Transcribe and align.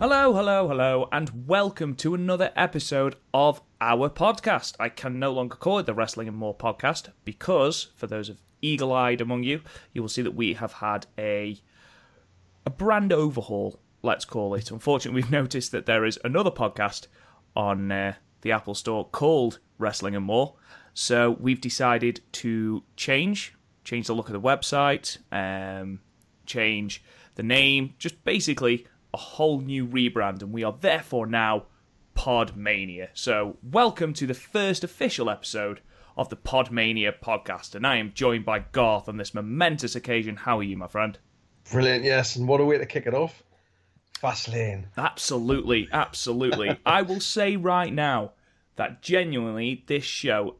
Hello, 0.00 0.32
hello, 0.32 0.68
hello, 0.68 1.08
and 1.10 1.48
welcome 1.48 1.96
to 1.96 2.14
another 2.14 2.52
episode 2.54 3.16
of 3.34 3.60
our 3.80 4.08
podcast. 4.08 4.76
I 4.78 4.90
can 4.90 5.18
no 5.18 5.32
longer 5.32 5.56
call 5.56 5.80
it 5.80 5.86
the 5.86 5.92
Wrestling 5.94 6.28
and 6.28 6.36
More 6.36 6.56
podcast 6.56 7.08
because, 7.24 7.88
for 7.96 8.06
those 8.06 8.28
of 8.28 8.38
eagle-eyed 8.62 9.20
among 9.20 9.42
you, 9.42 9.60
you 9.92 10.00
will 10.00 10.08
see 10.08 10.22
that 10.22 10.36
we 10.36 10.52
have 10.52 10.74
had 10.74 11.08
a 11.18 11.60
a 12.64 12.70
brand 12.70 13.12
overhaul. 13.12 13.80
Let's 14.00 14.24
call 14.24 14.54
it. 14.54 14.70
Unfortunately, 14.70 15.20
we've 15.20 15.32
noticed 15.42 15.72
that 15.72 15.86
there 15.86 16.04
is 16.04 16.16
another 16.22 16.52
podcast 16.52 17.08
on 17.56 17.90
uh, 17.90 18.14
the 18.42 18.52
Apple 18.52 18.76
Store 18.76 19.04
called 19.04 19.58
Wrestling 19.78 20.14
and 20.14 20.24
More. 20.24 20.54
So 20.94 21.32
we've 21.40 21.60
decided 21.60 22.20
to 22.34 22.84
change, 22.94 23.52
change 23.82 24.06
the 24.06 24.14
look 24.14 24.28
of 24.28 24.32
the 24.32 24.40
website, 24.40 25.18
um, 25.32 25.98
change 26.46 27.02
the 27.34 27.42
name, 27.42 27.94
just 27.98 28.22
basically 28.22 28.86
a 29.18 29.20
whole 29.20 29.60
new 29.60 29.84
rebrand, 29.84 30.42
and 30.42 30.52
we 30.52 30.62
are 30.62 30.76
therefore 30.80 31.26
now 31.26 31.64
Podmania. 32.16 33.08
So, 33.14 33.56
welcome 33.64 34.12
to 34.12 34.28
the 34.28 34.34
first 34.34 34.84
official 34.84 35.28
episode 35.28 35.80
of 36.16 36.28
the 36.28 36.36
Podmania 36.36 37.12
podcast, 37.20 37.74
and 37.74 37.84
I 37.84 37.96
am 37.96 38.12
joined 38.14 38.44
by 38.44 38.60
Garth 38.60 39.08
on 39.08 39.16
this 39.16 39.34
momentous 39.34 39.96
occasion. 39.96 40.36
How 40.36 40.60
are 40.60 40.62
you, 40.62 40.76
my 40.76 40.86
friend? 40.86 41.18
Brilliant, 41.68 42.04
yes, 42.04 42.36
and 42.36 42.46
what 42.46 42.60
a 42.60 42.64
way 42.64 42.78
to 42.78 42.86
kick 42.86 43.08
it 43.08 43.14
off. 43.14 43.42
Fastlane. 44.22 44.84
Absolutely, 44.96 45.88
absolutely. 45.90 46.78
I 46.86 47.02
will 47.02 47.18
say 47.18 47.56
right 47.56 47.92
now 47.92 48.34
that 48.76 49.02
genuinely 49.02 49.82
this 49.88 50.04
show 50.04 50.58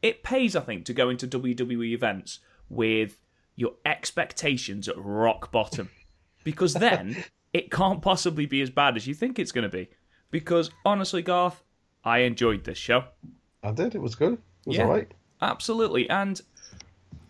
it 0.00 0.22
pays, 0.22 0.56
I 0.56 0.60
think, 0.60 0.86
to 0.86 0.94
go 0.94 1.10
into 1.10 1.28
WWE 1.28 1.92
events 1.92 2.38
with 2.70 3.20
your 3.56 3.72
expectations 3.84 4.88
at 4.88 4.96
rock 4.96 5.52
bottom. 5.52 5.90
Because 6.44 6.72
then 6.72 7.24
it 7.52 7.70
can't 7.70 8.00
possibly 8.02 8.46
be 8.46 8.60
as 8.62 8.70
bad 8.70 8.96
as 8.96 9.06
you 9.06 9.14
think 9.14 9.38
it's 9.38 9.52
going 9.52 9.68
to 9.68 9.68
be. 9.68 9.88
Because 10.30 10.70
honestly, 10.84 11.22
Garth, 11.22 11.62
I 12.04 12.18
enjoyed 12.20 12.64
this 12.64 12.78
show. 12.78 13.04
I 13.62 13.72
did. 13.72 13.94
It 13.94 14.00
was 14.00 14.14
good. 14.14 14.34
It 14.34 14.40
was 14.68 14.76
Yeah. 14.76 14.84
all 14.84 14.90
right. 14.90 15.12
Absolutely. 15.42 16.08
And 16.08 16.40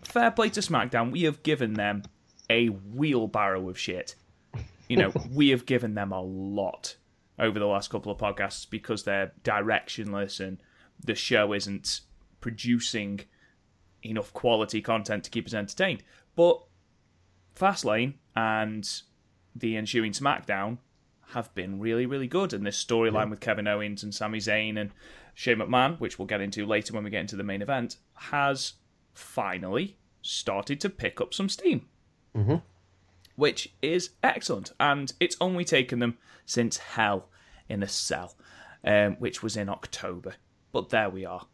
fair 0.03 0.31
play 0.31 0.51
to 0.51 0.61
SmackDown. 0.61 1.11
We 1.11 1.23
have 1.23 1.43
given 1.43 1.75
them 1.75 2.03
a 2.51 2.67
wheelbarrow 2.69 3.69
of 3.69 3.79
shit. 3.79 4.17
You 4.89 4.97
know, 4.97 5.13
we 5.33 5.49
have 5.51 5.65
given 5.67 5.95
them 5.95 6.13
a 6.13 6.21
lot 6.21 6.97
over 7.39 7.59
the 7.59 7.67
last 7.67 7.89
couple 7.91 8.13
of 8.13 8.19
podcasts 8.19 8.69
because 8.69 9.05
they're 9.05 9.33
directionless 9.45 10.41
and 10.41 10.59
the 11.03 11.15
show 11.15 11.55
isn't 11.55 12.01
producing 12.41 13.21
enough 14.03 14.33
quality 14.35 14.83
content 14.83 15.25
to 15.25 15.31
keep 15.31 15.47
us 15.47 15.55
entertained. 15.55 16.03
But 16.37 16.61
Fastlane 17.57 18.15
and 18.37 18.89
the 19.55 19.77
ensuing 19.77 20.13
SmackDown 20.13 20.79
have 21.33 21.55
been 21.55 21.79
really, 21.79 22.07
really 22.07 22.27
good. 22.27 22.53
And 22.53 22.67
this 22.67 22.83
storyline 22.83 23.31
with 23.31 23.41
Kevin 23.41 23.69
Owens 23.69 24.03
and 24.03 24.15
Sami 24.15 24.39
Zayn 24.39 24.81
and 24.81 24.91
Shane 25.35 25.59
McMahon, 25.59 25.99
which 26.01 26.19
we'll 26.19 26.27
get 26.27 26.41
into 26.41 26.67
later 26.67 26.93
when 26.93 27.05
we 27.05 27.11
get 27.11 27.21
into 27.21 27.37
the 27.37 27.45
main 27.45 27.63
event, 27.63 27.97
has 28.15 28.75
finally 29.15 29.97
started 30.23 30.81
to 30.81 30.91
pick 30.91 31.21
up 31.21 31.33
some 31.33 31.49
steam. 31.49 31.87
Mm-hmm. 32.37 32.57
Which 33.37 33.73
is 33.81 34.11
excellent. 34.23 34.73
And 34.79 35.13
it's 35.21 35.37
only 35.41 35.65
taken 35.65 35.99
them 35.99 36.19
since 36.45 36.77
Hell 36.79 37.29
in 37.69 37.83
a 37.83 37.89
Cell, 37.89 38.35
um, 38.85 39.17
which 39.17 39.43
was 39.43 39.57
in 39.57 39.69
October. 39.69 40.35
But 40.73 40.91
there 40.91 41.11
we 41.11 41.25
are. 41.25 41.47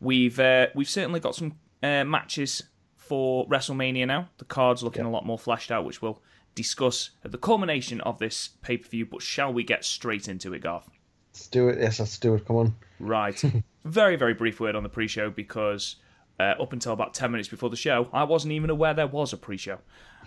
We've 0.00 0.38
uh, 0.38 0.68
we've 0.74 0.88
certainly 0.88 1.20
got 1.20 1.34
some 1.34 1.56
uh, 1.82 2.04
matches 2.04 2.62
for 3.06 3.46
WrestleMania 3.48 4.06
now. 4.06 4.28
The 4.38 4.44
card's 4.44 4.82
looking 4.82 5.04
a 5.04 5.10
lot 5.10 5.26
more 5.26 5.38
fleshed 5.38 5.70
out, 5.70 5.84
which 5.84 6.00
we'll 6.02 6.20
discuss 6.54 7.10
at 7.24 7.32
the 7.32 7.38
culmination 7.38 8.00
of 8.02 8.18
this 8.18 8.50
pay 8.62 8.76
per 8.76 8.88
view. 8.88 9.06
But 9.06 9.22
shall 9.22 9.52
we 9.52 9.64
get 9.64 9.84
straight 9.84 10.28
into 10.28 10.52
it, 10.54 10.62
Garth? 10.62 10.88
Let's 11.32 11.46
do 11.48 11.68
it. 11.68 11.80
Yes, 11.80 11.98
let's 11.98 12.18
do 12.18 12.34
it. 12.34 12.46
Come 12.46 12.56
on. 12.56 12.76
Right. 13.00 13.42
very, 13.84 14.16
very 14.16 14.34
brief 14.34 14.60
word 14.60 14.76
on 14.76 14.82
the 14.82 14.88
pre 14.88 15.08
show 15.08 15.30
because 15.30 15.96
uh, 16.40 16.54
up 16.60 16.72
until 16.72 16.92
about 16.92 17.14
10 17.14 17.30
minutes 17.30 17.48
before 17.48 17.70
the 17.70 17.76
show, 17.76 18.08
I 18.12 18.24
wasn't 18.24 18.52
even 18.52 18.70
aware 18.70 18.94
there 18.94 19.06
was 19.06 19.32
a 19.32 19.36
pre 19.36 19.56
show. 19.56 19.78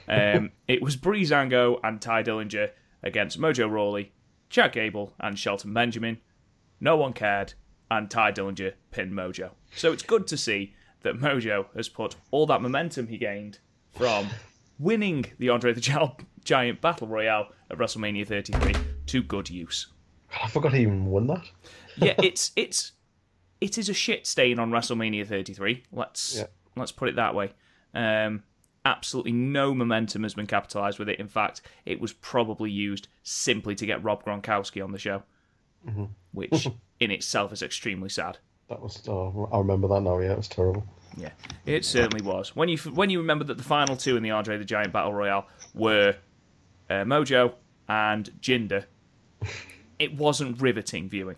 Um, 0.07 0.51
it 0.67 0.81
was 0.81 0.97
Breezango 0.97 1.79
and 1.83 2.01
Tye 2.01 2.23
Dillinger 2.23 2.71
against 3.03 3.39
Mojo 3.39 3.69
Rawley, 3.69 4.11
Chad 4.49 4.73
Gable, 4.73 5.13
and 5.19 5.37
Shelton 5.37 5.73
Benjamin. 5.73 6.19
No 6.79 6.95
one 6.97 7.13
cared, 7.13 7.53
and 7.89 8.09
Tye 8.09 8.31
Dillinger 8.31 8.73
pinned 8.91 9.13
Mojo. 9.13 9.51
So 9.75 9.91
it's 9.91 10.03
good 10.03 10.27
to 10.27 10.37
see 10.37 10.75
that 11.07 11.19
Mojo 11.19 11.65
has 11.75 11.89
put 11.89 12.15
all 12.31 12.45
that 12.47 12.61
momentum 12.61 13.07
he 13.07 13.17
gained 13.17 13.59
from 13.95 14.27
winning 14.79 15.25
the 15.39 15.49
Andre 15.49 15.73
the 15.73 15.81
Gi- 15.81 16.25
Giant 16.43 16.81
Battle 16.81 17.07
Royale 17.07 17.47
at 17.71 17.77
WrestleMania 17.77 18.27
33 18.27 18.73
to 19.07 19.23
good 19.23 19.49
use 19.49 19.87
I 20.43 20.47
forgot 20.49 20.73
he 20.73 20.81
even 20.81 21.05
won 21.05 21.27
that. 21.27 21.45
yeah, 21.97 22.13
it's 22.21 22.51
it's 22.55 22.91
it 23.61 23.77
is 23.77 23.89
a 23.89 23.93
shit 23.93 24.27
stain 24.27 24.59
on 24.59 24.69
WrestleMania 24.71 25.25
33. 25.25 25.83
Let's 25.91 26.35
Yeah. 26.37 26.45
let's 26.75 26.91
put 26.91 27.09
it 27.09 27.15
that 27.15 27.33
way. 27.33 27.51
Um, 27.93 28.43
absolutely 28.85 29.31
no 29.31 29.73
momentum 29.73 30.23
has 30.23 30.33
been 30.35 30.45
capitalized 30.47 30.99
with 30.99 31.09
it. 31.09 31.19
In 31.19 31.27
fact, 31.29 31.61
it 31.85 31.99
was 31.99 32.13
probably 32.13 32.69
used 32.69 33.07
simply 33.23 33.73
to 33.75 33.85
get 33.85 34.03
Rob 34.03 34.23
Gronkowski 34.25 34.83
on 34.83 34.91
the 34.91 34.99
show, 34.99 35.23
which 36.33 36.67
in 36.99 37.09
itself 37.11 37.51
is 37.53 37.61
extremely 37.63 38.09
sad. 38.09 38.37
That 38.69 38.81
was. 38.81 39.01
Oh, 39.07 39.49
I 39.51 39.57
remember 39.59 39.87
that 39.87 40.01
now. 40.01 40.19
Yeah, 40.19 40.33
it 40.33 40.37
was 40.37 40.49
terrible. 40.49 40.85
Yeah, 41.15 41.31
it 41.65 41.85
certainly 41.85 42.23
was. 42.25 42.55
When 42.55 42.69
you 42.69 42.77
when 42.77 43.09
you 43.09 43.19
remember 43.19 43.43
that 43.45 43.57
the 43.57 43.63
final 43.63 43.95
two 43.95 44.17
in 44.17 44.23
the 44.23 44.31
Andre 44.31 44.57
the 44.57 44.65
Giant 44.65 44.91
Battle 44.93 45.13
Royale 45.13 45.47
were 45.73 46.15
uh, 46.89 46.93
Mojo 47.03 47.53
and 47.87 48.29
Jinder, 48.41 48.85
it 49.99 50.13
wasn't 50.15 50.61
riveting 50.61 51.09
viewing. 51.09 51.37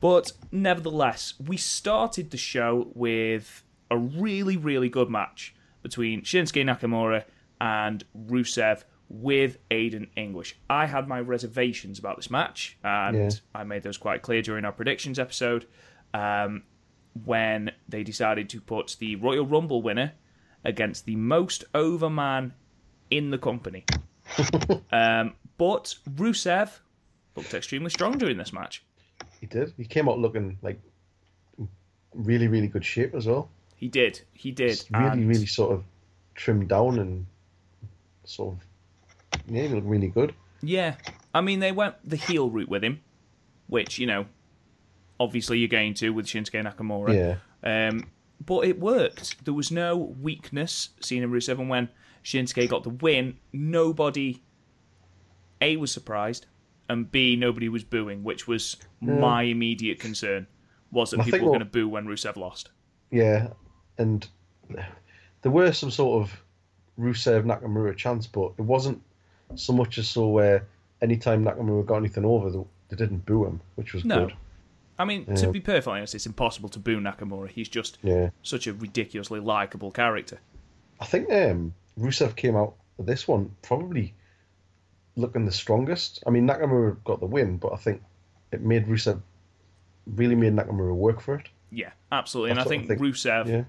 but 0.00 0.32
nevertheless, 0.50 1.34
we 1.44 1.56
started 1.56 2.30
the 2.30 2.36
show 2.36 2.90
with 2.94 3.62
a 3.90 3.96
really 3.96 4.56
really 4.56 4.88
good 4.88 5.10
match 5.10 5.54
between 5.82 6.22
Shinsuke 6.22 6.64
Nakamura 6.64 7.24
and 7.60 8.04
Rusev 8.26 8.84
with 9.08 9.58
Aiden 9.70 10.08
English. 10.16 10.56
I 10.70 10.86
had 10.86 11.06
my 11.06 11.20
reservations 11.20 11.98
about 11.98 12.16
this 12.16 12.30
match, 12.30 12.78
and 12.82 13.16
Yeah. 13.16 13.30
I 13.54 13.64
made 13.64 13.82
those 13.82 13.98
quite 13.98 14.22
clear 14.22 14.40
during 14.42 14.64
our 14.64 14.72
predictions 14.72 15.18
episode. 15.18 15.66
Um, 16.14 16.62
when 17.24 17.72
they 17.88 18.02
decided 18.02 18.48
to 18.50 18.60
put 18.60 18.96
the 18.98 19.16
Royal 19.16 19.46
Rumble 19.46 19.82
winner 19.82 20.12
against 20.64 21.04
the 21.06 21.16
most 21.16 21.64
over 21.74 22.08
man 22.08 22.54
in 23.10 23.30
the 23.30 23.38
company. 23.38 23.84
um, 24.92 25.34
but 25.58 25.96
Rusev 26.14 26.70
looked 27.36 27.54
extremely 27.54 27.90
strong 27.90 28.18
during 28.18 28.36
this 28.36 28.52
match. 28.52 28.84
He 29.40 29.46
did. 29.46 29.72
He 29.76 29.84
came 29.84 30.08
out 30.08 30.18
looking 30.18 30.58
like 30.62 30.80
really, 32.14 32.48
really 32.48 32.68
good 32.68 32.84
shape 32.84 33.14
as 33.14 33.26
well. 33.26 33.50
He 33.76 33.88
did. 33.88 34.20
He 34.32 34.52
did. 34.52 34.70
Just 34.70 34.90
really, 34.90 35.06
and- 35.06 35.28
really 35.28 35.46
sort 35.46 35.72
of 35.72 35.84
trimmed 36.34 36.68
down 36.68 36.98
and 36.98 37.26
sort 38.24 38.54
of 38.54 38.66
yeah, 39.48 39.62
he 39.62 39.68
looked 39.68 39.86
really 39.86 40.08
good. 40.08 40.34
Yeah. 40.62 40.94
I 41.34 41.40
mean, 41.40 41.60
they 41.60 41.72
went 41.72 41.96
the 42.08 42.16
heel 42.16 42.50
route 42.50 42.68
with 42.68 42.84
him, 42.84 43.00
which, 43.66 43.98
you 43.98 44.06
know, 44.06 44.26
obviously 45.20 45.58
you're 45.58 45.68
going 45.68 45.94
to 45.94 46.10
with 46.10 46.26
Shinsuke 46.26 46.62
Nakamura. 46.64 47.38
Yeah, 47.62 47.88
Um, 47.88 48.08
but 48.44 48.64
it 48.66 48.78
worked. 48.80 49.44
There 49.44 49.54
was 49.54 49.70
no 49.70 49.96
weakness 49.96 50.90
seen 51.00 51.22
in 51.22 51.30
Rusev, 51.30 51.58
and 51.60 51.68
when 51.68 51.88
Shinsuke 52.24 52.68
got 52.68 52.82
the 52.82 52.90
win, 52.90 53.36
nobody 53.52 54.42
A 55.60 55.76
was 55.76 55.92
surprised, 55.92 56.46
and 56.88 57.10
B 57.10 57.36
nobody 57.36 57.68
was 57.68 57.84
booing, 57.84 58.24
which 58.24 58.48
was 58.48 58.76
my 59.00 59.42
immediate 59.42 60.00
concern. 60.00 60.46
Was 60.90 61.10
that 61.12 61.20
I 61.20 61.24
people 61.24 61.40
were 61.40 61.44
what- 61.46 61.58
going 61.58 61.66
to 61.70 61.72
boo 61.72 61.88
when 61.88 62.06
Rusev 62.06 62.36
lost? 62.36 62.70
yeah, 63.10 63.48
and 63.98 64.26
there 65.42 65.50
were 65.52 65.72
some 65.72 65.90
sort 65.90 66.22
of 66.22 66.42
Rusev 66.98 67.44
Nakamura 67.44 67.96
chance, 67.96 68.26
but 68.26 68.52
it 68.58 68.62
wasn't 68.62 69.02
so 69.54 69.72
much 69.72 69.98
as 69.98 70.08
so 70.08 70.28
where 70.28 70.66
anytime 71.00 71.44
Nakamura 71.44 71.84
got 71.86 71.96
anything 71.96 72.24
over, 72.24 72.50
they, 72.50 72.58
they 72.88 72.96
didn't 72.96 73.24
boo 73.26 73.44
him, 73.46 73.60
which 73.76 73.92
was 73.94 74.04
No. 74.04 74.26
good. 74.26 74.36
I 74.98 75.04
mean, 75.04 75.24
to 75.36 75.50
be 75.50 75.60
perfectly 75.60 75.98
honest, 75.98 76.14
it's 76.14 76.26
impossible 76.26 76.68
to 76.70 76.78
boo 76.78 77.00
Nakamura. 77.00 77.48
He's 77.48 77.68
just 77.68 77.98
Yeah. 78.02 78.30
such 78.42 78.66
a 78.66 78.74
ridiculously 78.74 79.40
likable 79.40 79.90
character. 79.90 80.38
I 81.00 81.06
think 81.06 81.30
um, 81.32 81.74
Rusev 81.98 82.36
came 82.36 82.54
out 82.56 82.74
of 82.98 83.06
this 83.06 83.26
one 83.26 83.56
probably 83.62 84.14
looking 85.16 85.44
the 85.44 85.52
strongest. 85.52 86.22
I 86.26 86.30
mean, 86.30 86.46
Nakamura 86.46 86.96
got 87.04 87.20
the 87.20 87.26
win, 87.26 87.56
but 87.56 87.72
I 87.72 87.76
think 87.76 88.02
it 88.52 88.60
made 88.62 88.86
Rusev 88.86 89.20
really 90.06 90.34
made 90.36 90.52
Nakamura 90.54 90.94
work 90.94 91.20
for 91.20 91.34
it. 91.36 91.48
Yeah, 91.70 91.90
absolutely. 92.12 92.50
And 92.50 92.60
I 92.60 92.64
That's 92.64 92.70
what 92.70 92.74
I 92.74 92.86
think, 92.86 93.00
think. 93.00 93.00
Rusev 93.00 93.46
Yeah, 93.48 93.64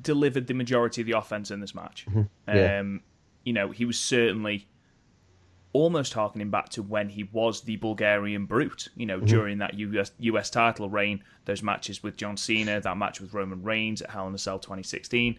delivered 0.00 0.46
the 0.46 0.54
majority 0.54 1.00
of 1.02 1.06
the 1.06 1.12
offense 1.18 1.50
in 1.50 1.60
this 1.60 1.74
match. 1.74 2.06
Mm-hmm. 2.08 2.56
Yeah. 2.56 2.78
Um, 2.78 3.00
you 3.44 3.52
know, 3.52 3.70
he 3.70 3.84
was 3.84 3.98
certainly 3.98 4.66
almost 5.72 6.12
harkening 6.14 6.50
back 6.50 6.68
to 6.70 6.82
when 6.82 7.08
he 7.08 7.24
was 7.24 7.60
the 7.62 7.76
Bulgarian 7.76 8.46
brute. 8.46 8.88
You 8.96 9.06
Mm-hmm. 9.06 9.20
know, 9.20 9.26
during 9.26 9.58
that 9.58 9.74
US 9.74 10.12
US 10.18 10.50
title 10.50 10.88
reign, 10.90 11.22
those 11.44 11.62
matches 11.62 12.02
with 12.02 12.16
John 12.16 12.36
Cena, 12.36 12.80
that 12.80 12.96
match 12.96 13.20
with 13.20 13.32
Roman 13.34 13.62
Reigns 13.62 14.02
at 14.02 14.10
Hell 14.10 14.26
in 14.28 14.34
a 14.34 14.38
Cell 14.38 14.58
2016. 14.58 15.36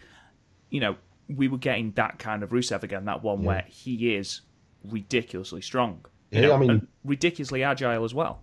You 0.70 0.80
know, 0.80 0.96
we 1.28 1.48
were 1.48 1.58
getting 1.58 1.92
that 1.94 2.18
kind 2.20 2.44
of 2.44 2.50
Rusev 2.52 2.84
again. 2.84 3.06
That 3.06 3.24
one 3.24 3.44
where 3.44 3.66
he 3.68 4.16
is 4.16 4.42
ridiculously 4.86 5.62
strong. 5.62 6.06
You 6.32 6.42
Yeah, 6.42 6.48
know, 6.48 6.54
I 6.56 6.58
mean- 6.60 6.88
ridiculously 7.04 7.64
agile 7.64 8.04
as 8.06 8.14
well. 8.14 8.42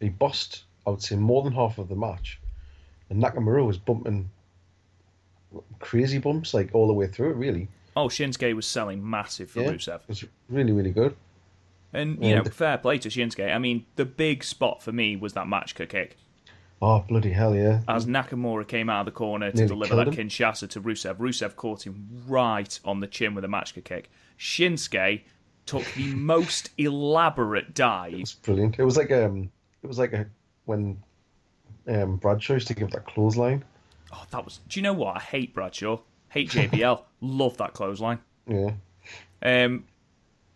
He 0.00 0.08
bossed, 0.08 0.64
I 0.86 0.90
would 0.90 1.02
say, 1.02 1.16
more 1.16 1.42
than 1.42 1.52
half 1.52 1.78
of 1.78 1.88
the 1.88 1.96
match, 1.96 2.40
and 3.10 3.22
Nakamura 3.22 3.64
was 3.66 3.78
bumping 3.78 4.30
crazy 5.78 6.18
bumps 6.18 6.52
like 6.54 6.74
all 6.74 6.86
the 6.86 6.92
way 6.92 7.06
through 7.06 7.30
it. 7.30 7.36
Really, 7.36 7.68
Oh, 7.96 8.06
Shinsuke 8.08 8.54
was 8.54 8.66
selling 8.66 9.08
massive 9.08 9.50
for 9.50 9.62
yeah, 9.62 9.70
Rusev. 9.72 9.96
it 10.02 10.08
was 10.08 10.24
really 10.48 10.72
really 10.72 10.90
good. 10.92 11.16
And, 11.92 12.22
you 12.22 12.30
Yeah. 12.30 12.36
know, 12.36 12.44
fair 12.44 12.76
play 12.78 12.98
to 12.98 13.08
Shinsuke. 13.08 13.52
I 13.54 13.58
mean, 13.58 13.86
the 13.96 14.04
big 14.04 14.44
spot 14.44 14.82
for 14.82 14.92
me 14.92 15.16
was 15.16 15.32
that 15.32 15.46
Machka 15.46 15.88
kick. 15.88 16.16
Oh 16.80 17.00
bloody 17.08 17.32
hell, 17.32 17.56
yeah! 17.56 17.80
As 17.88 18.06
Nakamura 18.06 18.66
came 18.68 18.88
out 18.88 19.00
of 19.00 19.06
the 19.06 19.10
corner 19.12 19.50
to 19.50 19.56
Nearly 19.56 19.68
deliver 19.68 19.96
that 19.96 20.08
him. 20.08 20.14
Kinshasa 20.14 20.68
to 20.70 20.80
Rusev, 20.80 21.16
Rusev 21.16 21.56
caught 21.56 21.84
him 21.84 22.06
right 22.28 22.78
on 22.84 23.00
the 23.00 23.08
chin 23.08 23.34
with 23.34 23.44
a 23.44 23.48
Machka 23.48 23.82
kick. 23.82 24.10
Shinsuke 24.38 25.22
took 25.66 25.84
the 25.96 26.14
most 26.14 26.70
elaborate 26.78 27.74
dive. 27.74 28.14
It's 28.14 28.34
brilliant. 28.34 28.78
It 28.78 28.84
was 28.84 28.96
like 28.96 29.10
um, 29.10 29.50
it 29.82 29.86
was 29.88 29.98
like 29.98 30.12
a 30.12 30.26
when 30.66 31.02
um 31.88 32.16
Bradshaw 32.16 32.54
used 32.54 32.68
to 32.68 32.74
give 32.74 32.90
that 32.92 33.06
clothesline. 33.06 33.64
Oh, 34.12 34.24
that 34.30 34.44
was. 34.44 34.60
Do 34.68 34.78
you 34.78 34.84
know 34.84 34.92
what? 34.92 35.16
I 35.16 35.20
hate 35.20 35.54
Bradshaw. 35.54 35.98
Hate 36.28 36.50
JBL. 36.50 37.02
Love 37.20 37.56
that 37.56 37.72
clothesline. 37.72 38.20
Yeah, 38.46 38.70
Um, 39.42 39.84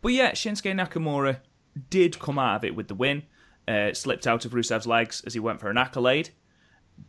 but 0.02 0.12
yeah, 0.12 0.32
Shinsuke 0.32 0.74
Nakamura 0.74 1.38
did 1.90 2.18
come 2.18 2.38
out 2.38 2.56
of 2.56 2.64
it 2.64 2.74
with 2.76 2.88
the 2.88 2.94
win. 2.94 3.22
Uh, 3.66 3.94
slipped 3.94 4.26
out 4.26 4.44
of 4.44 4.52
Rusev's 4.52 4.86
legs 4.86 5.22
as 5.24 5.34
he 5.34 5.40
went 5.40 5.60
for 5.60 5.70
an 5.70 5.78
accolade. 5.78 6.30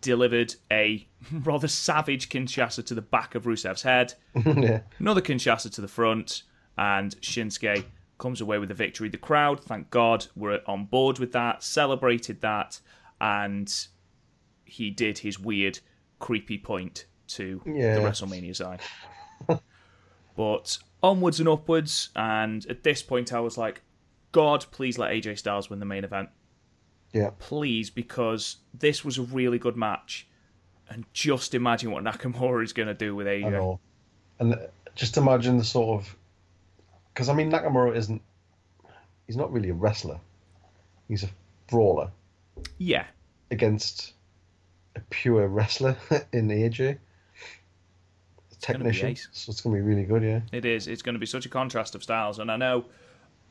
Delivered 0.01 0.55
a 0.71 1.07
rather 1.31 1.67
savage 1.67 2.29
Kinshasa 2.29 2.85
to 2.85 2.93
the 2.95 3.01
back 3.01 3.35
of 3.35 3.43
Rusev's 3.43 3.81
head. 3.81 4.13
yeah, 4.45 4.81
Another 4.99 5.21
Kinshasa 5.21 5.71
to 5.73 5.81
the 5.81 5.87
front. 5.87 6.43
And 6.77 7.15
Shinsuke 7.21 7.83
comes 8.19 8.39
away 8.41 8.57
with 8.59 8.69
the 8.69 8.75
victory. 8.75 9.09
The 9.09 9.17
crowd, 9.17 9.63
thank 9.63 9.89
God, 9.89 10.27
were 10.35 10.61
on 10.67 10.85
board 10.85 11.19
with 11.19 11.31
that, 11.33 11.61
celebrated 11.63 12.41
that, 12.41 12.79
and 13.19 13.71
he 14.65 14.89
did 14.89 15.17
his 15.19 15.37
weird, 15.39 15.79
creepy 16.19 16.57
point 16.57 17.05
to 17.27 17.61
Yeah. 17.65 17.95
the 17.95 18.01
WrestleMania 18.01 18.55
sign. 18.55 18.79
but 20.37 20.77
onwards 21.03 21.39
and 21.39 21.47
upwards, 21.49 22.09
and 22.15 22.65
at 22.67 22.83
this 22.83 23.03
point, 23.03 23.31
I 23.33 23.39
was 23.41 23.57
like, 23.57 23.81
God, 24.31 24.65
please 24.71 24.97
let 24.97 25.11
AJ 25.11 25.37
Styles 25.37 25.69
win 25.69 25.79
the 25.79 25.85
main 25.85 26.03
event. 26.03 26.29
yeah. 27.11 27.29
Please, 27.37 27.89
because 27.91 28.57
this 28.73 29.05
was 29.05 29.19
a 29.19 29.21
really 29.23 29.59
good 29.59 29.75
match. 29.77 30.27
And 30.89 31.05
just 31.13 31.53
imagine 31.53 31.91
what 31.91 32.03
Nakamura 32.03 32.63
is 32.63 32.73
going 32.73 32.87
to 32.87 32.93
do 32.93 33.15
with 33.15 33.27
AJ. 33.27 33.79
And 34.39 34.55
just 34.95 35.17
imagine 35.17 35.57
the 35.57 35.63
sort 35.63 36.01
of 36.01 36.15
because 37.13 37.29
I 37.29 37.33
mean 37.33 37.51
Nakamura 37.51 37.95
isn't 37.95 38.21
he's 39.27 39.37
not 39.37 39.51
really 39.51 39.69
a 39.69 39.73
wrestler. 39.73 40.19
He's 41.07 41.23
a 41.23 41.29
brawler 41.67 42.11
Yeah, 42.77 43.05
against 43.51 44.13
a 44.95 44.99
pure 45.09 45.47
wrestler 45.47 45.95
in 46.33 46.49
AJ. 46.49 46.97
Technician. 48.63 49.15
So 49.31 49.51
it's 49.51 49.61
gonna 49.61 49.75
be 49.75 49.81
really 49.81 50.03
good, 50.05 50.23
yeah. 50.23 50.41
It 50.51 50.65
is. 50.65 50.87
It's 50.87 51.01
going 51.01 51.13
to 51.15 51.19
be 51.19 51.25
such 51.25 51.45
a 51.45 51.49
contrast 51.49 51.95
of 51.95 52.03
styles, 52.03 52.39
and 52.39 52.49
I 52.51 52.55
know 52.57 52.85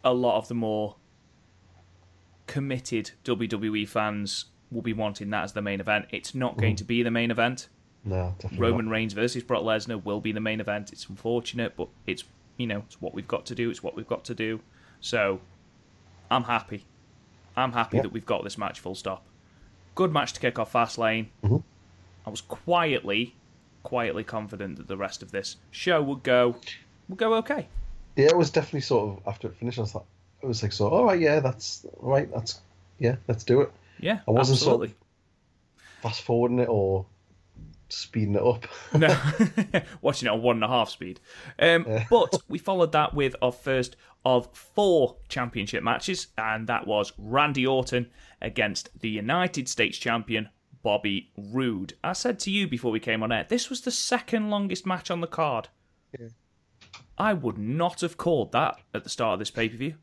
a 0.05 0.12
lot 0.12 0.38
of 0.38 0.49
the 0.49 0.55
more 0.55 0.97
committed 2.47 3.11
WWE 3.25 3.87
fans 3.88 4.47
will 4.70 4.82
be 4.82 4.93
wanting 4.93 5.31
that 5.31 5.44
as 5.44 5.53
the 5.53 5.62
main 5.62 5.81
event. 5.81 6.06
It's 6.11 6.35
not 6.35 6.56
going 6.56 6.76
to 6.76 6.85
be 6.85 7.03
the 7.03 7.11
main 7.11 7.31
event. 7.31 7.69
No, 8.05 8.35
definitely. 8.38 8.67
Roman 8.67 8.88
Reigns 8.88 9.12
versus 9.12 9.43
Brock 9.44 9.62
Lesnar 9.62 10.03
will 10.03 10.20
be 10.20 10.32
the 10.32 10.41
main 10.41 10.61
event. 10.61 10.93
It's 10.93 11.09
unfortunate, 11.09 11.76
but 11.76 11.88
it's 12.06 12.25
you 12.56 12.67
know 12.67 12.82
it's 12.87 13.00
what 13.00 13.14
we've 13.14 13.29
got 13.29 13.47
to 13.47 13.55
do. 13.55 13.70
It's 13.70 13.82
what 13.82 13.94
we've 13.94 14.09
got 14.09 14.25
to 14.25 14.35
do. 14.35 14.61
So 15.00 15.41
I'm 16.31 16.44
happy. 16.44 16.85
I'm 17.56 17.73
happy 17.73 17.99
Yep. 17.99 18.05
that 18.05 18.12
we've 18.12 18.26
got 18.26 18.44
this 18.44 18.56
match. 18.59 18.81
Full 18.81 18.94
stop. 18.94 19.25
Good 19.94 20.11
match 20.12 20.32
to 20.32 20.41
kick 20.41 20.59
off 20.59 20.73
Fastlane. 20.73 21.26
Mhm. 21.44 21.62
I 22.26 22.31
was 22.31 22.41
quietly, 22.41 23.35
quietly 23.82 24.25
confident 24.25 24.76
that 24.76 24.88
the 24.88 24.96
rest 24.96 25.23
of 25.23 25.31
this 25.32 25.56
show 25.70 26.02
would 26.02 26.23
go, 26.23 26.56
would 27.08 27.19
go 27.19 27.34
okay. 27.34 27.69
Yeah, 28.17 28.26
it 28.26 28.37
was 28.37 28.50
definitely 28.50 28.82
sort 28.82 29.19
of 29.19 29.26
after 29.26 29.49
it 29.49 29.56
finished. 29.56 29.79
I 29.79 29.84
thought 29.84 30.06
it 30.43 30.46
was 30.46 30.62
like 30.62 30.73
so. 30.73 30.88
All 30.88 31.05
right, 31.05 31.20
yeah, 31.20 31.40
that's 31.40 31.87
right, 31.99 32.31
That's 32.32 32.61
yeah, 32.99 33.17
let's 33.29 33.44
do 33.44 33.61
it. 33.62 33.73
Yeah, 33.99 34.20
I 34.26 34.31
wasn't 34.31 34.58
so- 34.58 34.67
absolutely. 34.67 34.94
Fast 36.02 36.23
forwarding 36.23 36.58
it 36.58 36.69
or 36.69 37.06
speeding 37.88 38.34
it 38.34 38.43
up. 38.43 38.67
No, 38.99 39.17
watching 40.02 40.26
it 40.26 40.32
on 40.32 40.43
one 40.43 40.56
and 40.56 40.64
a 40.64 40.69
half 40.69 40.90
speed. 40.90 41.20
Um, 41.58 41.87
but 42.11 42.43
we 42.49 42.58
followed 42.58 42.93
that 42.93 43.14
with 43.14 43.37
our 43.40 43.52
first 43.52 43.96
of 44.25 44.49
four 44.52 45.17
championship 45.28 45.82
matches, 45.82 46.28
and 46.38 46.67
that 46.67 46.87
was 46.87 47.12
Randy 47.19 47.67
Orton 47.67 48.11
against 48.40 48.90
the 49.00 49.08
United 49.08 49.69
States 49.69 49.99
champion 49.99 50.49
Bobby 50.82 51.31
Roode. 51.37 51.94
I 52.02 52.12
said 52.12 52.38
to 52.40 52.50
you 52.50 52.67
before 52.67 52.90
we 52.90 53.00
came 53.00 53.23
on 53.23 53.32
air, 53.32 53.46
this 53.49 53.70
was 53.70 53.81
the 53.82 53.90
second 53.90 54.50
longest 54.50 54.84
match 54.87 55.11
on 55.11 55.20
the 55.20 55.26
card. 55.26 55.69
Yeah. 56.19 56.29
I 57.19 57.32
would 57.34 57.58
not 57.58 58.00
have 58.00 58.17
called 58.17 58.52
that 58.52 58.76
at 58.94 59.05
the 59.05 59.11
start 59.11 59.34
of 59.34 59.38
this 59.38 59.50
pay 59.50 59.69
per 59.69 59.76
view 59.76 59.94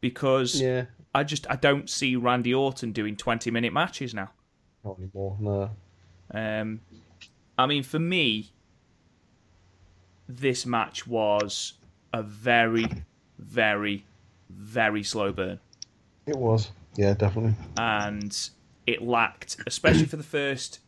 because 0.00 0.60
yeah, 0.60 0.84
I 1.14 1.24
just 1.24 1.46
I 1.50 1.56
don't 1.56 1.88
see 1.88 2.14
Randy 2.16 2.52
Orton 2.54 2.92
doing 2.92 3.16
twenty 3.16 3.50
minute 3.50 3.72
matches 3.72 4.14
now. 4.14 4.30
not 4.84 4.98
anymore. 4.98 5.36
No. 5.40 5.70
Um, 6.34 6.80
I 7.58 7.66
mean, 7.66 7.82
for 7.82 7.98
me, 7.98 8.52
this 10.28 10.64
match 10.66 11.06
was 11.06 11.74
a 12.12 12.22
very, 12.22 12.86
very, 13.38 14.04
very 14.48 15.02
slow 15.02 15.32
burn, 15.32 15.60
It 16.26 16.36
was. 16.36 16.70
Yeah, 16.96 17.14
definitely. 17.14 17.54
and 17.76 18.50
it 18.86 19.02
lacked, 19.02 19.56
especially 19.66 20.06
for 20.06 20.16
the 20.16 20.22
first. 20.22 20.80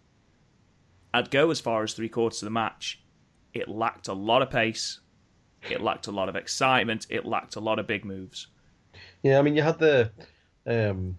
I'd 1.12 1.31
go 1.31 1.50
as 1.50 1.61
far 1.61 1.82
as 1.85 1.93
three 1.94 2.08
quarters 2.08 2.43
of 2.43 2.46
the 2.46 2.50
match. 2.50 3.00
It 3.52 3.69
lacked 3.69 4.08
a 4.08 4.12
lot 4.12 4.43
of 4.43 4.50
pace. 4.50 5.00
It 5.70 5.81
lacked 5.81 6.08
a 6.08 6.11
lot 6.11 6.29
of 6.29 6.37
excitement. 6.37 7.06
It 7.08 7.25
lacked 7.25 7.56
a 7.56 7.61
lot 7.61 7.79
of 7.79 7.87
big 7.87 8.05
moves. 8.05 8.49
Yeah, 9.23 9.38
I 9.38 9.43
mean, 9.43 9.55
you 9.56 9.62
had 9.62 9.79
the, 9.79 10.11
um, 10.67 11.17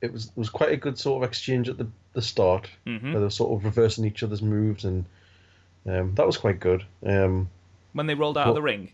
it 0.00 0.12
was 0.12 0.26
it 0.26 0.36
was 0.36 0.48
quite 0.50 0.72
a 0.72 0.76
good 0.76 0.98
sort 0.98 1.22
of 1.22 1.28
exchange 1.28 1.68
at 1.68 1.78
the 1.78 1.86
the 2.14 2.22
start, 2.22 2.68
hmm 2.86 2.96
where 3.12 3.12
they 3.20 3.26
were 3.26 3.30
sort 3.30 3.52
of 3.58 3.64
reversing 3.64 4.04
each 4.06 4.22
other's 4.22 4.40
moves, 4.42 4.84
and 4.84 5.04
um, 5.86 6.14
that 6.14 6.26
was 6.26 6.38
quite 6.38 6.58
good. 6.60 6.82
Um, 7.04 7.48
When 7.92 8.06
they 8.06 8.14
rolled 8.14 8.38
out 8.38 8.48
of 8.48 8.54
the 8.54 8.62
ring, 8.62 8.90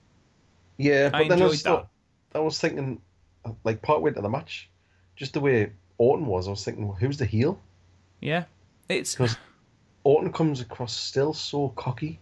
yeah, 0.77 1.11
I 1.15 1.23
but 1.23 1.29
then 1.29 1.43
I 1.43 1.47
was, 1.47 1.63
thought- 1.63 1.89
I 2.35 2.41
was 2.41 2.59
thinking, 2.61 3.01
like 3.64 3.81
part 3.81 4.02
way 4.02 4.11
to 4.11 4.21
the 4.21 4.29
match, 4.29 4.69
just 5.17 5.33
the 5.35 5.41
way 5.41 5.71
Orton 6.02 6.26
was, 6.26 6.49
I 6.49 6.50
was 6.50 6.64
thinking, 6.64 6.88
well, 6.88 6.97
who's 6.97 7.18
the 7.18 7.26
heel? 7.26 7.61
yeah, 8.21 8.44
it's 8.88 9.14
Because 9.14 9.37
Orton 10.02 10.32
comes 10.32 10.61
across 10.61 10.97
still 10.97 11.32
so 11.32 11.68
cocky, 11.68 12.18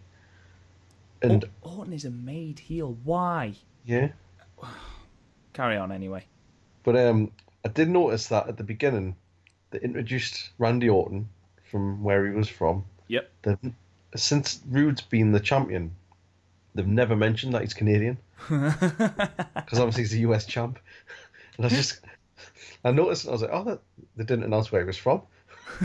and 1.23 1.45
Orton 1.63 1.91
is 1.91 2.05
a 2.05 2.11
made 2.11 2.59
heel. 2.59 2.95
Why? 3.03 3.55
yeah, 3.83 4.09
Carry 5.53 5.77
on 5.77 5.91
anyway. 5.91 6.23
But 6.83 6.95
um, 6.95 7.31
I 7.65 7.69
did 7.69 7.89
notice 7.89 8.27
that 8.27 8.47
at 8.47 8.57
the 8.57 8.63
beginning, 8.63 9.15
they 9.71 9.79
introduced 9.79 10.51
Randy 10.59 10.87
Orton 10.87 11.27
from 11.71 12.03
where 12.03 12.27
he 12.27 12.35
was 12.35 12.47
from. 12.47 12.85
Yep. 13.07 13.31
They've, 13.41 13.73
since 14.15 14.59
Roode's 14.69 15.01
been 15.01 15.31
the 15.31 15.39
champion, 15.39 15.95
they've 16.75 16.85
never 16.85 17.15
mentioned 17.15 17.55
that 17.55 17.63
he's 17.63 17.73
Canadian 17.73 18.19
because 18.47 19.79
obviously 19.79 20.03
he's 20.03 20.13
a 20.13 20.19
US 20.19 20.45
champ. 20.45 20.77
And 21.57 21.65
I 21.65 21.69
just, 21.69 21.99
I 22.83 22.91
noticed, 22.91 23.27
I 23.27 23.31
was 23.31 23.41
like, 23.41 23.51
oh, 23.53 23.63
that, 23.63 23.81
they 24.15 24.23
didn't 24.23 24.45
announce 24.45 24.71
where 24.71 24.81
he 24.81 24.87
was 24.87 24.97
from. 24.97 25.21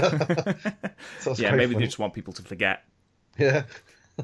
so 1.21 1.35
yeah, 1.37 1.53
maybe 1.53 1.73
funny. 1.73 1.75
they 1.75 1.85
just 1.85 1.99
want 1.99 2.15
people 2.15 2.33
to 2.35 2.43
forget. 2.43 2.85
Yeah, 3.39 3.65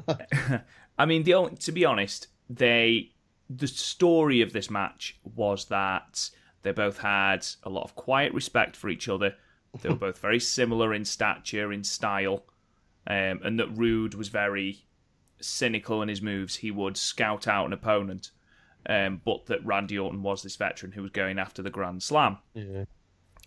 I 0.97 1.05
mean, 1.05 1.23
the 1.23 1.35
only, 1.35 1.55
to 1.57 1.71
be 1.71 1.85
honest, 1.85 2.27
they 2.49 3.11
the 3.49 3.67
story 3.67 4.41
of 4.41 4.53
this 4.53 4.69
match 4.69 5.19
was 5.35 5.65
that 5.65 6.29
they 6.63 6.71
both 6.71 6.99
had 6.99 7.45
a 7.63 7.69
lot 7.69 7.83
of 7.83 7.95
quiet 7.95 8.33
respect 8.33 8.75
for 8.75 8.89
each 8.89 9.07
other. 9.09 9.35
They 9.81 9.89
were 9.89 9.95
both 9.95 10.19
very 10.19 10.39
similar 10.39 10.93
in 10.93 11.03
stature, 11.05 11.73
in 11.73 11.83
style, 11.83 12.43
um, 13.07 13.41
and 13.43 13.59
that 13.59 13.75
Roode 13.77 14.13
was 14.13 14.29
very 14.29 14.85
cynical 15.41 16.01
in 16.01 16.09
his 16.09 16.21
moves. 16.21 16.57
He 16.57 16.71
would 16.71 16.95
scout 16.95 17.47
out 17.47 17.65
an 17.65 17.73
opponent, 17.73 18.31
um, 18.87 19.21
but 19.23 19.45
that 19.47 19.65
Randy 19.65 19.97
Orton 19.97 20.23
was 20.23 20.43
this 20.43 20.55
veteran 20.55 20.91
who 20.91 21.01
was 21.01 21.11
going 21.11 21.39
after 21.39 21.61
the 21.61 21.69
Grand 21.69 22.03
Slam. 22.03 22.37
yeah, 22.53 22.85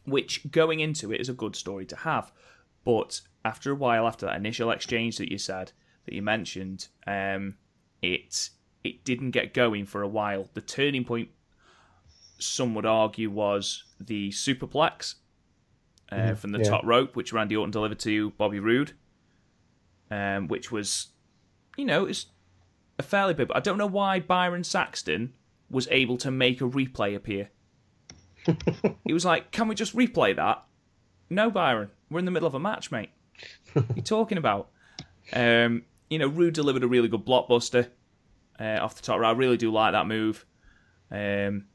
which 0.07 0.51
going 0.51 0.81
into 0.81 1.13
it 1.13 1.21
is 1.21 1.29
a 1.29 1.35
good 1.35 1.57
story 1.57 1.85
to 1.87 1.97
have. 1.97 2.33
But 2.85 3.21
after 3.45 3.73
a 3.73 3.75
while, 3.75 4.07
after 4.07 4.27
that 4.27 4.37
initial 4.37 4.71
exchange 4.71 5.19
that 5.19 5.31
you 5.31 5.39
said 5.39 5.73
that 6.05 6.15
you 6.15 6.23
mentioned, 6.23 6.89
um, 7.07 7.57
it 8.01 8.51
it 8.85 9.05
didn't 9.05 9.33
get 9.33 9.53
going 9.53 9.85
for 9.85 10.03
a 10.03 10.09
while. 10.09 10.49
The 10.55 10.61
turning 10.61 11.05
point, 11.05 11.29
some 12.39 12.75
would 12.75 12.87
argue, 12.87 13.31
was 13.31 13.85
the 14.01 14.31
superplex 14.31 15.17
uh, 16.13 16.35
from 16.35 16.53
the 16.53 16.59
yeah. 16.59 16.71
top 16.71 16.85
rope, 16.85 17.17
which 17.17 17.33
Randy 17.33 17.57
Orton 17.57 17.73
delivered 17.73 17.99
to 18.01 18.31
Bobby 18.31 18.61
Roode, 18.61 18.93
um, 20.11 20.47
which 20.47 20.71
was, 20.71 21.09
you 21.77 21.85
know, 21.85 22.07
it's 22.07 22.27
a 22.99 23.03
fairly 23.03 23.35
big. 23.35 23.51
I 23.55 23.61
don't 23.61 23.79
know 23.79 23.87
why 23.87 24.21
Byron 24.21 24.65
Saxton 24.65 25.33
was 25.71 25.89
able 25.91 26.17
to 26.19 26.31
make 26.31 26.61
a 26.61 26.69
replay 26.69 27.15
appear. 27.15 27.51
he 29.05 29.13
was 29.13 29.25
like, 29.25 29.51
"Can 29.51 29.69
we 29.69 29.75
just 29.75 29.97
replay 29.97 30.35
that?" 30.37 30.65
No, 31.29 31.51
Byron, 31.51 31.91
we're 32.11 32.21
in 32.21 32.25
the 32.25 32.31
middle 32.31 32.47
of 32.47 32.55
a 32.55 32.61
match, 32.61 32.91
mate. 32.91 33.11
What 33.73 33.91
are 33.91 33.95
you 33.97 34.03
talking 34.03 34.39
about? 34.39 34.71
Um, 35.33 35.85
you 36.09 36.19
know, 36.19 36.29
Roode 36.29 36.55
delivered 36.55 36.85
a 36.85 36.89
really 36.89 37.09
good 37.09 37.27
blockbuster 37.27 37.89
uh, 38.61 38.79
off 38.81 38.95
the 38.95 39.03
top. 39.03 39.21
I 39.21 39.33
really 39.33 39.57
do 39.57 39.73
like 39.73 39.93
that 39.93 40.07
move. 40.07 40.47
Um, 41.11 41.67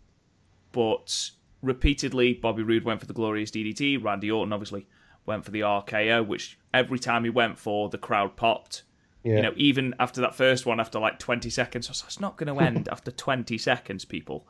but 0.72 1.32
repeatedly, 1.62 2.34
Bobby 2.34 2.64
Roode 2.64 2.84
went 2.86 3.00
for 3.00 3.06
the 3.06 3.14
glorious 3.14 3.52
DDT. 3.52 4.04
Randy 4.04 4.32
Orton 4.32 4.54
obviously 4.54 4.88
went 5.26 5.46
for 5.46 5.52
the 5.52 5.62
RKO, 5.62 6.26
which 6.26 6.58
every 6.74 7.00
time 7.00 7.24
he 7.24 7.30
went 7.30 7.60
for, 7.60 7.90
the 7.90 7.98
crowd 7.98 8.36
popped. 8.36 8.84
Yeah. 9.24 9.36
You 9.36 9.42
know, 9.44 9.54
even 9.56 9.94
after 10.00 10.22
that 10.22 10.34
first 10.36 10.66
one, 10.66 10.80
after 10.80 11.00
like 11.00 11.20
20 11.20 11.50
seconds, 11.50 11.88
I 11.88 11.92
was 11.92 12.02
like, 12.02 12.08
it's 12.10 12.20
not 12.20 12.38
going 12.38 12.56
to 12.56 12.64
end 12.64 12.88
after 12.92 13.12
20 13.12 13.58
seconds, 13.58 14.04
people. 14.06 14.48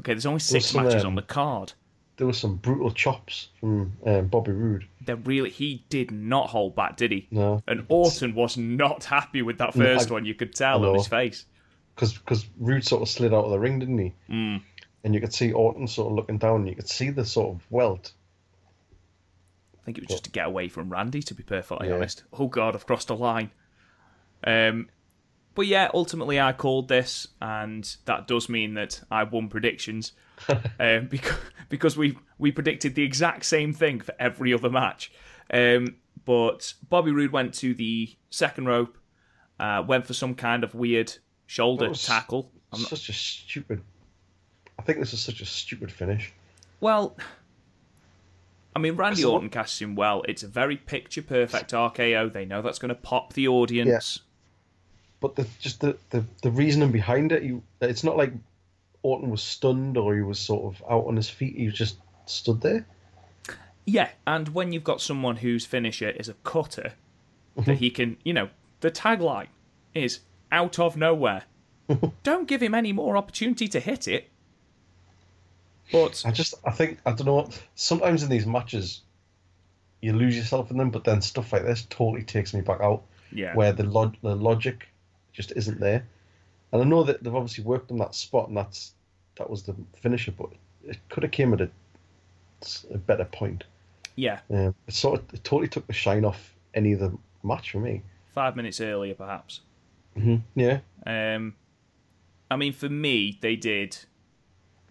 Okay, 0.00 0.12
there's 0.12 0.26
only 0.26 0.40
six 0.40 0.66
some, 0.66 0.84
matches 0.84 1.02
um, 1.02 1.08
on 1.08 1.14
the 1.16 1.22
card. 1.22 1.72
There 2.16 2.26
were 2.26 2.32
some 2.32 2.56
brutal 2.56 2.90
chops 2.90 3.48
from 3.60 3.92
um, 4.06 4.28
Bobby 4.28 4.52
Roode. 4.52 4.86
They 5.04 5.12
really, 5.14 5.50
he 5.50 5.84
did 5.90 6.10
not 6.10 6.48
hold 6.48 6.74
back, 6.74 6.96
did 6.96 7.12
he? 7.12 7.28
No. 7.30 7.62
And 7.68 7.84
Orton 7.88 8.34
was 8.34 8.56
not 8.56 9.04
happy 9.16 9.42
with 9.42 9.58
that 9.58 9.74
first 9.74 10.10
I- 10.10 10.14
one. 10.14 10.24
You 10.24 10.34
could 10.34 10.54
tell 10.54 10.84
on 10.86 10.94
his 10.94 11.06
face. 11.06 11.44
because 11.94 12.14
because 12.14 12.46
Roode 12.58 12.84
sort 12.86 13.02
of 13.02 13.08
slid 13.10 13.34
out 13.34 13.44
of 13.44 13.50
the 13.50 13.58
ring, 13.58 13.78
didn't 13.78 13.98
he? 13.98 14.14
Mm. 14.30 14.62
And 15.04 15.14
you 15.14 15.20
could 15.20 15.34
see 15.34 15.52
Orton 15.52 15.86
sort 15.86 16.08
of 16.10 16.16
looking 16.16 16.38
down, 16.38 16.60
and 16.60 16.68
you 16.68 16.74
could 16.74 16.88
see 16.88 17.10
the 17.10 17.24
sort 17.24 17.54
of 17.54 17.60
welt. 17.70 18.12
I 19.80 19.84
think 19.84 19.98
it 19.98 20.00
was 20.02 20.08
just 20.08 20.24
to 20.24 20.30
get 20.30 20.46
away 20.46 20.68
from 20.68 20.90
Randy, 20.90 21.22
to 21.22 21.34
be 21.34 21.42
perfectly 21.42 21.88
Yeah. 21.88 21.94
honest. 21.96 22.24
Oh 22.32 22.48
god, 22.48 22.74
I've 22.74 22.86
crossed 22.86 23.10
a 23.10 23.14
line. 23.14 23.50
Um, 24.44 24.88
but 25.54 25.66
yeah, 25.66 25.90
ultimately 25.94 26.38
I 26.38 26.52
called 26.52 26.88
this, 26.88 27.28
and 27.40 27.96
that 28.04 28.28
does 28.28 28.48
mean 28.48 28.74
that 28.74 29.02
I 29.10 29.24
won 29.24 29.48
predictions 29.48 30.12
um, 30.78 31.06
because 31.08 31.38
because 31.68 31.96
we 31.96 32.18
we 32.38 32.52
predicted 32.52 32.94
the 32.94 33.02
exact 33.02 33.44
same 33.44 33.72
thing 33.72 34.00
for 34.00 34.14
every 34.18 34.52
other 34.52 34.70
match. 34.70 35.10
Um, 35.52 35.96
but 36.24 36.74
Bobby 36.88 37.12
Roode 37.12 37.32
went 37.32 37.54
to 37.54 37.72
the 37.72 38.14
second 38.30 38.66
rope, 38.66 38.98
uh, 39.58 39.82
went 39.86 40.06
for 40.06 40.12
some 40.12 40.34
kind 40.34 40.64
of 40.64 40.74
weird 40.74 41.12
shoulder 41.46 41.92
tackle. 41.94 42.50
I'm 42.72 42.82
not, 42.82 42.90
Such 42.90 43.08
a 43.08 43.12
stupid. 43.12 43.82
I 44.78 44.82
think 44.82 44.98
this 44.98 45.12
is 45.12 45.20
such 45.20 45.40
a 45.40 45.46
stupid 45.46 45.90
finish. 45.90 46.32
Well, 46.80 47.16
I 48.74 48.78
mean, 48.78 48.96
Randy 48.96 49.24
Orton 49.24 49.48
casts 49.48 49.80
him 49.80 49.94
well. 49.94 50.22
It's 50.28 50.42
a 50.42 50.48
very 50.48 50.76
picture 50.76 51.22
perfect 51.22 51.72
RKO. 51.72 52.30
They 52.30 52.44
know 52.44 52.60
that's 52.60 52.78
going 52.78 52.90
to 52.90 52.94
pop 52.94 53.32
the 53.32 53.48
audience. 53.48 54.20
But 55.26 55.34
the 55.34 55.48
just 55.58 55.80
the, 55.80 55.96
the, 56.10 56.24
the 56.42 56.52
reasoning 56.52 56.92
behind 56.92 57.32
it, 57.32 57.42
you 57.42 57.60
it's 57.80 58.04
not 58.04 58.16
like 58.16 58.32
Orton 59.02 59.28
was 59.28 59.42
stunned 59.42 59.96
or 59.96 60.14
he 60.14 60.22
was 60.22 60.38
sort 60.38 60.72
of 60.72 60.84
out 60.88 61.08
on 61.08 61.16
his 61.16 61.28
feet. 61.28 61.56
He 61.56 61.66
just 61.66 61.96
stood 62.26 62.60
there. 62.60 62.86
Yeah, 63.86 64.10
and 64.24 64.48
when 64.50 64.70
you've 64.70 64.84
got 64.84 65.00
someone 65.00 65.36
whose 65.36 65.66
finisher 65.66 66.10
is 66.10 66.28
a 66.28 66.34
cutter, 66.44 66.92
mm-hmm. 67.56 67.68
that 67.68 67.78
he 67.78 67.90
can, 67.90 68.18
you 68.22 68.32
know, 68.34 68.50
the 68.82 68.90
tagline 68.92 69.48
is 69.94 70.20
out 70.52 70.78
of 70.78 70.96
nowhere. 70.96 71.42
Don't 72.22 72.46
give 72.46 72.62
him 72.62 72.74
any 72.74 72.92
more 72.92 73.16
opportunity 73.16 73.66
to 73.66 73.80
hit 73.80 74.06
it. 74.06 74.28
But 75.90 76.22
I 76.24 76.30
just 76.30 76.54
I 76.64 76.70
think 76.70 77.00
I 77.04 77.12
don't 77.12 77.26
know. 77.26 77.48
Sometimes 77.74 78.22
in 78.22 78.28
these 78.28 78.46
matches, 78.46 79.02
you 80.00 80.12
lose 80.12 80.36
yourself 80.36 80.70
in 80.70 80.76
them, 80.76 80.90
but 80.90 81.02
then 81.02 81.20
stuff 81.20 81.52
like 81.52 81.64
this 81.64 81.84
totally 81.90 82.22
takes 82.22 82.54
me 82.54 82.60
back 82.60 82.80
out. 82.80 83.02
yeah, 83.32 83.54
where 83.54 83.72
the 83.72 83.84
log- 83.84 84.16
the 84.22 84.36
logic 84.36 84.88
just 85.36 85.52
isn't 85.54 85.78
there. 85.80 86.06
And 86.72 86.82
I 86.82 86.84
know 86.84 87.04
that 87.04 87.22
they've 87.22 87.34
obviously 87.34 87.62
worked 87.64 87.90
on 87.92 87.98
that 87.98 88.14
spot, 88.14 88.48
and 88.48 88.56
that's 88.56 88.94
that 89.36 89.48
was 89.48 89.62
the 89.62 89.74
finisher, 90.00 90.32
but 90.32 90.48
it 90.84 90.98
could 91.10 91.22
have 91.22 91.32
came 91.32 91.52
at 91.52 91.60
a, 91.60 91.70
a 92.92 92.98
better 92.98 93.24
point. 93.26 93.64
yeah, 94.16 94.40
Um, 94.50 94.74
it 94.88 94.94
sort 94.94 95.20
of 95.20 95.34
it 95.34 95.44
totally 95.44 95.68
took 95.68 95.86
the 95.86 95.92
shine 95.92 96.24
off 96.24 96.54
any 96.74 96.92
of 96.92 97.00
the 97.00 97.16
match 97.42 97.70
for 97.70 97.78
me. 97.78 98.02
five 98.34 98.56
minutes 98.56 98.80
earlier 98.80 99.14
perhaps. 99.14 99.60
hmm 100.14 100.36
Yeah, 100.54 100.80
Um, 101.06 101.54
I 102.50 102.56
mean, 102.56 102.72
for 102.72 102.88
me, 102.88 103.38
they 103.40 103.56
did 103.56 103.98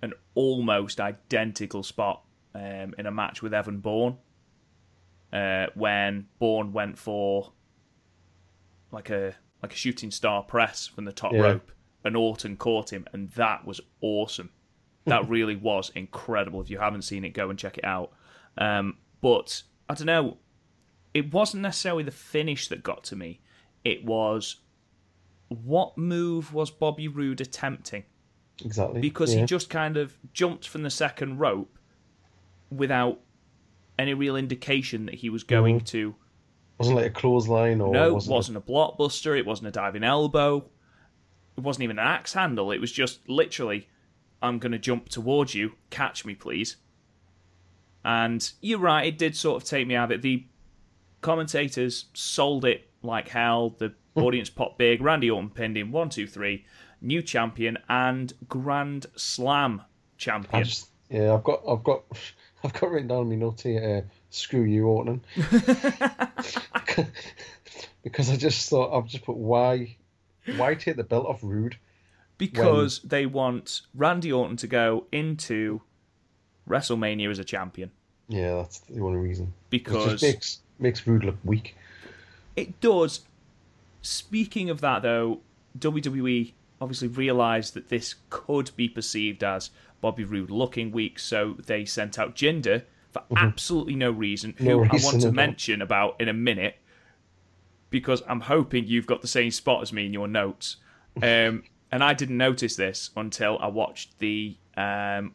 an 0.02 0.14
almost 0.36 1.00
identical 1.00 1.82
spot 1.84 2.22
um, 2.54 2.94
in 2.98 3.06
a 3.06 3.12
match 3.12 3.42
with 3.42 3.54
Evan 3.54 3.80
Bourne 3.80 4.18
uh, 5.34 5.68
when 5.74 6.28
Bourne 6.40 6.72
went 6.74 6.98
for 6.98 7.52
like 8.92 9.10
a 9.10 9.36
like 9.66 9.74
a 9.74 9.78
shooting 9.78 10.12
star 10.12 10.44
press 10.44 10.88
from 10.88 11.06
the 11.06 11.12
top 11.12 11.34
Yeah. 11.34 11.42
rope, 11.42 11.72
and 12.04 12.16
Orton 12.16 12.56
caught 12.56 12.94
him, 12.94 13.08
and 13.12 13.32
that 13.32 13.66
was 13.66 13.82
awesome. 14.02 14.52
That 15.06 15.28
really 15.36 15.56
was 15.56 15.92
incredible. 15.96 16.62
If 16.62 16.70
you 16.70 16.78
haven't 16.80 17.02
seen 17.02 17.26
it, 17.26 17.30
go 17.30 17.50
and 17.50 17.58
check 17.58 17.78
it 17.78 17.86
out. 17.86 18.12
Um, 18.58 18.98
but 19.22 19.64
I 19.90 19.96
don't 19.96 20.06
know, 20.08 20.38
it 21.14 21.34
wasn't 21.34 21.64
necessarily 21.64 22.04
the 22.04 22.12
finish 22.12 22.68
that 22.68 22.84
got 22.84 23.04
to 23.06 23.16
me. 23.16 23.42
It 23.84 24.06
was 24.06 24.58
what 25.50 25.98
move 25.98 26.54
was 26.54 26.72
Bobby 26.72 27.08
Roode 27.08 27.42
attempting? 27.42 28.04
exactly. 28.64 29.02
Because 29.02 29.34
yeah. 29.34 29.42
he 29.42 29.46
just 29.46 29.70
kind 29.70 29.98
of 29.98 30.18
jumped 30.32 30.68
from 30.68 30.84
the 30.84 30.90
second 30.90 31.40
rope 31.40 31.78
without 32.72 33.20
any 34.00 34.14
real 34.14 34.36
indication 34.36 35.06
that 35.08 35.16
he 35.16 35.30
was 35.30 35.44
going 35.44 35.82
to. 35.82 36.16
Wasn't 36.78 36.98
like 36.98 37.06
a 37.06 37.10
clothesline 37.10 37.82
or 37.82 37.94
No, 37.94 38.08
it 38.10 38.14
wasn't 38.14 38.34
wasn't 38.34 38.58
a 38.58 38.62
blockbuster. 38.62 39.38
It 39.38 39.46
wasn't 39.46 39.70
a 39.70 39.72
diving 39.72 40.04
elbow. 40.04 40.66
It 41.58 41.62
wasn't 41.62 41.84
even 41.84 42.00
an 42.00 42.08
axe 42.08 42.34
handle. 42.34 42.72
It 42.72 42.82
was 42.82 42.92
just 42.92 43.28
literally, 43.30 43.88
I'm 44.42 44.60
going 44.60 44.74
to 44.74 44.80
jump 44.80 45.08
towards 45.10 45.56
you. 45.56 45.74
Catch 45.90 46.26
me, 46.26 46.36
please. 46.36 46.76
And 48.04 48.52
you're 48.62 48.80
right, 48.80 49.08
it 49.08 49.18
did 49.18 49.36
sort 49.36 49.62
of 49.64 49.68
take 49.68 49.88
me 49.88 49.96
out 49.96 50.12
of 50.12 50.20
it. 50.20 50.22
The 50.22 50.46
commentators 51.22 52.06
sold 52.14 52.66
it 52.66 52.90
like 53.02 53.30
hell. 53.30 53.76
The 53.78 53.94
audience 54.16 54.50
popped 54.50 54.78
big. 54.78 55.02
Randy 55.02 55.30
Orton 55.32 55.50
pinned 55.50 55.78
him. 55.78 55.92
One, 55.92 56.10
two, 56.10 56.28
three. 56.28 56.66
New 57.02 57.22
champion 57.22 57.78
and 57.90 58.34
Grand 58.48 59.06
Slam 59.16 59.82
champion. 60.18 60.64
just 60.64 60.90
yeah, 61.10 61.34
I've 61.34 61.44
got 61.44 61.62
I've 61.68 61.84
got 61.84 62.04
I've 62.64 62.74
got 62.74 62.90
written 62.92 63.08
down 63.08 63.22
in 63.24 63.30
my 63.30 63.36
notes 63.36 63.64
here. 63.64 64.04
Uh, 64.06 64.15
screw 64.36 64.64
you, 64.64 64.88
Orton. 64.88 65.24
because 68.04 68.30
I 68.30 68.36
just 68.36 68.70
thought 68.70 68.96
I've 68.96 69.08
just 69.08 69.24
put 69.24 69.38
why 69.38 69.98
why 70.58 70.76
take 70.76 70.96
the 70.96 71.04
belt 71.04 71.26
off 71.26 71.40
Roode? 71.42 71.78
because 72.38 73.00
they 73.00 73.26
want 73.26 73.82
Randy 73.94 74.32
Orton 74.32 74.58
to 74.58 74.68
go 74.68 75.06
into 75.12 75.82
WrestleMania 76.68 77.30
as 77.30 77.40
a 77.40 77.44
champion. 77.44 77.92
Yeah, 78.28 78.56
that's 78.56 78.80
the 78.80 79.02
only 79.02 79.20
reason. 79.20 79.54
Because 79.70 80.22
makes 80.22 80.60
makes 80.80 81.06
Roode 81.06 81.24
look 81.24 81.38
weak. 81.44 81.76
It 82.56 82.80
does. 82.82 83.22
Speaking 84.02 84.70
of 84.70 84.82
that, 84.82 85.02
though, 85.02 85.42
WWE 85.78 86.54
obviously 86.80 87.08
realised 87.08 87.74
that 87.74 87.90
this 87.90 88.16
could 88.30 88.72
be 88.76 88.88
perceived 88.88 89.44
as 89.44 89.72
Bobby 90.02 90.24
Roode 90.24 90.52
looking 90.52 90.92
weak, 90.92 91.18
so 91.20 91.56
they 91.66 91.86
sent 91.86 92.20
out 92.20 92.36
Jinder 92.36 92.84
for 93.30 93.38
absolutely 93.38 93.96
no 93.96 94.12
reason, 94.12 94.54
who 94.58 94.66
No 94.66 94.84
I 94.84 94.90
want 94.92 94.92
to 94.92 95.18
at 95.18 95.26
all. 95.26 95.32
mention 95.32 95.82
about 95.82 96.20
in 96.20 96.28
a 96.30 96.34
minute, 96.34 96.78
because 97.90 98.22
I'm 98.28 98.42
hoping 98.42 98.86
you've 98.86 99.08
got 99.08 99.22
the 99.22 99.28
same 99.28 99.52
spot 99.52 99.82
as 99.82 99.94
me 99.94 100.06
in 100.06 100.14
your 100.14 100.28
notes. 100.28 100.78
Um, 101.22 101.64
and 101.92 102.04
I 102.04 102.14
didn't 102.14 102.38
notice 102.38 102.76
this 102.76 103.10
until 103.16 103.58
I 103.60 103.68
watched 103.68 104.20
the 104.20 104.58
um, 104.76 105.34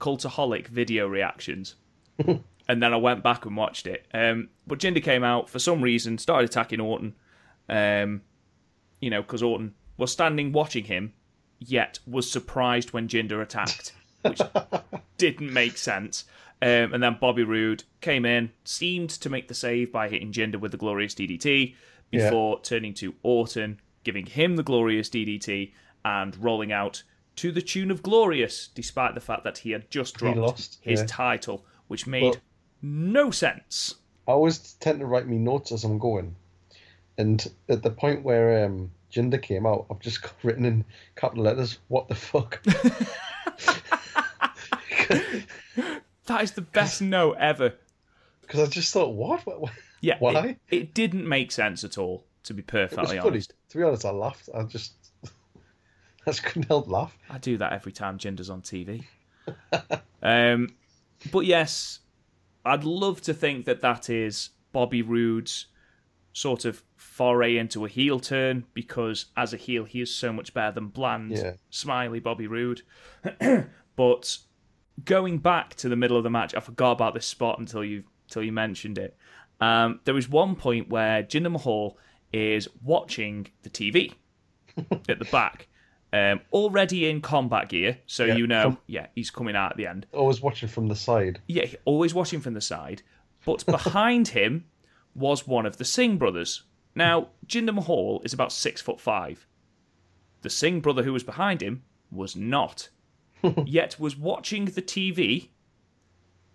Cultaholic 0.00 0.66
video 0.66 1.06
reactions 1.06 1.76
and 2.68 2.82
then 2.82 2.92
I 2.92 2.96
went 2.96 3.22
back 3.22 3.46
and 3.46 3.56
watched 3.56 3.86
it. 3.86 4.06
Um, 4.12 4.48
but 4.66 4.78
Jinder 4.78 5.02
came 5.02 5.22
out 5.22 5.48
for 5.48 5.58
some 5.58 5.82
reason, 5.82 6.18
started 6.18 6.48
attacking 6.50 6.80
Orton. 6.80 7.14
Um, 7.68 8.22
you 9.00 9.10
know, 9.10 9.22
because 9.22 9.42
Orton 9.42 9.74
was 9.96 10.12
standing 10.12 10.52
watching 10.52 10.84
him, 10.84 11.12
yet 11.58 11.98
was 12.06 12.30
surprised 12.30 12.92
when 12.92 13.08
Jinder 13.08 13.40
attacked, 13.42 13.92
which 14.22 14.40
didn't 15.18 15.52
make 15.52 15.76
sense. 15.76 16.24
Um, 16.62 16.94
and 16.94 17.02
then 17.02 17.18
Bobby 17.20 17.42
Roode 17.44 17.84
came 18.00 18.24
in, 18.24 18.50
seemed 18.64 19.10
to 19.10 19.28
make 19.28 19.48
the 19.48 19.54
save 19.54 19.92
by 19.92 20.08
hitting 20.08 20.32
Jinder 20.32 20.58
with 20.58 20.70
the 20.72 20.78
glorious 20.78 21.14
DDT 21.14 21.74
Yeah. 22.10 22.24
before 22.24 22.60
turning 22.60 22.94
to 22.94 23.14
Orton, 23.22 23.80
giving 24.02 24.26
him 24.26 24.56
the 24.56 24.62
glorious 24.62 25.08
DDT 25.10 25.72
and 26.04 26.36
rolling 26.42 26.72
out 26.72 27.02
to 27.36 27.50
the 27.50 27.60
tune 27.62 27.90
of 27.90 28.02
Glorious, 28.02 28.68
despite 28.74 29.14
the 29.14 29.20
fact 29.20 29.42
that 29.44 29.58
he 29.58 29.72
had 29.72 29.90
just 29.90 30.14
dropped 30.16 30.38
lost, 30.38 30.78
his 30.82 31.00
yeah. 31.00 31.06
title, 31.08 31.64
which 31.88 32.06
made 32.06 32.22
Well- 32.22 32.36
no 32.80 33.30
sense. 33.30 33.96
I 34.28 34.32
always 34.32 34.74
tend 34.74 35.00
to 35.00 35.06
write 35.06 35.26
me 35.26 35.36
notes 35.38 35.72
as 35.72 35.84
I'm 35.84 35.98
going, 35.98 36.36
and 37.18 37.46
at 37.68 37.82
the 37.82 37.90
point 37.90 38.22
where 38.22 38.64
um, 38.64 38.90
Jinder 39.12 39.42
came 39.42 39.66
out, 39.66 39.86
I've 39.90 40.00
just 40.00 40.20
written 40.42 40.64
in 40.64 40.84
capital 41.16 41.44
letters, 41.44 41.78
"What 41.88 42.08
the 42.08 42.14
fuck." 42.14 42.62
That 46.26 46.42
is 46.42 46.52
the 46.52 46.62
best 46.62 47.02
no 47.02 47.32
ever. 47.32 47.74
Because 48.40 48.60
I 48.60 48.66
just 48.70 48.92
thought, 48.92 49.14
what? 49.14 49.44
what? 49.46 49.72
Yeah, 50.00 50.16
Why? 50.18 50.32
It, 50.46 50.58
it 50.70 50.94
didn't 50.94 51.26
make 51.26 51.50
sense 51.50 51.82
at 51.84 51.96
all, 51.96 52.24
to 52.44 52.54
be 52.54 52.62
perfectly 52.62 53.18
honest. 53.18 53.54
To 53.70 53.78
be 53.78 53.84
honest, 53.84 54.04
I 54.04 54.10
laughed. 54.10 54.48
I 54.54 54.62
just 54.64 54.92
I 55.24 55.28
just 56.26 56.42
couldn't 56.42 56.68
help 56.68 56.88
laugh. 56.88 57.16
I 57.30 57.38
do 57.38 57.56
that 57.58 57.72
every 57.72 57.92
time 57.92 58.18
Jinder's 58.18 58.50
on 58.50 58.62
TV. 58.62 59.04
um, 60.22 60.74
but 61.32 61.40
yes, 61.46 62.00
I'd 62.64 62.84
love 62.84 63.20
to 63.22 63.34
think 63.34 63.64
that 63.64 63.80
that 63.80 64.10
is 64.10 64.50
Bobby 64.72 65.02
Roode's 65.02 65.66
sort 66.32 66.64
of 66.64 66.82
foray 66.96 67.56
into 67.56 67.84
a 67.84 67.88
heel 67.88 68.18
turn 68.18 68.64
because 68.74 69.26
as 69.36 69.54
a 69.54 69.56
heel 69.56 69.84
he 69.84 70.00
is 70.00 70.12
so 70.12 70.32
much 70.32 70.52
better 70.52 70.72
than 70.72 70.88
bland, 70.88 71.32
Yeah. 71.32 71.52
smiley 71.70 72.20
Bobby 72.20 72.46
Roode. 72.46 72.82
but 73.96 74.38
going 75.04 75.38
back 75.38 75.74
to 75.76 75.88
the 75.88 75.96
middle 75.96 76.16
of 76.16 76.22
the 76.24 76.30
match, 76.30 76.54
I 76.54 76.60
forgot 76.60 76.92
about 76.92 77.14
this 77.14 77.26
spot 77.26 77.58
until 77.58 77.84
you 77.84 78.04
until 78.28 78.42
you 78.42 78.52
mentioned 78.52 78.98
it. 78.98 79.16
Um, 79.60 80.00
there 80.04 80.14
was 80.14 80.28
one 80.28 80.56
point 80.56 80.88
where 80.88 81.22
Jinder 81.22 81.50
Mahal 81.50 81.98
is 82.32 82.68
watching 82.82 83.46
the 83.62 83.70
TV 83.70 84.12
at 85.08 85.18
the 85.18 85.24
back, 85.26 85.68
um, 86.12 86.40
already 86.52 87.08
in 87.08 87.20
combat 87.20 87.68
gear, 87.68 87.98
so 88.06 88.24
Yeah, 88.24 88.36
you 88.36 88.46
know, 88.46 88.62
from- 88.62 88.78
yeah, 88.86 89.06
he's 89.14 89.30
coming 89.30 89.54
out 89.54 89.70
at 89.72 89.76
the 89.76 89.86
end. 89.86 90.06
Always 90.12 90.40
watching 90.40 90.68
from 90.68 90.88
the 90.88 90.96
side. 90.96 91.40
Yeah, 91.46 91.66
always 91.84 92.14
watching 92.14 92.40
from 92.40 92.54
the 92.54 92.60
side. 92.60 93.02
But 93.44 93.64
behind 93.66 94.28
him 94.28 94.64
was 95.14 95.46
one 95.46 95.66
of 95.66 95.76
the 95.76 95.84
Singh 95.84 96.18
brothers. 96.18 96.62
Now, 96.96 97.28
Jinder 97.46 97.74
Mahal 97.74 98.22
is 98.24 98.32
about 98.32 98.52
six 98.52 98.80
foot 98.80 99.00
five. 99.00 99.46
The 100.42 100.50
Singh 100.50 100.80
brother 100.80 101.02
who 101.02 101.12
was 101.12 101.22
behind 101.24 101.62
him 101.62 101.82
was 102.10 102.34
not, 102.36 102.88
yet 103.66 103.98
was 103.98 104.16
watching 104.16 104.66
the 104.66 104.82
TV, 104.82 105.48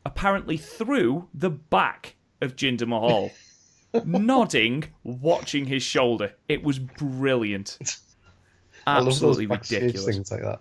apparently 0.06 0.58
through 0.58 1.28
the 1.34 1.50
back 1.50 2.16
of 2.42 2.56
Jinder 2.56 2.88
Mahal, 2.88 3.32
nodding, 4.06 4.86
watching 5.04 5.66
his 5.66 5.84
shoulder. 5.84 6.34
It 6.48 6.64
was 6.64 6.80
brilliant. 6.80 7.78
I 8.88 8.96
love 9.00 9.06
those 9.06 9.40
Absolutely 9.40 9.46
ridiculous 9.48 10.06
things 10.06 10.32
like 10.32 10.42
that. 10.42 10.60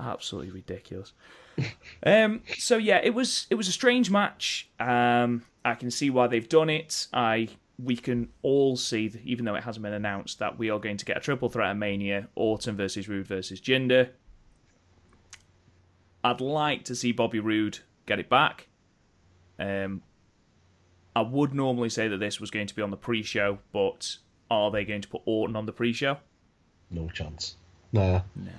absolutely 0.00 0.52
ridiculous. 0.52 1.12
um, 2.04 2.42
so 2.58 2.76
yeah, 2.76 3.00
it 3.02 3.14
was 3.14 3.46
it 3.50 3.54
was 3.56 3.68
a 3.68 3.72
strange 3.72 4.10
match. 4.10 4.68
Um, 4.78 5.42
I 5.64 5.74
can 5.74 5.90
see 5.90 6.10
why 6.10 6.26
they've 6.28 6.48
done 6.48 6.70
it. 6.70 7.08
I 7.12 7.48
we 7.78 7.96
can 7.96 8.28
all 8.42 8.76
see, 8.76 9.12
even 9.24 9.44
though 9.44 9.54
it 9.54 9.64
hasn't 9.64 9.82
been 9.82 9.92
announced, 9.92 10.38
that 10.38 10.58
we 10.58 10.70
are 10.70 10.78
going 10.78 10.96
to 10.96 11.04
get 11.04 11.16
a 11.16 11.20
triple 11.20 11.48
threat 11.48 11.70
at 11.70 11.76
Mania: 11.76 12.28
Orton 12.36 12.76
versus 12.76 13.08
Roode 13.08 13.26
versus 13.26 13.60
Jinder. 13.60 14.10
I'd 16.26 16.40
like 16.40 16.82
to 16.86 16.96
see 16.96 17.12
Bobby 17.12 17.38
Roode 17.38 17.78
get 18.04 18.18
it 18.18 18.28
back. 18.28 18.66
Um, 19.60 20.02
I 21.14 21.20
would 21.20 21.54
normally 21.54 21.88
say 21.88 22.08
that 22.08 22.18
this 22.18 22.40
was 22.40 22.50
going 22.50 22.66
to 22.66 22.74
be 22.74 22.82
on 22.82 22.90
the 22.90 22.96
pre-show, 22.96 23.60
but 23.72 24.16
are 24.50 24.72
they 24.72 24.84
going 24.84 25.02
to 25.02 25.08
put 25.08 25.22
Orton 25.24 25.54
on 25.54 25.66
the 25.66 25.72
pre-show? 25.72 26.16
No 26.90 27.08
chance. 27.10 27.54
Nah. 27.92 28.22
No. 28.34 28.50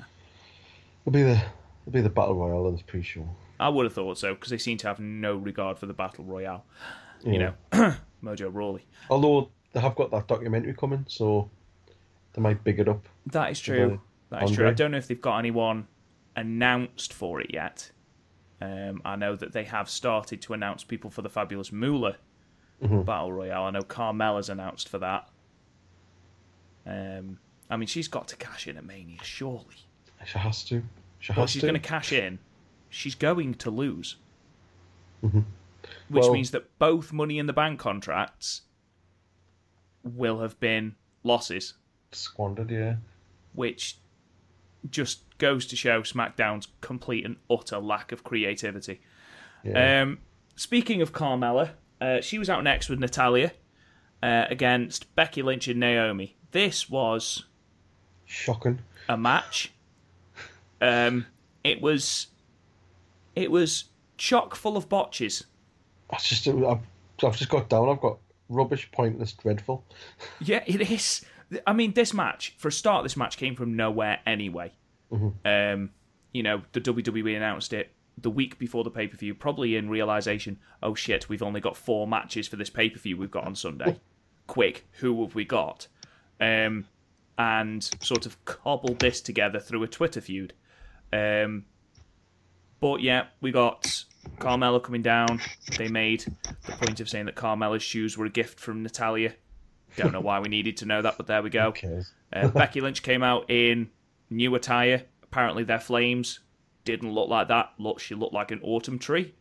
It'll 1.01 1.11
be 1.11 1.23
the 1.23 1.41
it'll 1.81 1.91
be 1.91 1.99
the 1.99 2.09
battle 2.09 2.35
royale. 2.35 2.67
I'm 2.67 2.77
pretty 2.77 3.03
sure. 3.03 3.27
I 3.59 3.67
would 3.67 3.85
have 3.85 3.93
thought 3.93 4.17
so 4.17 4.33
because 4.33 4.49
they 4.49 4.57
seem 4.57 4.77
to 4.77 4.87
have 4.87 5.01
no 5.01 5.35
regard 5.35 5.77
for 5.77 5.87
the 5.87 5.93
battle 5.93 6.23
royale. 6.23 6.63
You 7.25 7.39
know, 7.39 7.53
Mojo 8.23 8.53
Rawley. 8.53 8.85
Although 9.09 9.49
they 9.73 9.81
have 9.81 9.95
got 9.95 10.11
that 10.11 10.27
documentary 10.27 10.73
coming, 10.73 11.05
so 11.09 11.49
they 12.31 12.41
might 12.41 12.63
big 12.63 12.79
it 12.79 12.87
up. 12.87 13.05
That 13.25 13.51
is 13.51 13.59
true. 13.59 13.99
That 14.29 14.43
is 14.43 14.51
true. 14.51 14.69
I 14.69 14.71
don't 14.71 14.91
know 14.91 14.97
if 14.97 15.07
they've 15.07 15.19
got 15.19 15.39
anyone 15.39 15.87
announced 16.37 17.11
for 17.11 17.41
it 17.41 17.51
yet. 17.53 17.91
Um, 18.61 19.01
I 19.03 19.15
know 19.17 19.35
that 19.35 19.51
they 19.51 19.65
have 19.65 19.89
started 19.89 20.41
to 20.43 20.53
announce 20.53 20.83
people 20.85 21.09
for 21.09 21.21
the 21.21 21.29
Fabulous 21.29 21.71
Moolah 21.73 22.15
Mm-hmm. 22.81 23.01
Battle 23.01 23.33
Royale. 23.33 23.63
I 23.63 23.71
know 23.71 23.81
Carmella's 23.81 24.49
announced 24.49 24.87
for 24.87 24.99
that. 24.99 25.27
Um, 26.85 27.39
I 27.71 27.75
mean, 27.77 27.87
she's 27.87 28.07
got 28.07 28.27
to 28.29 28.35
cash 28.35 28.67
in 28.67 28.77
at 28.77 28.85
Mania, 28.85 29.17
surely. 29.23 29.65
She 30.25 30.37
has 30.37 30.63
to. 30.65 30.83
She 31.19 31.33
Well, 31.33 31.41
has 31.41 31.49
she's 31.49 31.63
going 31.63 31.73
to 31.73 31.79
cash 31.79 32.13
in. 32.13 32.37
She's 32.89 33.15
going 33.15 33.55
to 33.55 33.71
lose. 33.71 34.17
Which 35.21 35.31
Mm-hmm. 35.33 35.39
Well- 36.15 36.33
means 36.33 36.51
that 36.51 36.77
both 36.79 37.11
Money 37.11 37.39
in 37.39 37.47
the 37.47 37.53
Bank 37.53 37.79
contracts 37.79 38.61
will 40.03 40.39
have 40.41 40.59
been 40.59 40.95
losses, 41.23 41.73
Squandered, 42.11 42.69
yeah. 42.69 42.95
which 43.53 43.97
just 44.89 45.21
goes 45.37 45.65
to 45.67 45.75
show 45.75 46.01
SmackDown's 46.01 46.67
complete 46.81 47.25
and 47.25 47.37
utter 47.49 47.77
lack 47.79 48.11
of 48.11 48.23
creativity. 48.23 49.01
Yeah. 49.63 50.01
Um, 50.01 50.19
speaking 50.55 51.01
of 51.01 51.13
Carmella, 51.13 51.71
uh, 52.01 52.21
she 52.21 52.37
was 52.39 52.49
out 52.49 52.63
next 52.63 52.89
with 52.89 52.99
Natalya 52.99 53.51
uh, 54.23 54.45
against 54.49 55.13
Becky 55.15 55.41
Lynch 55.41 55.67
and 55.67 55.79
Naomi. 55.79 56.35
This 56.51 56.89
was 56.89 57.45
Shocking. 58.25 58.79
a 59.09 59.17
match. 59.17 59.71
Um, 60.81 61.25
it 61.63 61.81
was, 61.81 62.27
it 63.35 63.51
was 63.51 63.85
chock 64.17 64.55
full 64.55 64.77
of 64.77 64.89
botches. 64.89 65.45
I 66.09 66.17
just 66.17 66.47
I've, 66.47 66.79
I've 67.23 67.37
just 67.37 67.49
got 67.49 67.69
down. 67.69 67.89
I've 67.89 67.99
got 68.01 68.17
rubbish, 68.49 68.89
pointless, 68.91 69.33
dreadful. 69.33 69.83
Yeah, 70.39 70.63
it 70.65 70.89
is. 70.89 71.25
I 71.65 71.73
mean, 71.73 71.93
this 71.93 72.13
match 72.13 72.55
for 72.57 72.67
a 72.67 72.71
start, 72.71 73.03
this 73.03 73.17
match 73.17 73.37
came 73.37 73.55
from 73.55 73.75
nowhere 73.75 74.19
anyway. 74.25 74.73
Um, 75.45 75.91
you 76.33 76.43
know, 76.43 76.61
the 76.73 76.81
WWE 76.81 77.35
announced 77.35 77.73
it 77.73 77.91
the 78.17 78.29
week 78.29 78.57
before 78.57 78.83
the 78.83 78.89
pay 78.89 79.07
per 79.07 79.15
view, 79.15 79.33
probably 79.35 79.75
in 79.75 79.89
realization, 79.89 80.59
oh 80.81 80.95
shit, 80.95 81.29
we've 81.29 81.43
only 81.43 81.61
got 81.61 81.77
four 81.77 82.07
matches 82.07 82.47
for 82.47 82.55
this 82.55 82.69
pay 82.69 82.89
per 82.89 82.99
view 82.99 83.15
we've 83.17 83.31
got 83.31 83.45
on 83.45 83.55
Sunday. 83.55 83.99
Quick, 84.47 84.85
who 84.99 85.23
have 85.23 85.35
we 85.35 85.45
got? 85.45 85.87
Um, 86.39 86.85
and 87.37 87.83
sort 88.01 88.25
of 88.25 88.43
cobbled 88.45 88.99
this 88.99 89.21
together 89.21 89.59
through 89.59 89.83
a 89.83 89.87
Twitter 89.87 90.21
feud. 90.21 90.53
Um, 91.13 91.65
but 92.79 93.01
yeah, 93.01 93.25
we 93.41 93.51
got 93.51 94.03
Carmella 94.39 94.81
coming 94.81 95.01
down. 95.03 95.39
They 95.77 95.87
made 95.87 96.25
the 96.65 96.71
point 96.73 96.99
of 96.99 97.09
saying 97.09 97.25
that 97.25 97.35
Carmella's 97.35 97.83
shoes 97.83 98.17
were 98.17 98.25
a 98.25 98.29
gift 98.29 98.59
from 98.59 98.83
Natalya. 98.83 99.33
Don't 99.95 100.11
know 100.11 100.21
why 100.21 100.39
we 100.39 100.49
needed 100.49 100.77
to 100.77 100.85
know 100.85 101.01
that, 101.01 101.15
but 101.17 101.27
there 101.27 101.41
we 101.41 101.49
go. 101.49 101.73
Uh, 102.31 102.47
Becky 102.49 102.81
Lynch 102.81 103.01
came 103.01 103.23
out 103.23 103.49
in 103.49 103.89
new 104.29 104.53
attire. 104.55 105.05
Apparently, 105.23 105.63
their 105.63 105.79
flames 105.79 106.39
didn't 106.83 107.11
look 107.11 107.29
like 107.29 107.47
that. 107.47 107.73
Look, 107.77 107.99
she 107.99 108.15
looked 108.15 108.33
like 108.33 108.51
an 108.51 108.61
autumn 108.63 108.99
tree. 108.99 109.33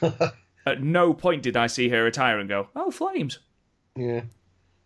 At 0.66 0.82
no 0.82 1.12
point 1.12 1.42
did 1.42 1.56
I 1.56 1.66
see 1.66 1.88
her 1.88 2.06
attire 2.06 2.38
and 2.38 2.48
go, 2.48 2.68
"Oh, 2.74 2.90
flames." 2.90 3.40
Yeah. 3.96 4.22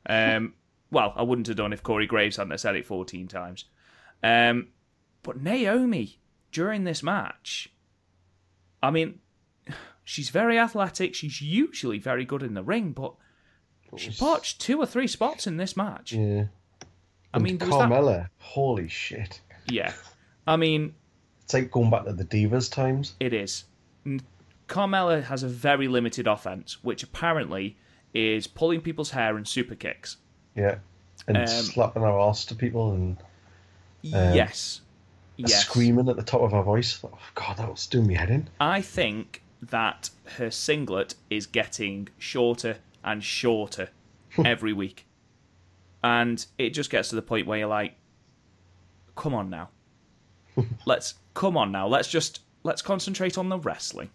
Um, 0.09 0.55
well, 0.91 1.13
I 1.17 1.23
wouldn't 1.23 1.47
have 1.49 1.57
done 1.57 1.73
if 1.73 1.83
Corey 1.83 2.07
Graves 2.07 2.37
hadn't 2.37 2.59
said 2.59 2.77
it 2.77 2.87
14 2.87 3.29
times. 3.29 3.65
Um, 4.23 4.69
but 5.23 5.43
Naomi, 5.43 6.21
during 6.53 6.85
this 6.85 7.03
match, 7.03 7.73
I 8.83 8.91
mean, 8.91 9.19
she's 10.05 10.31
very 10.31 10.59
athletic. 10.59 11.15
She's 11.15 11.41
usually 11.41 11.99
very 11.99 12.25
good 12.25 12.43
in 12.43 12.55
the 12.55 12.63
ring, 12.63 12.93
but 12.93 13.15
she 13.99 14.11
botched 14.19 14.61
two 14.61 14.79
or 14.79 14.87
three 14.87 15.07
spots 15.07 15.47
in 15.47 15.57
this 15.57 15.77
match. 15.77 16.13
Yeah. 16.13 16.45
I 17.35 17.39
mean, 17.39 17.59
there 17.59 17.69
was 17.69 17.77
that- 17.79 17.89
Carmella, 17.91 18.29
holy 18.39 18.89
shit. 18.89 19.41
Yeah. 19.69 19.93
I 20.47 20.57
mean, 20.57 20.95
It's 21.43 21.55
like 21.55 21.71
going 21.71 21.91
back 21.91 22.05
to 22.05 22.13
the 22.13 22.25
Divas 22.25 22.71
times. 22.71 23.15
It 23.21 23.33
is. 23.33 23.65
Carmella 24.69 25.23
has 25.25 25.43
a 25.43 25.49
very 25.49 25.87
limited 25.89 26.27
offense, 26.27 26.83
which 26.83 27.03
apparently 27.03 27.77
is 28.15 28.47
pulling 28.47 28.81
people's 28.81 29.11
hair 29.11 29.37
and 29.37 29.47
super 29.47 29.75
kicks. 29.75 30.17
Yeah. 30.55 30.79
And 31.29 31.37
Um, 31.37 31.47
slapping 31.47 32.03
her 32.03 32.19
ass 32.19 32.45
to 32.47 32.55
people 32.55 32.93
and 32.93 33.17
yes. 34.03 34.81
Yes. 35.37 35.65
screaming 35.67 36.09
at 36.09 36.17
the 36.17 36.23
top 36.23 36.41
of 36.41 36.53
her 36.53 36.63
voice. 36.63 36.99
Oh, 37.05 37.11
God, 37.35 37.59
that 37.59 37.69
was 37.71 37.87
doing 37.87 38.07
me 38.07 38.15
head 38.15 38.31
in. 38.31 38.49
I 38.59 38.81
think 38.81 39.43
that 39.63 40.11
her 40.37 40.51
singlet 40.51 41.15
is 41.31 41.47
getting 41.47 42.09
shorter 42.19 42.79
and 43.07 43.23
shorter 43.25 43.89
every 44.45 44.73
week. 44.75 45.07
And 46.05 46.45
it 46.59 46.71
just 46.71 46.91
gets 46.91 47.09
to 47.09 47.15
the 47.17 47.23
point 47.23 47.47
where 47.47 47.59
you're 47.59 47.69
like, 47.69 47.97
come 49.17 49.33
on 49.35 49.49
now. 49.49 49.71
let's 50.87 51.15
come 51.35 51.57
on 51.57 51.73
now. 51.73 51.87
Let's 51.87 52.09
just 52.09 52.41
let's 52.63 52.83
concentrate 52.83 53.39
on 53.39 53.49
the 53.49 53.59
wrestling. 53.59 54.11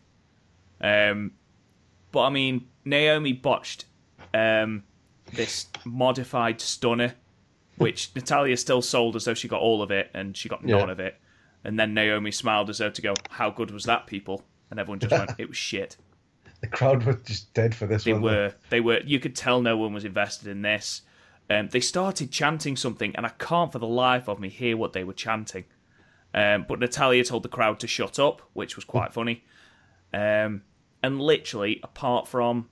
Um 0.80 1.32
but 2.12 2.24
I 2.24 2.30
mean 2.30 2.68
Naomi 2.86 3.34
botched 3.34 3.86
um 4.34 4.84
this 5.34 5.68
modified 5.86 6.60
stunner 6.62 7.14
which 7.78 8.12
Natalya 8.16 8.58
still 8.58 8.82
sold 8.82 9.16
as 9.16 9.26
though 9.26 9.34
she 9.34 9.48
got 9.48 9.62
all 9.62 9.82
of 9.82 9.92
it 9.92 10.12
and 10.14 10.36
she 10.36 10.50
got 10.50 10.64
none 10.64 10.88
Yeah. 10.88 10.92
of 10.92 11.00
it. 11.00 11.18
And 11.64 11.80
then 11.80 11.94
Naomi 11.94 12.32
smiled 12.32 12.70
as 12.70 12.80
though 12.80 12.90
to 12.90 13.02
go, 13.02 13.14
How 13.30 13.50
good 13.50 13.72
was 13.72 13.84
that, 13.86 14.08
people? 14.08 14.44
And 14.70 14.80
everyone 14.80 15.00
just 15.00 15.12
went, 15.12 15.32
It 15.38 15.48
was 15.48 15.58
shit. 15.58 15.98
The 16.62 16.68
crowd 16.68 17.04
were 17.04 17.14
just 17.14 17.54
dead 17.54 17.74
for 17.76 17.88
this 17.88 18.04
They 18.04 18.14
one. 18.14 18.22
were. 18.22 18.54
They 18.70 18.80
were. 18.82 19.00
You 19.04 19.20
could 19.20 19.36
tell 19.36 19.62
no 19.62 19.78
one 19.78 19.94
was 19.94 20.06
invested 20.06 20.48
in 20.48 20.62
this. 20.62 21.02
Um, 21.50 21.68
they 21.70 21.80
started 21.82 22.32
chanting 22.32 22.78
something, 22.78 23.16
and 23.16 23.26
I 23.26 23.30
can't 23.30 23.72
for 23.72 23.80
the 23.80 23.88
life 23.88 24.30
of 24.30 24.40
me 24.40 24.48
hear 24.50 24.78
what 24.78 24.94
they 24.94 25.04
were 25.04 25.14
chanting. 25.14 25.66
Um, 26.34 26.66
but 26.68 26.80
Natalya 26.80 27.24
told 27.26 27.44
the 27.44 27.50
crowd 27.50 27.80
to 27.82 27.88
shut 27.88 28.20
up, 28.20 28.42
which 28.54 28.76
was 28.76 28.86
quite 28.86 29.12
funny. 29.12 29.44
Um, 30.14 30.62
and 31.04 31.20
literally, 31.20 31.80
apart 31.84 32.28
from 32.28 32.70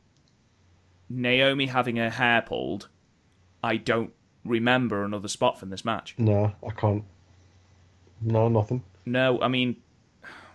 Naomi 1.09 1.65
having 1.65 1.97
her 1.97 2.11
hair 2.11 2.41
pulled, 2.41 2.87
I 3.63 3.75
don't 3.77 4.13
remember 4.45 5.03
another 5.03 5.27
spot 5.27 5.59
from 5.59 5.71
this 5.71 5.83
match. 5.83 6.15
No, 6.17 6.53
I 6.65 6.71
can't. 6.71 7.03
No, 8.21 8.47
nothing. 8.47 8.83
No, 9.05 9.41
I 9.41 9.47
mean, 9.47 9.77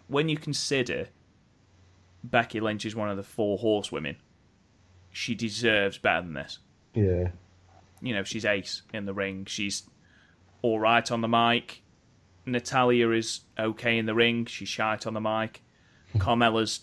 when 0.09 0.29
you 0.29 0.37
consider 0.37 1.09
Becky 2.25 2.59
Lynch 2.59 2.87
is 2.87 2.97
one 2.97 3.11
of 3.11 3.17
the 3.17 3.23
four 3.23 3.59
horsewomen, 3.59 4.17
she 5.11 5.35
deserves 5.35 5.99
better 5.99 6.23
than 6.23 6.35
this. 6.35 6.59
Yeah. 6.95 7.29
You 8.01 8.15
know, 8.15 8.25
she's 8.25 8.45
ace 8.45 8.83
in 8.93 9.05
the 9.05 9.15
ring. 9.15 9.45
She's 9.45 9.85
all 10.63 10.81
right 10.81 11.09
on 11.11 11.21
the 11.21 11.29
mic. 11.29 11.83
Natalya 12.47 13.11
is 13.11 13.41
okay 13.59 13.99
in 13.99 14.07
the 14.07 14.15
ring. 14.15 14.47
She's 14.47 14.69
shite 14.69 15.07
on 15.07 15.15
the 15.15 15.21
mic. 15.21 15.63
Carmella's 16.17 16.81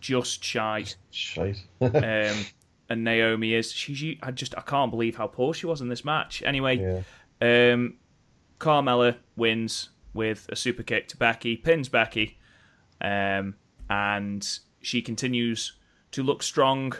just 0.00 0.42
shite. 0.42 0.96
Shite. 1.10 1.62
Um, 1.80 2.46
and 2.88 3.04
Naomi 3.04 3.54
is. 3.54 3.72
She, 3.72 4.18
I 4.22 4.30
just, 4.32 4.56
I 4.58 4.60
can't 4.60 4.90
believe 4.90 5.16
how 5.16 5.26
poor 5.26 5.54
she 5.54 5.66
was 5.66 5.80
in 5.80 5.88
this 5.88 6.04
match. 6.04 6.42
Anyway, 6.44 6.76
yeah. 7.40 7.72
um, 7.72 7.94
Carmella 8.58 9.16
wins 9.36 9.90
with 10.12 10.46
a 10.50 10.56
super 10.56 10.82
kick 10.82 11.08
to 11.08 11.16
Becky, 11.16 11.56
pins 11.56 11.88
Becky, 11.88 12.38
um, 13.00 13.54
and 13.92 14.58
she 14.80 15.02
continues 15.02 15.74
to 16.12 16.22
look 16.22 16.42
strong 16.42 16.94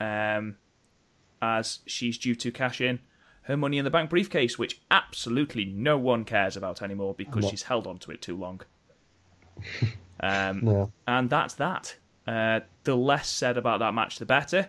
um, 0.00 0.56
as 1.40 1.78
she's 1.86 2.18
due 2.18 2.34
to 2.34 2.52
cash 2.52 2.78
in 2.82 2.98
her 3.44 3.56
Money 3.56 3.78
in 3.78 3.84
the 3.84 3.90
Bank 3.90 4.10
briefcase, 4.10 4.58
which 4.58 4.80
absolutely 4.90 5.64
no 5.64 5.96
one 5.96 6.24
cares 6.24 6.56
about 6.56 6.82
anymore 6.82 7.14
because 7.14 7.46
she's 7.48 7.62
held 7.62 7.86
on 7.86 7.96
to 7.98 8.10
it 8.10 8.20
too 8.20 8.36
long. 8.36 8.60
um, 10.20 10.60
No. 10.62 10.92
and 11.06 11.30
that's 11.30 11.54
that. 11.54 11.96
Uh, 12.26 12.60
the 12.84 12.96
less 12.96 13.28
said 13.28 13.56
about 13.56 13.78
that 13.78 13.94
match, 13.94 14.18
the 14.18 14.26
better. 14.26 14.68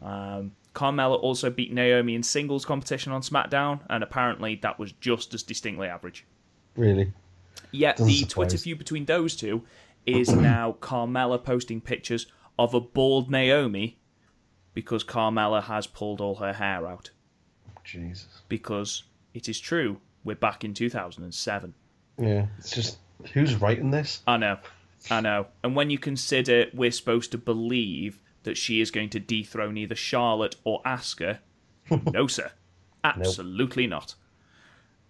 Um, 0.00 0.52
Carmella 0.74 1.20
also 1.20 1.50
beat 1.50 1.72
Naomi 1.72 2.14
in 2.14 2.22
singles 2.22 2.64
competition 2.64 3.12
on 3.12 3.20
SmackDown, 3.20 3.80
and 3.90 4.02
apparently 4.04 4.54
that 4.62 4.78
was 4.78 4.92
just 4.92 5.34
as 5.34 5.42
distinctly 5.42 5.88
average. 5.88 6.24
Really. 6.76 7.12
Yet 7.72 7.96
Doesn't 7.96 8.12
the 8.12 8.24
Twitter 8.26 8.56
feud 8.58 8.78
between 8.78 9.04
those 9.04 9.36
two 9.36 9.64
is 10.06 10.32
now 10.32 10.76
Carmella 10.80 11.42
posting 11.42 11.80
pictures 11.80 12.26
of 12.58 12.74
a 12.74 12.80
bald 12.80 13.30
Naomi 13.30 13.98
because 14.74 15.04
Carmella 15.04 15.62
has 15.64 15.86
pulled 15.86 16.20
all 16.20 16.36
her 16.36 16.52
hair 16.52 16.86
out. 16.86 17.10
Jesus. 17.84 18.42
Because 18.48 19.04
it 19.34 19.48
is 19.48 19.58
true, 19.58 19.98
we're 20.24 20.36
back 20.36 20.64
in 20.64 20.74
2007. 20.74 21.74
Yeah. 22.18 22.46
It's 22.58 22.70
just 22.70 22.98
who's 23.32 23.56
writing 23.56 23.90
this? 23.90 24.22
I 24.26 24.36
know, 24.36 24.58
I 25.10 25.20
know. 25.20 25.46
And 25.62 25.74
when 25.74 25.90
you 25.90 25.98
consider 25.98 26.66
we're 26.72 26.90
supposed 26.90 27.32
to 27.32 27.38
believe 27.38 28.20
that 28.42 28.56
she 28.56 28.80
is 28.80 28.90
going 28.90 29.10
to 29.10 29.20
dethrone 29.20 29.76
either 29.76 29.94
Charlotte 29.94 30.56
or 30.64 30.82
Asuka, 30.82 31.38
no, 32.12 32.26
sir. 32.26 32.50
Absolutely 33.02 33.86
not. 33.86 34.14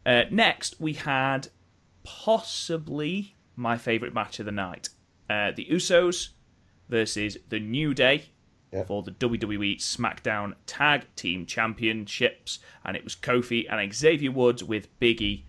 Uh, 0.06 0.22
next, 0.30 0.80
we 0.80 0.94
had 0.94 1.48
possibly 2.04 3.34
my 3.60 3.76
favourite 3.76 4.14
match 4.14 4.40
of 4.40 4.46
the 4.46 4.52
night 4.52 4.88
uh, 5.28 5.52
the 5.54 5.66
Usos 5.70 6.30
versus 6.88 7.36
the 7.50 7.60
New 7.60 7.94
Day 7.94 8.24
Yeah. 8.72 8.82
for 8.84 9.02
the 9.04 9.12
WWE 9.12 9.76
SmackDown 9.78 10.54
Tag 10.66 11.02
Team 11.14 11.46
Championships. 11.46 12.58
And 12.84 12.96
it 12.96 13.04
was 13.04 13.14
Kofi 13.14 13.66
and 13.70 13.94
Xavier 13.94 14.32
Woods 14.32 14.64
with 14.64 14.88
Biggie 14.98 15.44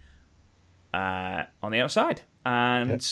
uh, 0.93 1.43
on 1.63 1.71
the 1.71 1.80
outside. 1.80 2.21
And 2.45 3.08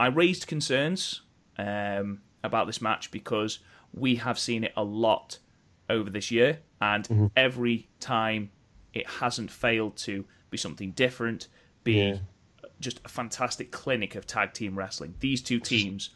I 0.00 0.06
raised 0.06 0.46
concerns 0.46 1.22
um, 1.58 2.20
about 2.42 2.66
this 2.66 2.80
match 2.80 3.10
because 3.10 3.58
we 3.92 4.16
have 4.16 4.38
seen 4.38 4.64
it 4.64 4.72
a 4.76 4.84
lot 4.84 5.38
over 5.90 6.08
this 6.10 6.30
year, 6.30 6.60
and 6.80 7.30
every 7.36 7.88
time 8.00 8.50
it 8.94 9.06
hasn't 9.20 9.50
failed 9.50 9.96
to 9.98 10.24
be 10.50 10.56
something 10.56 10.92
different, 10.92 11.48
be 11.84 11.92
Yeah. 11.98 12.16
Just 12.84 13.00
a 13.04 13.08
fantastic 13.08 13.70
clinic 13.72 14.14
of 14.14 14.26
tag 14.26 14.52
team 14.52 14.76
wrestling. 14.78 15.14
These 15.20 15.42
two 15.42 15.58
teams 15.60 16.10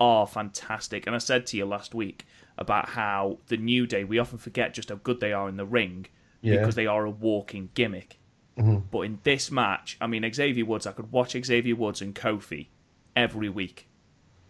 are 0.00 0.26
fantastic, 0.26 1.06
and 1.06 1.14
I 1.14 1.18
said 1.18 1.46
to 1.48 1.56
you 1.56 1.64
last 1.66 1.94
week 1.94 2.26
about 2.56 2.88
how 2.90 3.38
the 3.48 3.56
New 3.56 3.86
Day 3.86 4.04
we 4.04 4.18
often 4.18 4.38
forget 4.38 4.74
just 4.74 4.88
how 4.88 4.96
good 4.96 5.20
they 5.20 5.32
are 5.32 5.48
in 5.48 5.56
the 5.56 5.64
ring 5.66 6.06
Yeah. 6.40 6.56
because 6.58 6.74
they 6.74 6.86
are 6.86 7.04
a 7.04 7.10
walking 7.10 7.70
gimmick. 7.74 8.18
Mm-hmm. 8.56 8.78
But 8.90 9.00
in 9.02 9.18
this 9.22 9.50
match, 9.52 9.96
I 10.00 10.06
mean, 10.08 10.28
Xavier 10.32 10.64
Woods, 10.64 10.86
I 10.86 10.92
could 10.92 11.12
watch 11.12 11.36
Xavier 11.44 11.76
Woods 11.76 12.00
and 12.02 12.14
Kofi 12.14 12.66
every 13.14 13.48
week. 13.48 13.86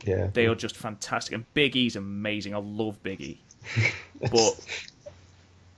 Yeah. 0.04 0.28
They 0.32 0.46
are 0.46 0.54
just 0.54 0.76
fantastic. 0.76 1.34
And 1.34 1.44
Big 1.54 1.76
E's 1.76 1.96
amazing. 1.96 2.54
I 2.54 2.58
love 2.58 3.02
Big 3.02 3.20
E. 3.20 3.40
But 4.20 4.64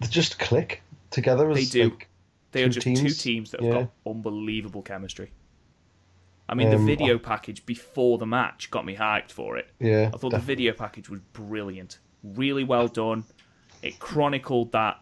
They 0.01 0.07
just 0.07 0.38
click 0.38 0.83
together 1.11 1.51
as 1.51 1.57
They 1.57 1.64
do. 1.64 1.90
like 1.90 2.09
they 2.53 2.62
are 2.64 2.69
two 2.69 2.73
just 2.73 2.87
two 2.87 2.95
teams. 2.95 3.19
teams 3.23 3.51
that 3.51 3.61
have 3.62 3.69
Yeah. 3.75 3.83
got 3.83 3.90
unbelievable 4.07 4.83
chemistry. 4.83 5.31
I 6.51 6.55
mean, 6.55 6.69
the 6.71 6.77
Um, 6.77 6.85
video 6.87 7.17
package 7.19 7.65
before 7.65 8.19
the 8.19 8.27
match 8.27 8.71
got 8.71 8.85
me 8.85 8.97
hyped 8.97 9.31
for 9.31 9.57
it. 9.57 9.69
Yeah. 9.79 10.11
I 10.13 10.17
thought 10.19 10.33
the 10.33 10.39
video 10.39 10.73
package 10.75 11.09
was 11.09 11.21
brilliant. 11.33 11.99
Really 12.25 12.65
well 12.65 12.89
done. 12.89 13.25
It 13.83 13.99
chronicled 14.01 14.73
that 14.73 15.01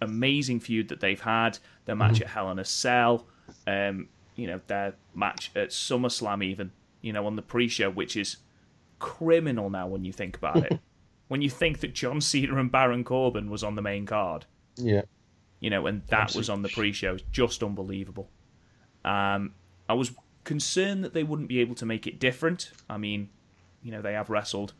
amazing 0.00 0.60
feud 0.60 0.88
that 0.88 1.00
they've 1.00 1.20
had, 1.20 1.58
their 1.84 1.94
match 1.94 2.14
Mm-hmm. 2.14 2.22
at 2.24 2.28
Hell 2.30 2.50
in 2.50 2.58
a 2.58 2.64
Cell, 2.64 3.26
um, 3.66 4.08
you 4.34 4.46
know, 4.46 4.60
their 4.66 4.94
match 5.14 5.50
at 5.54 5.68
SummerSlam 5.68 6.42
even, 6.42 6.72
you 7.02 7.12
know, 7.12 7.26
on 7.26 7.36
the 7.36 7.42
pre-show, 7.42 7.90
which 7.90 8.16
is 8.16 8.38
criminal 8.98 9.70
now 9.70 9.86
when 9.86 10.04
you 10.04 10.12
think 10.12 10.36
about 10.36 10.56
it. 10.64 10.80
when 11.28 11.42
you 11.42 11.50
think 11.50 11.80
that 11.80 11.92
John 11.94 12.20
Cena 12.20 12.56
and 12.58 12.72
Baron 12.72 13.04
Corbin 13.04 13.50
was 13.50 13.62
on 13.62 13.74
the 13.74 13.82
main 13.82 14.06
card, 14.06 14.46
Yeah. 14.76 15.02
you 15.60 15.70
know, 15.70 15.86
and 15.86 16.02
that 16.08 16.34
was 16.34 16.48
on 16.50 16.62
the 16.62 16.68
pre-show, 16.68 17.14
it's 17.14 17.24
just 17.30 17.62
unbelievable. 17.62 18.28
Um, 19.04 19.54
I 19.88 19.94
was 19.94 20.12
concerned 20.44 21.04
that 21.04 21.14
they 21.14 21.22
wouldn't 21.22 21.48
be 21.48 21.60
able 21.60 21.74
to 21.76 21.86
make 21.86 22.06
it 22.06 22.18
different. 22.18 22.70
I 22.88 22.96
mean, 22.98 23.28
you 23.82 23.90
know, 23.92 24.02
they 24.02 24.14
have 24.14 24.30
wrestled 24.30 24.72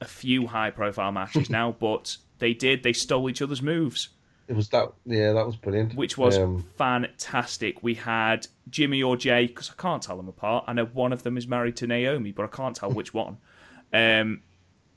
a 0.00 0.04
few 0.06 0.46
high-profile 0.46 1.12
matches 1.12 1.50
now, 1.60 1.76
but 1.78 2.16
they 2.38 2.54
did. 2.54 2.82
They 2.82 2.92
stole 2.92 3.28
each 3.28 3.42
other's 3.42 3.62
moves, 3.62 4.08
It 4.48 4.56
was 4.56 4.68
that. 4.70 4.92
Yeah, 5.04 5.32
that 5.34 5.44
was 5.46 5.56
brilliant. 5.56 5.94
which 5.94 6.16
was 6.16 6.38
Um, 6.38 6.64
fantastic. 6.76 7.82
We 7.82 7.94
had 7.94 8.46
Jimmy 8.68 9.02
or 9.02 9.16
Jay, 9.16 9.46
because 9.46 9.70
I 9.70 9.80
can't 9.80 10.02
tell 10.02 10.16
them 10.16 10.28
apart. 10.28 10.64
I 10.66 10.72
know 10.72 10.86
one 10.86 11.12
of 11.12 11.22
them 11.22 11.36
is 11.36 11.46
married 11.46 11.76
to 11.76 11.86
Naomi, 11.86 12.32
but 12.32 12.44
I 12.44 12.48
can't 12.48 12.74
tell 12.74 12.90
which 12.90 13.12
one. 13.14 13.36
Um, 13.92 14.42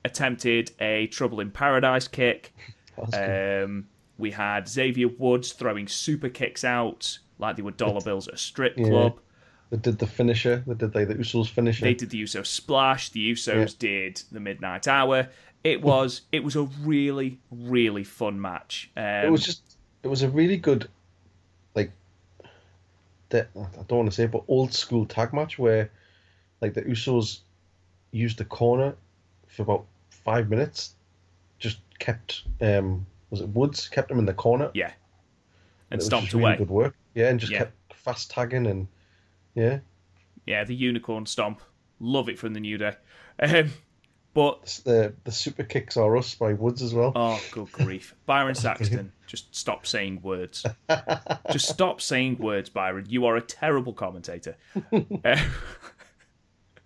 attempted 0.06 0.72
a 0.80 1.08
Trouble 1.08 1.40
in 1.40 1.52
Paradise 1.52 2.08
kick. 2.08 2.54
that 2.96 3.06
was 3.06 3.14
good. 3.14 3.64
Um, 3.64 3.88
we 4.18 4.32
had 4.32 4.68
Xavier 4.70 5.08
Woods 5.10 5.52
throwing 5.54 5.88
super 5.88 6.30
kicks 6.30 6.64
out 6.64 7.18
like 7.44 7.56
they 7.58 7.62
were 7.62 7.72
dollar 7.72 8.02
bills 8.02 8.28
at 8.28 8.34
a 8.34 8.38
strip 8.38 8.78
Yeah. 8.78 8.88
club. 8.88 9.20
they 9.70 9.78
did 9.78 9.98
the 10.00 10.08
finisher. 10.08 10.64
They 10.68 10.74
did 10.76 10.94
like 10.96 11.08
the 11.08 11.16
Usos 11.16 11.50
finisher. 11.50 11.84
They 11.86 11.94
did 11.94 12.10
the 12.10 12.22
Usos 12.24 12.46
splash. 12.48 13.10
The 13.10 13.32
Usos 13.32 13.78
did 13.78 14.22
the 14.32 14.40
Midnight 14.40 14.88
Hour. 14.88 15.30
It 15.64 15.82
was 15.82 16.22
it 16.32 16.44
was 16.44 16.56
a 16.56 16.64
really 16.82 17.40
really 17.52 18.04
fun 18.04 18.40
match. 18.42 18.90
Um, 18.98 19.04
it 19.04 19.32
was 19.32 19.44
just. 19.46 19.62
It 20.04 20.10
was 20.10 20.22
a 20.22 20.30
really 20.30 20.58
good, 20.58 20.90
like, 21.76 21.92
the, 23.30 23.48
I 23.56 23.84
don't 23.88 24.00
want 24.00 24.10
to 24.10 24.16
say, 24.16 24.24
it, 24.26 24.32
but 24.32 24.44
old 24.50 24.74
school 24.74 25.06
tag 25.06 25.32
match 25.34 25.58
where, 25.58 25.90
like, 26.60 26.74
the 26.74 26.82
Usos 26.82 27.40
used 28.12 28.38
the 28.38 28.44
corner 28.46 28.96
for 29.48 29.62
about 29.64 29.86
five 30.10 30.50
minutes. 30.50 30.96
Just 31.60 31.80
kept. 32.00 32.44
um 32.62 33.06
Was 33.30 33.40
it 33.42 33.48
Woods 33.50 33.88
kept 33.88 34.12
him 34.12 34.20
in 34.20 34.26
the 34.26 34.34
corner? 34.34 34.70
yeah, 34.74 34.92
and 35.90 36.00
was 36.00 36.06
stomped 36.08 36.26
just 36.26 36.34
really 36.36 36.46
away. 36.50 36.58
Good 36.58 36.70
work. 36.70 36.96
Yeah, 37.16 37.30
and 37.30 37.40
just 37.40 37.52
Yeah. 37.52 37.60
kept 37.60 37.94
fast 37.94 38.32
tagging 38.32 38.66
and 38.68 38.88
yeah. 39.56 39.80
Yeah, 40.46 40.64
the 40.64 40.76
unicorn 40.76 41.26
stomp. 41.26 41.62
Love 42.00 42.28
it 42.30 42.38
from 42.40 42.54
the 42.54 42.60
New 42.60 42.78
Day. 42.78 42.94
Um, 43.40 43.72
but 44.34 44.82
The 44.84 45.14
the 45.24 45.32
super 45.32 45.64
kicks 45.64 45.96
are 45.96 46.18
us 46.18 46.34
by 46.36 46.54
Woods 46.54 46.82
as 46.82 46.94
well. 46.94 47.12
oh, 47.16 47.42
good 47.52 47.72
grief, 47.72 48.16
Byron 48.26 48.56
Saxton, 48.56 49.12
just 49.28 49.54
stop 49.56 49.86
saying 49.86 50.22
words. 50.22 50.66
Just 51.52 51.70
stop 51.70 52.02
saying 52.02 52.38
words, 52.40 52.70
Byron. 52.70 53.06
You 53.08 53.26
are 53.26 53.36
a 53.36 53.42
terrible 53.42 53.94
commentator. 53.94 54.56
Uh, 55.24 55.38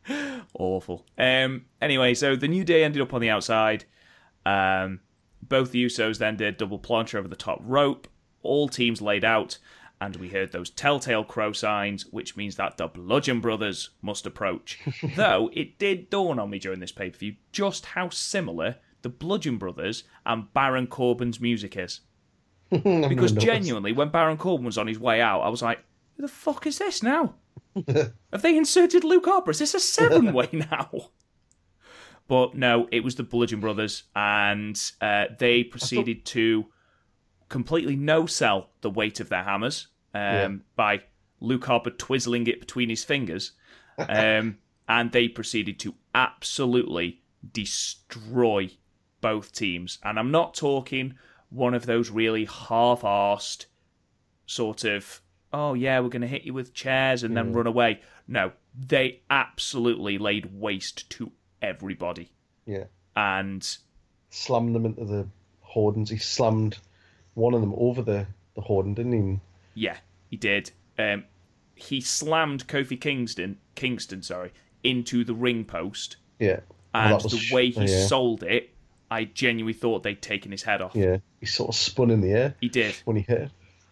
awful. 0.53 1.05
Um. 1.17 1.65
Anyway, 1.81 2.13
so 2.13 2.35
the 2.35 2.47
New 2.47 2.63
Day 2.63 2.83
ended 2.83 3.01
up 3.01 3.13
on 3.13 3.21
the 3.21 3.29
outside. 3.29 3.85
Um. 4.45 5.01
Both 5.41 5.71
the 5.71 5.85
Usos 5.85 6.17
then 6.17 6.35
did 6.35 6.57
double 6.57 6.79
plancha 6.79 7.15
over 7.15 7.27
the 7.27 7.35
top 7.35 7.59
rope. 7.63 8.07
All 8.41 8.67
teams 8.67 9.01
laid 9.01 9.23
out, 9.23 9.57
and 9.99 10.15
we 10.17 10.29
heard 10.29 10.51
those 10.51 10.69
telltale 10.69 11.23
crow 11.23 11.51
signs, 11.51 12.05
which 12.07 12.37
means 12.37 12.55
that 12.55 12.77
the 12.77 12.87
Bludgeon 12.87 13.41
Brothers 13.41 13.89
must 14.01 14.25
approach. 14.25 14.79
Though 15.15 15.49
it 15.53 15.79
did 15.79 16.09
dawn 16.09 16.39
on 16.39 16.49
me 16.49 16.59
during 16.59 16.79
this 16.79 16.91
pay 16.91 17.09
per 17.09 17.17
view 17.17 17.35
just 17.51 17.87
how 17.87 18.09
similar 18.09 18.77
the 19.01 19.09
Bludgeon 19.09 19.57
Brothers 19.57 20.03
and 20.25 20.51
Baron 20.53 20.87
Corbin's 20.87 21.39
music 21.39 21.77
is. 21.77 22.01
Because 22.69 23.31
genuinely, 23.31 23.93
when 23.93 24.09
Baron 24.09 24.37
Corbin 24.37 24.65
was 24.65 24.77
on 24.77 24.87
his 24.87 24.99
way 24.99 25.21
out, 25.21 25.39
I 25.41 25.47
was 25.47 25.61
like, 25.61 25.79
who 26.15 26.23
the 26.23 26.27
fuck 26.27 26.67
is 26.67 26.77
this 26.79 27.01
now? 27.01 27.35
Have 27.87 28.41
they 28.41 28.57
inserted 28.57 29.05
Luke 29.05 29.25
Harper? 29.25 29.51
Is 29.51 29.59
this 29.59 29.73
a 29.73 29.79
seven 29.79 30.33
way 30.33 30.49
now? 30.51 31.11
But 32.27 32.55
no, 32.55 32.89
it 32.91 33.05
was 33.05 33.15
the 33.15 33.23
Bludgeon 33.23 33.61
Brothers, 33.61 34.03
and 34.15 34.79
uh, 34.99 35.25
they 35.39 35.63
proceeded 35.63 36.25
to 36.25 36.65
completely 37.49 37.95
no 37.95 38.25
sell 38.25 38.69
the 38.81 38.89
weight 38.89 39.19
of 39.19 39.29
their 39.29 39.43
hammers. 39.43 39.87
um, 40.13 40.21
Yeah. 40.21 40.49
by 40.75 41.01
Luke 41.39 41.65
Harper 41.65 41.91
twizzling 41.91 42.47
it 42.47 42.59
between 42.59 42.89
his 42.89 43.03
fingers. 43.03 43.51
Um, 44.09 44.59
and 44.87 45.11
they 45.11 45.27
proceeded 45.27 45.79
to 45.79 45.95
absolutely 46.13 47.21
destroy 47.51 48.69
both 49.21 49.51
teams. 49.51 49.97
And 50.03 50.19
I'm 50.19 50.31
not 50.31 50.53
talking 50.53 51.15
one 51.49 51.73
of 51.73 51.85
those 51.85 52.09
really 52.09 52.45
half 52.45 53.01
arsed 53.01 53.65
sort 54.45 54.83
of, 54.83 55.21
oh, 55.51 55.73
yeah, 55.73 55.99
we're 55.99 56.09
going 56.09 56.21
to 56.21 56.27
hit 56.27 56.43
you 56.43 56.53
with 56.53 56.73
chairs 56.73 57.23
and 57.23 57.35
then 57.35 57.53
run 57.53 57.67
away. 57.67 58.01
No, 58.27 58.51
they 58.77 59.21
absolutely 59.29 60.17
laid 60.17 60.53
waste 60.53 61.09
to 61.11 61.31
everybody. 61.61 62.31
Yeah. 62.65 62.85
And 63.15 63.67
Slammed 64.29 64.75
them 64.75 64.85
into 64.85 65.05
the 65.05 65.27
Hordens. 65.75 66.09
He 66.09 66.17
slammed 66.17 66.77
one 67.37 67.53
of 67.53 67.61
them 67.61 67.73
over 67.77 68.01
the, 68.01 68.25
the 68.55 68.61
Horden, 68.61 68.95
didn't 68.95 69.13
he? 69.13 69.39
Yeah, 69.75 69.97
he 70.29 70.35
did. 70.37 70.71
Um, 70.97 71.23
he 71.75 72.01
slammed 72.01 72.67
Kofi 72.67 72.99
Kingston, 72.99 73.57
Kingston, 73.75 74.23
sorry, 74.23 74.51
into 74.83 75.23
the 75.23 75.33
ring 75.33 75.63
post, 75.63 76.17
Yeah. 76.39 76.59
And 76.93 77.13
that 77.13 77.23
was 77.23 77.33
the 77.33 77.37
sh- 77.37 77.51
way 77.51 77.69
he 77.69 77.85
yeah. 77.85 78.05
sold 78.07 78.41
it, 78.43 78.71
I 79.11 79.25
genuinely 79.25 79.73
thought 79.73 80.01
they'd 80.03 80.21
taken 80.21 80.51
his 80.51 80.63
head 80.63 80.81
off. 80.81 80.95
Yeah. 80.95 81.17
He 81.39 81.45
sort 81.45 81.69
of 81.69 81.75
spun 81.75 82.09
in 82.09 82.21
the 82.21 82.31
air 82.31 82.55
He 82.59 82.69
did. 82.69 82.95
when 83.05 83.15
he 83.17 83.21
hit. 83.21 83.51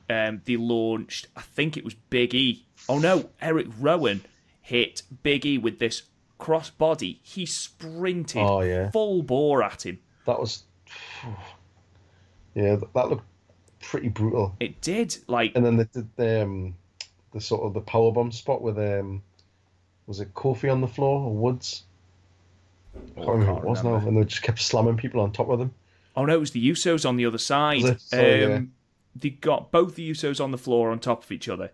Um, 0.09 0.41
they 0.45 0.55
launched, 0.57 1.27
I 1.35 1.41
think 1.41 1.77
it 1.77 1.83
was 1.85 1.93
Big 1.93 2.33
E. 2.33 2.65
Oh 2.89 2.97
no, 2.99 3.29
Eric 3.41 3.67
Rowan 3.79 4.21
hit 4.61 5.03
Big 5.23 5.45
E 5.45 5.57
with 5.59 5.77
this 5.77 6.03
cross 6.39 6.69
body. 6.71 7.19
He 7.23 7.45
sprinted 7.45 8.41
Oh, 8.41 8.61
yeah. 8.61 8.89
full 8.91 9.21
bore 9.21 9.61
at 9.61 9.85
him. 9.85 9.99
That 10.25 10.39
was. 10.39 10.63
Yeah, 12.55 12.77
that 12.93 13.09
looked 13.09 13.25
pretty 13.89 14.09
brutal. 14.09 14.55
It 14.59 14.81
did. 14.81 15.17
Like, 15.27 15.53
And 15.55 15.65
then 15.65 15.77
they 15.77 15.85
did 15.85 16.07
the, 16.15 16.43
um, 16.43 16.75
the 17.33 17.41
sort 17.41 17.63
of 17.63 17.73
the 17.73 17.81
power 17.81 18.11
bomb 18.11 18.31
spot 18.31 18.61
with 18.61 18.77
um, 18.77 19.21
was 20.07 20.19
it 20.19 20.33
Kofi 20.33 20.71
on 20.71 20.81
the 20.81 20.87
floor 20.87 21.21
or 21.21 21.35
Woods? 21.35 21.83
I 22.95 22.99
can't 23.15 23.27
Oh, 23.27 23.31
remember 23.33 23.53
can't 23.53 23.65
it 23.65 23.69
was 23.69 23.83
remember. 23.83 24.01
now, 24.01 24.07
and 24.09 24.17
they 24.17 24.23
just 24.25 24.41
kept 24.43 24.59
slamming 24.61 24.97
people 24.97 25.19
on 25.21 25.31
top 25.31 25.49
of 25.49 25.59
them. 25.59 25.73
Oh 26.15 26.25
no, 26.25 26.33
it 26.35 26.39
was 26.39 26.51
the 26.51 26.69
Usos 26.71 27.07
on 27.07 27.17
the 27.17 27.25
other 27.25 27.37
side. 27.37 27.81
Was 27.81 27.91
it? 27.91 28.01
Sorry, 28.01 28.43
um, 28.45 28.51
yeah. 28.51 28.61
They 29.17 29.29
got 29.31 29.71
both 29.71 29.95
the 29.95 30.09
Usos 30.09 30.41
on 30.43 30.51
the 30.51 30.57
floor 30.57 30.91
on 30.91 30.99
top 30.99 31.23
of 31.23 31.31
each 31.31 31.49
other. 31.49 31.71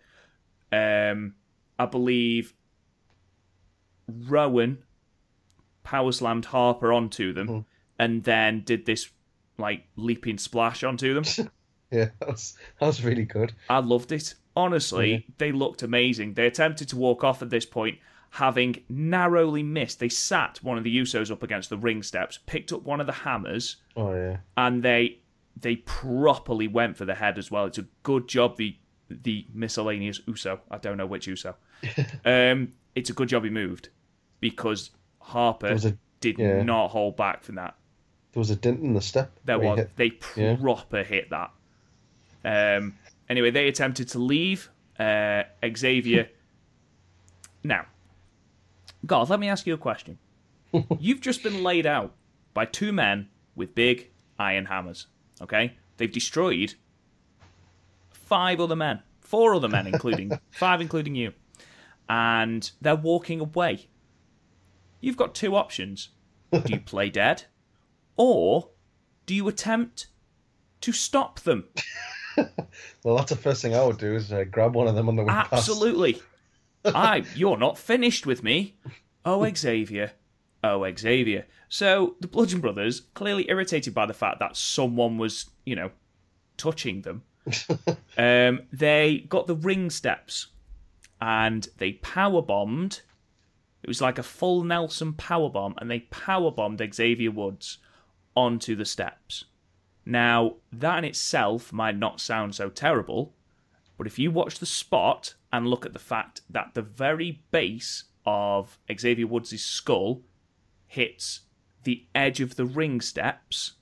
Um, 0.71 1.36
I 1.78 1.86
believe 1.86 2.54
Rowan 4.08 4.80
power 5.84 6.12
slammed 6.12 6.45
Harper 6.45 6.91
onto 6.93 7.34
them, 7.34 7.47
Hmm. 7.47 7.60
and 8.00 8.24
then 8.24 8.62
did 8.65 8.86
this 8.86 9.10
like 9.58 9.86
leaping 9.95 10.38
splash 10.38 10.84
onto 10.84 11.13
them. 11.13 11.50
Yeah, 11.97 12.10
that 12.19 12.54
was 12.80 13.04
really 13.04 13.25
good. 13.25 13.54
I 13.69 13.80
loved 13.80 14.12
it. 14.12 14.36
Honestly, 14.56 15.25
they 15.38 15.51
looked 15.51 15.84
amazing. 15.84 16.34
They 16.36 16.47
attempted 16.47 16.88
to 16.89 16.95
walk 16.97 17.23
off 17.23 17.41
at 17.41 17.49
this 17.49 17.65
point, 17.65 17.99
having 18.32 18.84
narrowly 18.88 19.62
missed. 19.62 19.99
They 19.99 20.08
sat 20.10 20.60
one 20.63 20.77
of 20.77 20.84
the 20.86 20.97
Usos 20.97 21.32
up 21.32 21.43
against 21.43 21.69
the 21.69 21.77
ring 21.77 22.01
steps, 22.01 22.39
picked 22.45 22.71
up 22.71 22.84
one 22.84 23.01
of 23.01 23.08
the 23.08 23.13
hammers, 23.13 23.77
Oh 23.97 24.13
yeah, 24.13 24.38
and 24.56 24.82
they 24.84 25.19
they 25.60 25.77
properly 25.77 26.67
went 26.67 26.97
for 26.97 27.06
the 27.06 27.15
head 27.15 27.38
as 27.38 27.51
well. 27.51 27.65
It's 27.65 27.77
a 27.77 27.86
good 28.04 28.27
job 28.27 28.58
the 28.58 28.75
the 29.10 29.45
miscellaneous 29.54 30.21
Uso. 30.27 30.62
I 30.69 30.77
don't 30.77 30.97
know 30.97 31.06
which 31.06 31.27
Uso. 31.27 31.56
um, 32.25 32.71
it's 32.95 33.10
a 33.10 33.13
good 33.13 33.30
job 33.30 33.43
he 33.43 33.49
moved 33.49 33.89
because 34.39 34.91
Harper 35.19 35.67
a- 35.67 35.97
did 36.19 36.39
yeah. 36.39 36.63
not 36.63 36.89
hold 36.89 37.17
back 37.17 37.43
from 37.43 37.56
that. 37.56 37.75
there 38.32 38.39
was 38.39 38.49
a 38.49 38.56
dent 38.56 38.82
in 38.82 38.93
the 38.93 39.01
step. 39.01 39.32
There 39.45 39.60
was 39.60 39.80
hit- 39.80 39.95
they 39.97 40.12
yeah. 40.36 40.56
proper 40.56 41.04
hit 41.04 41.30
that. 41.32 41.51
Um, 42.43 42.95
anyway, 43.30 43.51
they 43.51 43.67
attempted 43.67 44.10
to 44.10 44.19
leave. 44.19 44.69
Uh, 44.99 45.43
Xavier. 45.75 46.30
now, 47.63 47.86
God, 49.06 49.30
let 49.30 49.39
me 49.39 49.49
ask 49.49 49.65
you 49.65 49.73
a 49.73 49.77
question. 49.77 50.19
You've 50.99 51.21
just 51.21 51.41
been 51.41 51.63
laid 51.63 51.86
out 51.86 52.13
by 52.54 52.65
two 52.65 52.91
men 52.91 53.30
with 53.56 53.73
big 53.73 54.10
iron 54.38 54.65
hammers. 54.65 55.08
Okay, 55.41 55.75
they've 55.97 56.12
destroyed 56.12 56.75
five 58.12 58.60
other 58.60 58.75
men, 58.75 59.01
four 59.21 59.56
other 59.56 59.67
men, 59.67 59.88
including 59.88 60.32
five, 60.51 60.82
including 60.82 61.15
you, 61.15 61.34
and 62.08 62.71
they're 62.80 62.95
walking 62.95 63.39
away. 63.39 63.88
You've 64.99 65.17
got 65.17 65.34
two 65.34 65.56
options. 65.56 66.10
Do 66.51 66.62
you 66.67 66.80
play 66.86 67.10
dead, 67.10 67.45
or 68.17 68.69
do 69.25 69.34
you 69.34 69.47
attempt 69.47 70.08
to 70.82 70.91
stop 70.91 71.39
them? 71.39 71.65
Well, 73.03 73.15
that's 73.15 73.31
the 73.31 73.37
first 73.37 73.61
thing 73.61 73.75
I 73.75 73.83
would 73.83 73.97
do 73.97 74.15
is 74.15 74.31
uh, 74.31 74.43
grab 74.43 74.75
one 74.75 74.87
of 74.87 74.95
them 74.95 75.09
on 75.09 75.15
the 75.15 75.23
way. 75.23 75.33
Absolutely. 75.33 76.21
I, 76.85 77.23
you're 77.35 77.57
not 77.57 77.77
finished 77.77 78.25
with 78.25 78.43
me. 78.43 78.75
Oh, 79.25 79.47
Xavier. 79.53 80.11
Oh, 80.63 80.87
Xavier. 80.95 81.45
So 81.67 82.15
the 82.19 82.27
Bludgeon 82.27 82.59
Brothers, 82.59 83.01
clearly 83.13 83.49
irritated 83.49 83.93
by 83.93 84.05
the 84.05 84.13
fact 84.13 84.39
that 84.39 84.55
someone 84.55 85.17
was, 85.17 85.49
you 85.65 85.75
know, 85.75 85.91
touching 86.57 87.01
them, 87.01 87.23
um, 88.17 88.61
they 88.71 89.25
got 89.29 89.47
the 89.47 89.55
ring 89.55 89.89
steps 89.89 90.47
and 91.19 91.67
they 91.77 91.93
power 91.93 92.41
bombed. 92.41 93.01
It 93.83 93.87
was 93.87 94.01
like 94.01 94.19
a 94.19 94.23
full 94.23 94.63
Nelson 94.63 95.13
power 95.13 95.49
bomb, 95.49 95.73
and 95.79 95.89
they 95.89 96.01
power 96.01 96.51
bombed 96.51 96.81
Xavier 96.93 97.31
Woods 97.31 97.79
onto 98.35 98.75
the 98.75 98.85
steps. 98.85 99.45
Now, 100.05 100.55
that 100.71 100.99
in 100.99 101.05
itself 101.05 101.71
might 101.71 101.95
not 101.97 102.19
sound 102.19 102.55
so 102.55 102.69
terrible, 102.69 103.33
but 103.97 104.07
if 104.07 104.17
you 104.17 104.31
watch 104.31 104.59
the 104.59 104.65
spot 104.65 105.35
and 105.53 105.67
look 105.67 105.85
at 105.85 105.93
the 105.93 105.99
fact 105.99 106.41
that 106.49 106.73
the 106.73 106.81
very 106.81 107.43
base 107.51 108.05
of 108.25 108.79
Xavier 108.99 109.27
Woods' 109.27 109.61
skull 109.63 110.21
hits 110.87 111.41
the 111.83 112.05
edge 112.15 112.41
of 112.41 112.55
the 112.55 112.65
ring 112.65 112.99
steps, 113.01 113.73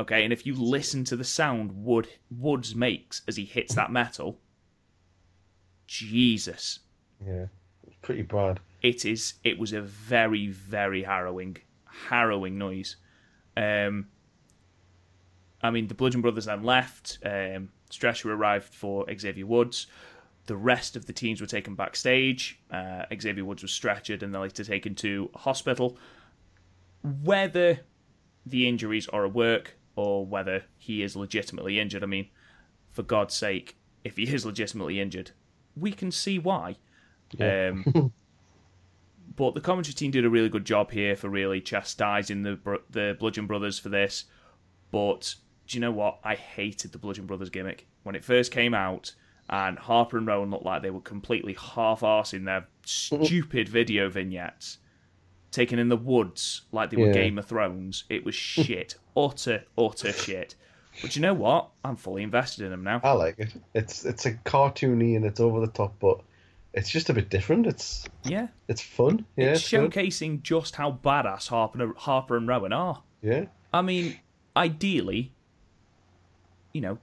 okay, 0.00 0.22
and 0.24 0.32
if 0.32 0.46
you 0.46 0.54
listen 0.54 1.04
to 1.04 1.16
the 1.16 1.24
sound 1.24 1.84
Wood 1.84 2.08
Woods 2.30 2.74
makes 2.74 3.22
as 3.26 3.36
he 3.36 3.44
hits 3.44 3.74
that 3.74 3.90
metal, 3.90 4.38
Jesus, 5.86 6.80
Yeah, 7.24 7.46
it's 7.86 7.96
pretty 8.02 8.22
bad. 8.22 8.60
it 8.82 9.04
is. 9.04 9.34
It 9.44 9.58
was 9.58 9.72
a 9.72 9.82
very, 9.82 10.48
very 10.48 11.02
harrowing, 11.02 11.56
harrowing 12.08 12.56
noise. 12.56 12.96
Um, 13.56 14.08
I 15.62 15.70
mean, 15.70 15.86
the 15.86 15.94
Bludgeon 15.94 16.20
Brothers 16.20 16.46
then 16.46 16.64
left. 16.64 17.18
Um, 17.24 17.70
Stretcher 17.90 18.32
arrived 18.32 18.74
for 18.74 19.06
Xavier 19.16 19.46
Woods. 19.46 19.86
The 20.46 20.56
rest 20.56 20.96
of 20.96 21.06
the 21.06 21.12
teams 21.12 21.40
were 21.40 21.46
taken 21.46 21.76
backstage. 21.76 22.58
Uh, 22.70 23.04
Xavier 23.20 23.44
Woods 23.44 23.62
was 23.62 23.70
stretchered 23.70 24.22
and 24.22 24.34
then 24.34 24.40
later 24.40 24.64
taken 24.64 24.94
to 24.96 25.30
hospital. 25.36 25.96
Whether 27.02 27.80
the 28.44 28.68
injuries 28.68 29.08
are 29.08 29.24
a 29.24 29.28
work 29.28 29.76
or 29.94 30.26
whether 30.26 30.64
he 30.78 31.02
is 31.02 31.14
legitimately 31.14 31.78
injured, 31.78 32.02
I 32.02 32.06
mean, 32.06 32.28
for 32.90 33.04
God's 33.04 33.34
sake, 33.34 33.76
if 34.02 34.16
he 34.16 34.24
is 34.34 34.44
legitimately 34.44 35.00
injured, 35.00 35.30
we 35.76 35.92
can 35.92 36.10
see 36.10 36.40
why. 36.40 36.76
Um, 37.38 38.12
but 39.36 39.54
the 39.54 39.60
commentary 39.60 39.94
team 39.94 40.10
did 40.10 40.24
a 40.24 40.30
really 40.30 40.48
good 40.48 40.64
job 40.64 40.90
here 40.90 41.14
for 41.14 41.28
really 41.28 41.60
chastising 41.60 42.42
the 42.42 42.80
the 42.90 43.16
Bludgeon 43.18 43.46
Brothers 43.46 43.78
for 43.78 43.88
this. 43.88 44.24
But 44.90 45.36
do 45.66 45.76
you 45.76 45.80
know 45.80 45.90
what? 45.92 46.18
I 46.24 46.34
hated 46.34 46.92
the 46.92 46.98
Bludgeon 46.98 47.26
Brothers 47.26 47.50
gimmick 47.50 47.86
when 48.02 48.14
it 48.14 48.24
first 48.24 48.52
came 48.52 48.74
out, 48.74 49.14
and 49.48 49.78
Harper 49.78 50.18
and 50.18 50.26
Rowan 50.26 50.50
looked 50.50 50.64
like 50.64 50.82
they 50.82 50.90
were 50.90 51.00
completely 51.00 51.54
half-arsing 51.54 52.44
their 52.44 52.66
stupid 52.84 53.68
video 53.68 54.08
vignettes, 54.08 54.78
taken 55.50 55.78
in 55.78 55.88
the 55.88 55.96
woods 55.96 56.62
like 56.72 56.90
they 56.90 56.96
were 56.96 57.08
Yeah. 57.08 57.12
Game 57.14 57.38
of 57.38 57.46
Thrones. 57.46 58.04
It 58.08 58.24
was 58.24 58.34
shit, 58.36 58.96
utter, 59.16 59.64
utter 59.78 60.12
shit. 60.12 60.54
But 61.00 61.16
you 61.16 61.22
know 61.22 61.32
what? 61.34 61.70
I'm 61.84 61.96
fully 61.96 62.22
invested 62.22 62.64
in 62.64 62.70
them 62.70 62.84
now. 62.84 63.00
I 63.02 63.12
like 63.12 63.38
it. 63.38 63.54
It's 63.74 64.04
it's 64.04 64.26
a 64.26 64.32
cartoony 64.34 65.16
and 65.16 65.24
it's 65.24 65.40
over 65.40 65.58
the 65.60 65.66
top, 65.72 65.94
but 65.98 66.20
it's 66.74 66.90
just 66.90 67.08
a 67.08 67.14
bit 67.14 67.30
different. 67.30 67.66
It's 67.66 68.06
Yeah, 68.24 68.48
it's 68.68 68.82
fun. 68.82 69.24
Yeah, 69.36 69.52
it's 69.52 69.62
showcasing 69.62 70.42
just 70.42 70.76
how 70.76 70.98
badass 71.02 71.48
Harper, 71.48 71.94
Harper 71.96 72.36
and 72.36 72.46
Rowan 72.46 72.74
are. 72.74 73.02
Yeah, 73.22 73.46
I 73.72 73.80
mean, 73.80 74.18
ideally, 74.54 75.32
you 76.72 76.80
know, 76.80 76.98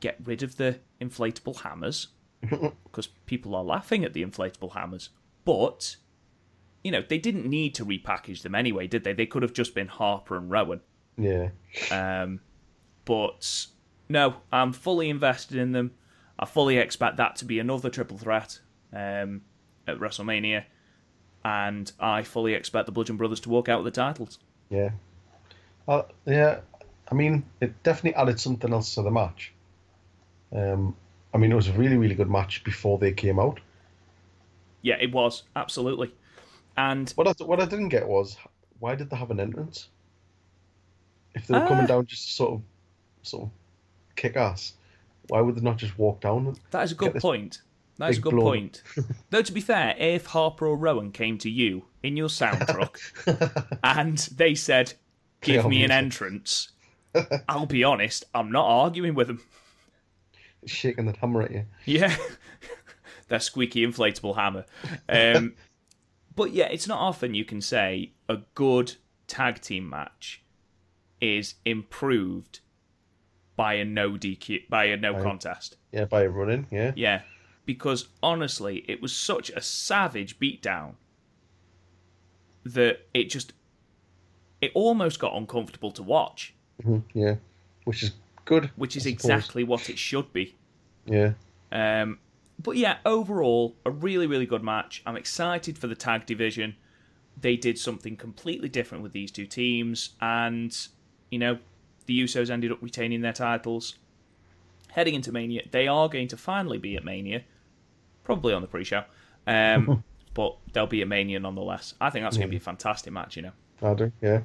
get 0.00 0.16
rid 0.24 0.42
of 0.42 0.56
the 0.56 0.78
inflatable 1.00 1.60
hammers 1.60 2.08
because 2.40 3.06
people 3.26 3.54
are 3.54 3.64
laughing 3.64 4.04
at 4.04 4.12
the 4.12 4.24
inflatable 4.24 4.72
hammers. 4.72 5.10
But, 5.44 5.96
you 6.82 6.90
know, 6.90 7.02
they 7.06 7.18
didn't 7.18 7.46
need 7.46 7.74
to 7.76 7.84
repackage 7.84 8.42
them 8.42 8.54
anyway, 8.54 8.86
did 8.86 9.04
they? 9.04 9.12
They 9.12 9.26
could 9.26 9.42
have 9.42 9.52
just 9.52 9.74
been 9.74 9.88
Harper 9.88 10.36
and 10.36 10.50
Rowan. 10.50 10.80
yeah. 11.16 11.50
Um, 11.90 12.40
but 13.04 13.66
no, 14.08 14.36
I'm 14.52 14.72
fully 14.72 15.10
invested 15.10 15.58
in 15.58 15.72
them. 15.72 15.92
I 16.38 16.46
fully 16.46 16.78
expect 16.78 17.16
that 17.18 17.36
to 17.36 17.44
be 17.44 17.58
another 17.58 17.90
triple 17.90 18.18
threat 18.18 18.60
um, 18.92 19.42
at 19.86 19.98
WrestleMania. 19.98 20.64
And 21.44 21.92
I 22.00 22.22
fully 22.22 22.54
expect 22.54 22.86
the 22.86 22.92
Bludgeon 22.92 23.16
Brothers 23.16 23.40
to 23.40 23.50
walk 23.50 23.68
out 23.68 23.84
with 23.84 23.92
the 23.92 24.00
titles. 24.00 24.38
Yeah. 24.70 24.90
Uh, 25.86 26.02
yeah. 26.24 26.60
I 27.10 27.14
mean, 27.14 27.44
it 27.60 27.82
definitely 27.82 28.14
added 28.20 28.40
something 28.40 28.72
else 28.72 28.94
to 28.94 29.02
the 29.02 29.10
match. 29.10 29.52
Um, 30.52 30.96
I 31.32 31.38
mean, 31.38 31.52
it 31.52 31.54
was 31.56 31.68
a 31.68 31.72
really, 31.72 31.96
really 31.96 32.14
good 32.14 32.30
match 32.30 32.64
before 32.64 32.98
they 32.98 33.12
came 33.12 33.38
out. 33.38 33.60
Yeah, 34.82 34.96
it 35.00 35.12
was 35.12 35.42
absolutely. 35.56 36.14
And 36.76 37.10
What 37.10 37.28
I 37.28 37.44
what 37.44 37.60
I 37.60 37.66
didn't 37.66 37.88
get 37.90 38.06
was 38.08 38.36
why 38.80 38.94
did 38.94 39.10
they 39.10 39.16
have 39.16 39.30
an 39.30 39.40
entrance? 39.40 39.88
If 41.34 41.46
they 41.46 41.54
were 41.58 41.66
coming 41.66 41.84
Ah. 41.84 41.88
down 41.88 42.06
just 42.06 42.26
to 42.28 42.32
sort 42.34 42.52
of 42.54 42.62
sort 43.22 43.42
of 43.44 43.50
kick 44.16 44.36
ass, 44.36 44.74
why 45.28 45.40
would 45.40 45.56
they 45.56 45.60
not 45.62 45.76
just 45.78 45.98
walk 45.98 46.20
down? 46.20 46.56
that 46.70 46.82
is 46.84 46.92
a 46.92 46.94
good 46.94 47.14
point. 47.16 47.62
That 47.98 48.10
is 48.10 48.18
a 48.18 48.20
good 48.20 48.30
blow. 48.32 48.42
point. 48.44 48.82
Though 49.30 49.42
to 49.42 49.52
be 49.52 49.60
fair, 49.60 49.94
if 49.98 50.26
Harper 50.26 50.66
or 50.66 50.76
Rowan 50.76 51.12
came 51.12 51.38
to 51.38 51.50
you 51.50 51.84
in 52.02 52.16
your 52.16 52.28
sound 52.28 52.60
truck 52.68 53.00
and 53.82 54.18
they 54.36 54.54
said, 54.54 54.94
"Give 55.40 55.66
me 55.66 55.82
an 55.84 55.90
entrance," 55.90 56.70
I'll 57.48 57.66
be 57.66 57.84
honest, 57.84 58.24
I'm 58.34 58.50
not 58.50 58.66
arguing 58.66 59.14
with 59.14 59.28
them. 59.28 59.42
Shaking 60.66 61.06
that 61.06 61.16
hammer 61.16 61.42
at 61.42 61.52
you. 61.52 61.66
Yeah, 61.84 62.16
their 63.28 63.40
squeaky 63.40 63.86
inflatable 63.86 64.36
hammer. 64.36 64.64
Um, 65.08 65.54
but 66.36 66.52
yeah, 66.52 66.66
it's 66.66 66.88
not 66.88 66.98
often 66.98 67.34
you 67.34 67.44
can 67.44 67.60
say 67.60 68.12
a 68.28 68.38
good 68.54 68.94
tag 69.26 69.60
team 69.60 69.88
match 69.88 70.42
is 71.20 71.54
improved 71.64 72.60
by 73.56 73.74
a 73.74 73.84
no 73.84 74.12
DQ 74.12 74.68
by 74.68 74.84
a 74.86 74.96
no 74.96 75.22
contest. 75.22 75.76
Yeah, 75.92 76.06
by 76.06 76.26
running. 76.26 76.66
Yeah, 76.70 76.92
Yeah, 76.96 77.22
because 77.66 78.08
honestly, 78.22 78.84
it 78.88 79.00
was 79.00 79.14
such 79.14 79.50
a 79.50 79.60
savage 79.60 80.38
beatdown 80.38 80.94
that 82.64 83.06
it 83.12 83.24
just 83.24 83.52
it 84.60 84.72
almost 84.74 85.18
got 85.18 85.34
uncomfortable 85.34 85.92
to 85.92 86.02
watch, 86.02 86.54
hmm 86.82 86.98
yeah, 87.12 87.36
which 87.84 88.02
is 88.02 88.12
good. 88.44 88.70
which 88.76 88.96
is 88.96 89.06
exactly 89.06 89.64
what 89.64 89.88
it 89.88 89.98
should 89.98 90.32
be. 90.32 90.54
Yeah, 91.06 91.32
Um, 91.70 92.18
but 92.62 92.76
yeah, 92.76 92.98
overall, 93.04 93.76
a 93.84 93.90
really, 93.90 94.26
really 94.26 94.46
good 94.46 94.62
match. 94.62 95.02
I'm 95.04 95.16
excited 95.16 95.76
for 95.76 95.86
the 95.86 95.94
tag 95.94 96.24
division. 96.24 96.76
They 97.40 97.56
did 97.56 97.78
something 97.78 98.16
completely 98.16 98.68
different 98.68 99.02
with 99.02 99.12
these 99.12 99.30
two 99.30 99.46
teams, 99.46 100.10
and 100.20 100.76
you 101.30 101.38
know, 101.38 101.58
the 102.06 102.22
Usos 102.22 102.50
ended 102.50 102.70
up 102.72 102.78
retaining 102.80 103.20
their 103.22 103.32
titles. 103.32 103.96
Heading 104.92 105.14
into 105.14 105.32
Mania, 105.32 105.62
they 105.70 105.88
are 105.88 106.08
going 106.08 106.28
to 106.28 106.36
finally 106.36 106.78
be 106.78 106.96
at 106.96 107.04
Mania, 107.04 107.42
probably 108.22 108.54
on 108.54 108.62
the 108.62 108.68
pre-show, 108.68 109.02
um, 109.46 110.04
but 110.34 110.56
they'll 110.72 110.86
be 110.86 111.02
at 111.02 111.08
Mania 111.08 111.40
nonetheless. 111.40 111.94
I 112.00 112.10
think 112.10 112.24
that's 112.24 112.36
going 112.36 112.48
to 112.48 112.52
be 112.52 112.58
a 112.58 112.60
fantastic 112.60 113.12
match. 113.12 113.36
You 113.36 113.42
know, 113.42 113.52
I 113.82 113.94
do. 113.94 114.12
Yeah, 114.22 114.40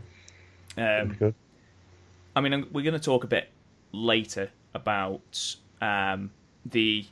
um, 0.78 1.10
good. 1.20 1.36
I 2.36 2.42
mean, 2.42 2.68
we're 2.72 2.84
going 2.84 2.94
to 2.94 3.00
talk 3.00 3.24
a 3.24 3.28
bit 3.28 3.50
later 3.92 4.52
about 4.74 5.56
um, 5.82 6.32
the 6.66 7.06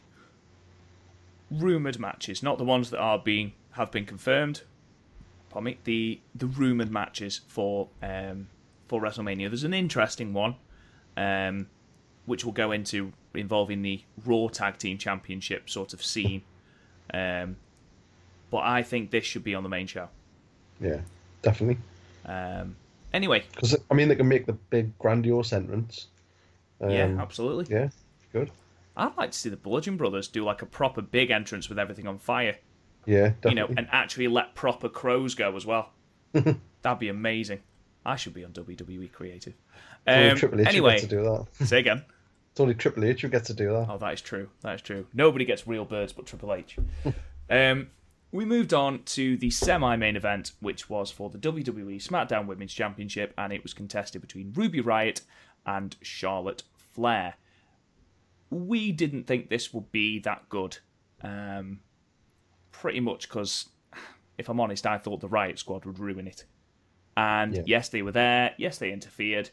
rumored 1.49 1.99
matches, 1.99 2.43
not 2.43 2.57
the 2.57 2.63
ones 2.63 2.89
that 2.91 2.99
are 2.99 3.19
being 3.19 3.53
have 3.71 3.91
been 3.91 4.05
confirmed. 4.05 4.63
Pardon 5.49 5.65
me. 5.65 5.77
The 5.83 6.19
the 6.35 6.47
rumored 6.47 6.91
matches 6.91 7.41
for 7.47 7.89
um, 8.01 8.47
for 8.87 9.01
WrestleMania. 9.01 9.49
There's 9.49 9.63
an 9.63 9.73
interesting 9.73 10.33
one, 10.33 10.55
um, 11.15 11.67
which 12.25 12.43
we'll 12.43 12.53
go 12.53 12.71
into 12.71 13.13
involving 13.33 13.81
the 13.81 14.03
Raw 14.25 14.47
Tag 14.47 14.77
Team 14.77 14.97
Championship 14.97 15.69
sort 15.69 15.93
of 15.93 16.03
scene. 16.03 16.41
Um, 17.13 17.57
but 18.49 18.59
I 18.59 18.83
think 18.83 19.11
this 19.11 19.25
should 19.25 19.43
be 19.43 19.55
on 19.55 19.63
the 19.63 19.69
main 19.69 19.87
show. 19.87 20.09
Yeah, 20.79 21.01
definitely. 21.41 21.77
Um, 22.25 22.75
anyway, 23.17 23.43
Because 23.53 23.75
I 23.91 23.93
mean, 23.93 24.07
they 24.07 24.15
can 24.15 24.27
make 24.27 24.45
the 24.45 24.53
big 24.53 24.97
grandiose 24.99 25.51
entrance. 25.51 26.07
Um, 26.79 26.89
yeah, 26.91 27.15
absolutely. 27.19 27.65
Yeah, 27.73 27.89
good. 28.31 28.51
I'd 28.95 29.17
like 29.17 29.31
to 29.31 29.37
see 29.37 29.49
the 29.49 29.57
Bludgeon 29.57 29.97
Brothers 29.97 30.27
do 30.27 30.43
like 30.45 30.61
a 30.61 30.65
proper 30.65 31.01
big 31.01 31.29
entrance 31.31 31.67
with 31.69 31.77
everything 31.79 32.07
on 32.07 32.17
fire, 32.17 32.55
Yeah, 33.05 33.29
definitely. 33.41 33.49
you 33.49 33.55
know, 33.55 33.67
and 33.77 33.87
actually 33.91 34.27
let 34.27 34.55
proper 34.55 34.87
crows 34.89 35.35
go 35.35 35.55
as 35.55 35.65
well. 35.65 35.91
That'd 36.33 36.99
be 36.99 37.09
amazing. 37.09 37.59
I 38.05 38.15
should 38.15 38.33
be 38.33 38.43
on 38.45 38.51
WWE 38.53 39.11
Creative. 39.11 39.53
Only 40.07 40.29
Um, 40.29 40.37
Triple 40.37 40.61
H 40.61 40.67
anyway, 40.67 40.91
gets 40.93 41.03
to 41.03 41.09
do 41.09 41.23
that. 41.23 41.45
say 41.67 41.79
again. 41.79 42.05
It's 42.51 42.59
only 42.59 42.73
Triple 42.73 43.03
H 43.05 43.21
who 43.21 43.27
gets 43.27 43.47
to 43.47 43.53
do 43.53 43.71
that. 43.71 43.87
Oh, 43.89 43.97
that 43.97 44.13
is 44.13 44.21
true. 44.21 44.49
That 44.61 44.75
is 44.75 44.81
true. 44.81 45.05
Nobody 45.13 45.45
gets 45.45 45.67
real 45.67 45.85
birds 45.85 46.13
but 46.13 46.25
Triple 46.25 46.53
H. 46.53 46.77
um, 47.49 47.89
we 48.31 48.45
moved 48.45 48.73
on 48.73 49.03
to 49.03 49.37
the 49.37 49.49
semi-main 49.49 50.15
event, 50.15 50.51
which 50.59 50.89
was 50.89 51.11
for 51.11 51.29
the 51.29 51.37
WWE 51.37 51.95
SmackDown 52.05 52.45
Women's 52.45 52.73
Championship, 52.73 53.33
and 53.37 53.53
it 53.53 53.63
was 53.63 53.73
contested 53.73 54.21
between 54.21 54.53
Ruby 54.53 54.81
Riott 54.81 55.21
and 55.65 55.95
Charlotte 56.01 56.63
Flair. 56.93 57.35
We 58.49 58.91
didn't 58.91 59.25
think 59.27 59.49
this 59.49 59.73
would 59.73 59.91
be 59.91 60.19
that 60.19 60.47
good, 60.49 60.77
um, 61.21 61.79
pretty 62.71 62.99
much 62.99 63.27
because, 63.27 63.69
if 64.37 64.49
I'm 64.49 64.59
honest, 64.59 64.85
I 64.85 64.97
thought 64.97 65.21
the 65.21 65.29
Riott 65.29 65.57
Squad 65.59 65.85
would 65.85 65.99
ruin 65.99 66.27
it. 66.27 66.45
And 67.15 67.55
Yeah. 67.55 67.63
yes, 67.65 67.89
they 67.89 68.01
were 68.01 68.11
there. 68.11 68.53
Yes, 68.57 68.77
they 68.77 68.91
interfered. 68.91 69.49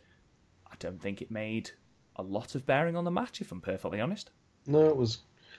I 0.70 0.74
don't 0.78 1.00
think 1.00 1.22
it 1.22 1.30
made 1.30 1.70
a 2.16 2.22
lot 2.22 2.54
of 2.54 2.66
bearing 2.66 2.96
on 2.96 3.04
the 3.04 3.10
match, 3.10 3.40
if 3.40 3.50
I'm 3.50 3.60
perfectly 3.60 4.00
honest. 4.00 4.30
No, 4.66 4.84
it 4.86 4.96
was. 4.96 5.18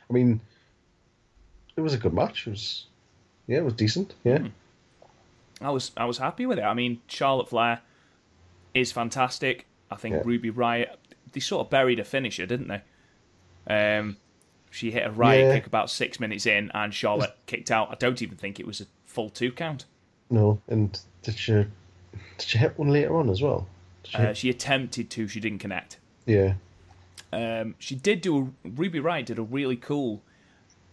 I 0.10 0.14
mean, 0.14 0.40
it 1.76 1.82
was 1.82 1.94
a 1.94 1.98
good 1.98 2.14
match. 2.14 2.48
It 2.48 2.52
was. 2.52 2.88
Yeah, 3.48 3.58
it 3.60 3.66
was 3.66 3.74
decent. 3.74 4.14
Yeah, 4.24 4.40
Hmm. 4.40 4.48
I 5.62 5.70
was 5.70 5.92
I 5.98 6.06
was 6.06 6.18
happy 6.18 6.46
with 6.46 6.60
it. 6.60 6.64
I 6.64 6.74
mean, 6.74 7.02
Charlotte 7.08 7.50
Flair 7.50 7.82
is 8.74 8.92
fantastic. 8.92 9.66
I 9.92 9.96
think 9.96 10.16
Yeah. 10.16 10.22
Ruby 10.26 10.52
Riott 10.52 10.96
they 11.32 11.40
sort 11.40 11.66
of 11.66 11.70
buried 11.70 12.00
a 12.00 12.04
finisher, 12.06 12.46
didn't 12.46 12.68
they? 12.70 12.82
Um, 13.68 14.18
she 14.72 14.92
hit 14.92 15.06
a 15.06 15.12
riot 15.12 15.46
Yeah. 15.48 15.56
kick 15.56 15.68
about 15.68 15.90
six 15.90 16.20
minutes 16.20 16.46
in, 16.46 16.72
and 16.74 16.94
Charlotte 16.94 17.36
kicked 17.46 17.72
out. 17.72 17.90
I 17.92 17.96
don't 17.96 18.22
even 18.22 18.38
think 18.38 18.60
it 18.60 18.66
was 18.68 18.82
a 18.82 18.86
full 19.06 19.30
two 19.30 19.52
count. 19.52 19.86
no, 20.30 20.60
and 20.68 21.00
did 21.22 21.38
she 21.38 21.54
did 21.54 21.68
she 22.48 22.58
hit 22.58 22.78
one 22.80 22.90
later 22.90 23.16
on 23.16 23.30
as 23.30 23.42
well? 23.42 23.68
She 24.04 24.18
Uh, 24.18 24.34
she 24.34 24.50
attempted 24.50 25.10
to, 25.12 25.28
she 25.28 25.40
didn't 25.40 25.60
connect. 25.60 25.98
yeah, 26.26 26.56
Um, 27.34 27.76
she 27.80 27.96
did 27.96 28.22
do 28.22 28.54
a 28.64 28.68
Ruby 28.70 29.00
Riott 29.00 29.26
did 29.26 29.40
a 29.40 29.44
really 29.44 29.76
cool. 29.78 30.22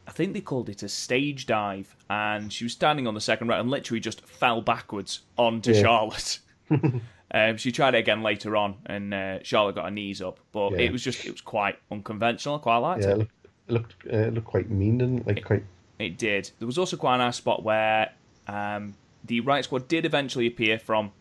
I 0.06 0.10
think 0.10 0.32
they 0.34 0.40
called 0.40 0.68
it 0.68 0.82
a 0.82 0.88
stage 0.88 1.46
dive, 1.46 1.94
and 2.10 2.52
she 2.52 2.64
was 2.64 2.72
standing 2.72 3.06
on 3.06 3.14
the 3.14 3.20
second 3.20 3.48
row 3.48 3.60
and 3.60 3.70
literally 3.70 4.00
just 4.00 4.26
fell 4.26 4.60
backwards 4.60 5.20
onto 5.38 5.72
Yeah. 5.72 5.82
Charlotte. 5.82 6.38
um, 7.30 7.56
she 7.56 7.70
tried 7.72 7.94
it 7.94 7.98
again 7.98 8.22
later 8.22 8.56
on, 8.56 8.76
and 8.86 9.14
uh, 9.14 9.38
Charlotte 9.42 9.76
got 9.76 9.84
her 9.84 9.90
knees 9.90 10.20
up, 10.20 10.40
but 10.52 10.72
Yeah. 10.72 10.78
it 10.78 10.92
was 10.92 11.02
just 11.02 11.24
it 11.24 11.30
was 11.30 11.40
quite 11.40 11.78
unconventional. 11.90 12.56
I 12.56 12.58
quite 12.58 12.78
liked 12.78 13.04
yeah. 13.04 13.10
it. 13.10 13.12
It 13.12 13.18
looked 13.18 13.32
it 13.68 13.72
looked, 13.72 13.94
uh, 14.12 14.16
it 14.16 14.34
looked 14.34 14.46
quite 14.46 14.70
mean, 14.70 14.98
didn't 14.98 15.18
it? 15.20 15.26
Like 15.26 15.44
quite. 15.44 15.64
It 15.98 16.18
did. 16.18 16.50
There 16.58 16.66
was 16.66 16.78
also 16.78 16.96
quite 16.96 17.16
a 17.16 17.18
nice 17.18 17.36
spot 17.36 17.62
where 17.62 18.12
um, 18.48 18.94
the 19.24 19.40
Riott 19.40 19.64
Squad 19.64 19.86
did 19.86 20.04
eventually 20.04 20.48
appear 20.48 20.78
from 20.78 21.12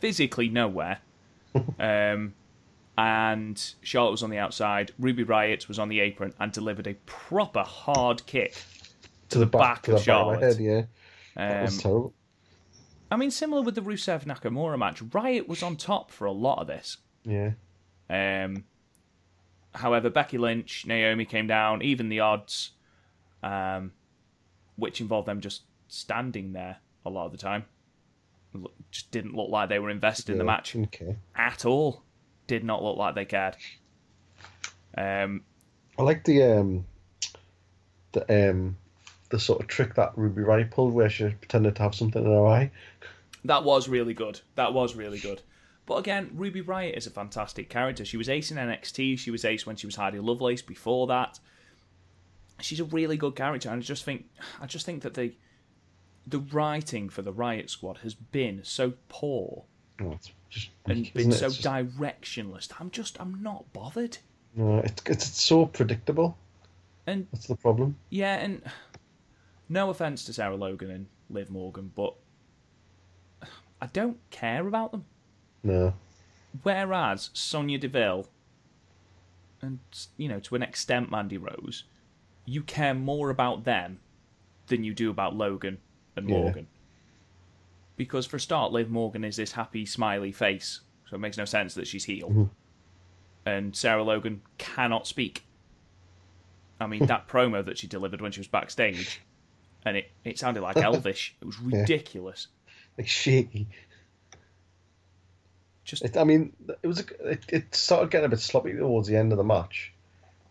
physically 0.00 0.48
nowhere. 0.50 0.98
um, 1.78 2.34
and 2.98 3.74
Charlotte 3.82 4.10
was 4.12 4.22
on 4.22 4.30
the 4.30 4.38
outside. 4.38 4.92
Ruby 4.98 5.24
Riott 5.24 5.68
was 5.68 5.78
on 5.78 5.88
the 5.88 6.00
apron 6.00 6.32
and 6.40 6.50
delivered 6.52 6.86
a 6.86 6.94
proper 7.06 7.62
hard 7.62 8.24
kick 8.26 8.54
to, 9.30 9.38
the 9.38 9.46
back, 9.46 9.82
to 9.82 9.92
of 9.92 9.92
the 9.92 9.92
back 9.92 9.98
of 9.98 10.02
Charlotte. 10.04 10.42
head. 10.42 10.58
Yeah, 10.58 10.82
that 11.36 11.56
Um, 11.58 11.62
was 11.64 11.78
terrible. 11.82 12.14
I 13.10 13.16
mean, 13.16 13.30
similar 13.30 13.62
with 13.62 13.74
the 13.76 13.82
Rusev 13.82 14.24
Nakamura 14.24 14.78
match, 14.78 15.02
Riott 15.02 15.46
was 15.46 15.62
on 15.62 15.76
top 15.76 16.10
for 16.10 16.24
a 16.24 16.32
lot 16.32 16.58
of 16.58 16.66
this. 16.66 16.96
Yeah, 17.24 17.52
Um, 18.10 18.64
however, 19.74 20.10
Becky 20.10 20.38
Lynch, 20.38 20.86
Naomi 20.86 21.24
came 21.24 21.46
down, 21.46 21.82
even 21.82 22.08
the 22.08 22.20
odds, 22.20 22.72
um, 23.42 23.92
which 24.76 25.00
involved 25.00 25.28
them 25.28 25.40
just 25.40 25.62
standing 25.88 26.52
there 26.52 26.78
a 27.04 27.10
lot 27.10 27.26
of 27.26 27.32
the 27.32 27.38
time. 27.38 27.64
Just 28.90 29.10
didn't 29.10 29.34
look 29.34 29.50
like 29.50 29.68
they 29.68 29.78
were 29.78 29.90
invested 29.90 30.30
in 30.32 30.38
the 30.38 30.44
match 30.44 30.74
Okay. 30.74 31.16
at 31.34 31.64
all. 31.66 32.02
Did 32.46 32.64
not 32.64 32.82
look 32.82 32.96
like 32.96 33.14
they 33.14 33.24
cared. 33.24 33.56
Um, 34.96 35.42
I 35.98 36.02
like 36.02 36.24
the 36.24 36.42
um, 36.42 36.86
the 38.12 38.50
um, 38.50 38.76
the 39.30 39.38
sort 39.38 39.60
of 39.60 39.66
trick 39.66 39.94
that 39.94 40.12
Ruby 40.16 40.42
Riott 40.42 40.70
pulled, 40.70 40.94
where 40.94 41.08
she 41.10 41.24
pretended 41.28 41.76
to 41.76 41.82
have 41.82 41.94
something 41.94 42.24
in 42.24 42.30
her 42.30 42.46
eye. 42.46 42.70
that 43.44 43.64
was 43.64 43.88
really 43.88 44.14
good. 44.14 44.40
That 44.54 44.72
was 44.74 44.94
really 44.94 45.18
good. 45.18 45.42
But 45.86 45.96
again, 45.96 46.30
Ruby 46.34 46.62
Riott 46.62 46.96
is 46.96 47.06
a 47.06 47.10
fantastic 47.10 47.68
character. 47.68 48.04
She 48.04 48.16
was 48.16 48.28
ace 48.28 48.50
in 48.50 48.56
NXT. 48.56 49.18
She 49.18 49.30
was 49.30 49.44
ace 49.44 49.64
when 49.66 49.76
she 49.76 49.86
was 49.86 49.96
Heidi 49.96 50.18
Lovelace 50.18 50.62
before 50.62 51.06
that. 51.06 51.38
She's 52.60 52.80
a 52.80 52.84
really 52.84 53.16
good 53.16 53.36
character, 53.36 53.68
and 53.68 53.80
I 53.80 53.82
just 53.82 54.04
think, 54.04 54.26
I 54.60 54.66
just 54.66 54.86
think 54.86 55.02
that 55.02 55.14
the 55.14 55.34
the 56.26 56.40
writing 56.40 57.08
for 57.08 57.22
the 57.22 57.32
Riott 57.32 57.70
Squad 57.70 57.98
has 57.98 58.14
been 58.14 58.60
so 58.64 58.94
poor 59.08 59.64
No, 60.00 60.12
it's 60.12 60.32
just 60.60 60.70
and 60.86 60.96
weak, 60.98 61.14
been 61.14 61.32
so 61.32 61.48
just- 61.48 61.62
directionless. 61.62 62.68
I'm 62.80 62.90
just, 62.90 63.20
I'm 63.20 63.42
not 63.42 63.72
bothered. 63.72 64.18
no, 64.54 64.78
it's, 64.78 65.02
it's 65.06 65.28
it's 65.28 65.42
so 65.42 65.66
predictable. 65.66 66.36
And 67.06 67.26
That's 67.32 67.46
the 67.46 67.54
problem. 67.56 67.96
yeah, 68.10 68.34
and 68.36 68.62
no 69.68 69.90
offense 69.90 70.24
to 70.24 70.32
Sarah 70.32 70.56
Logan 70.56 70.90
and 70.90 71.06
Liv 71.30 71.50
Morgan, 71.50 71.92
but 71.94 72.14
I 73.80 73.86
don't 73.92 74.18
care 74.30 74.66
about 74.66 74.90
them. 74.92 75.04
No, 75.62 75.94
Whereas 76.62 77.30
Sonya 77.32 77.78
Deville, 77.78 78.26
and 79.62 79.78
you 80.16 80.28
know 80.28 80.40
to 80.40 80.54
an 80.56 80.62
extent, 80.62 81.10
Mandy 81.10 81.36
Rose, 81.38 81.84
you 82.44 82.62
care 82.62 82.94
more 82.94 83.30
about 83.30 83.64
them 83.64 84.00
than 84.68 84.82
you 84.84 84.94
do 84.94 85.10
about 85.10 85.36
Logan 85.36 85.78
and. 86.16 86.26
Morgan. 86.26 86.66
Because 87.96 88.26
for 88.26 88.36
a 88.36 88.40
start, 88.40 88.72
Liv 88.72 88.90
Morgan 88.90 89.24
is 89.24 89.36
this 89.36 89.52
happy, 89.52 89.86
smiley 89.86 90.32
face, 90.32 90.80
so 91.08 91.16
it 91.16 91.18
makes 91.18 91.38
no 91.38 91.44
sense 91.44 91.74
that 91.74 91.86
she's 91.86 92.04
heel. 92.04 92.28
Mm-hmm. 92.28 92.44
And 93.46 93.74
Sarah 93.74 94.02
Logan 94.02 94.42
cannot 94.58 95.06
speak. 95.06 95.44
I 96.78 96.86
mean, 96.86 97.06
that 97.06 97.28
promo 97.28 97.64
that 97.64 97.78
she 97.78 97.86
delivered 97.86 98.20
when 98.20 98.32
she 98.32 98.40
was 98.40 98.48
backstage, 98.48 99.20
and 99.84 99.96
it, 99.96 100.10
it 100.24 100.38
sounded 100.38 100.62
like 100.62 100.76
Elvish. 100.82 101.34
It 101.40 101.44
was 101.46 101.58
ridiculous. 101.58 102.48
Like 102.98 103.08
shaky. 103.08 103.68
Just 105.84 106.04
It, 106.04 106.16
I 106.16 106.24
mean, 106.24 106.52
it 106.82 106.86
was 106.86 107.00
a, 107.00 107.30
it, 107.30 107.44
it 107.48 107.74
started 107.74 108.10
getting 108.10 108.26
a 108.26 108.28
bit 108.28 108.40
sloppy 108.40 108.72
towards 108.72 109.06
the 109.08 109.16
end 109.16 109.32
of 109.32 109.38
the 109.38 109.44
match. 109.44 109.92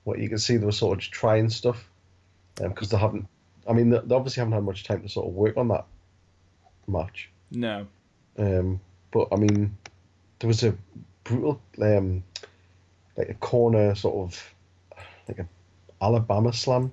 What 0.06 0.20
you 0.20 0.30
can 0.30 0.38
see, 0.38 0.58
they 0.58 0.66
were 0.66 0.72
sort 0.72 0.98
of 0.98 1.02
just 1.02 1.12
trying 1.12 1.50
stuff 1.50 1.90
um, 2.62 2.70
because 2.70 2.90
they 2.90 2.98
haven't. 2.98 3.28
I 3.68 3.74
mean, 3.74 3.90
they, 3.90 4.00
they 4.00 4.16
obviously 4.16 4.42
haven't 4.42 4.54
had 4.54 4.64
much 4.64 4.86
time 4.86 5.02
to 5.02 5.10
sort 5.10 5.28
of 5.28 5.34
work 5.34 5.58
on 5.58 5.68
that 5.70 5.86
match. 6.88 7.30
No. 7.56 7.88
Um, 8.38 8.80
but 9.12 9.28
I 9.32 9.38
mean, 9.38 9.78
there 10.40 10.48
was 10.48 10.64
a 10.64 10.76
brutal, 11.24 11.62
um, 11.82 12.24
like 13.18 13.30
a 13.30 13.34
corner 13.36 13.96
sort 13.96 14.16
of, 14.16 14.54
like 15.28 15.40
a 15.40 15.48
Alabama 16.02 16.52
slam 16.54 16.92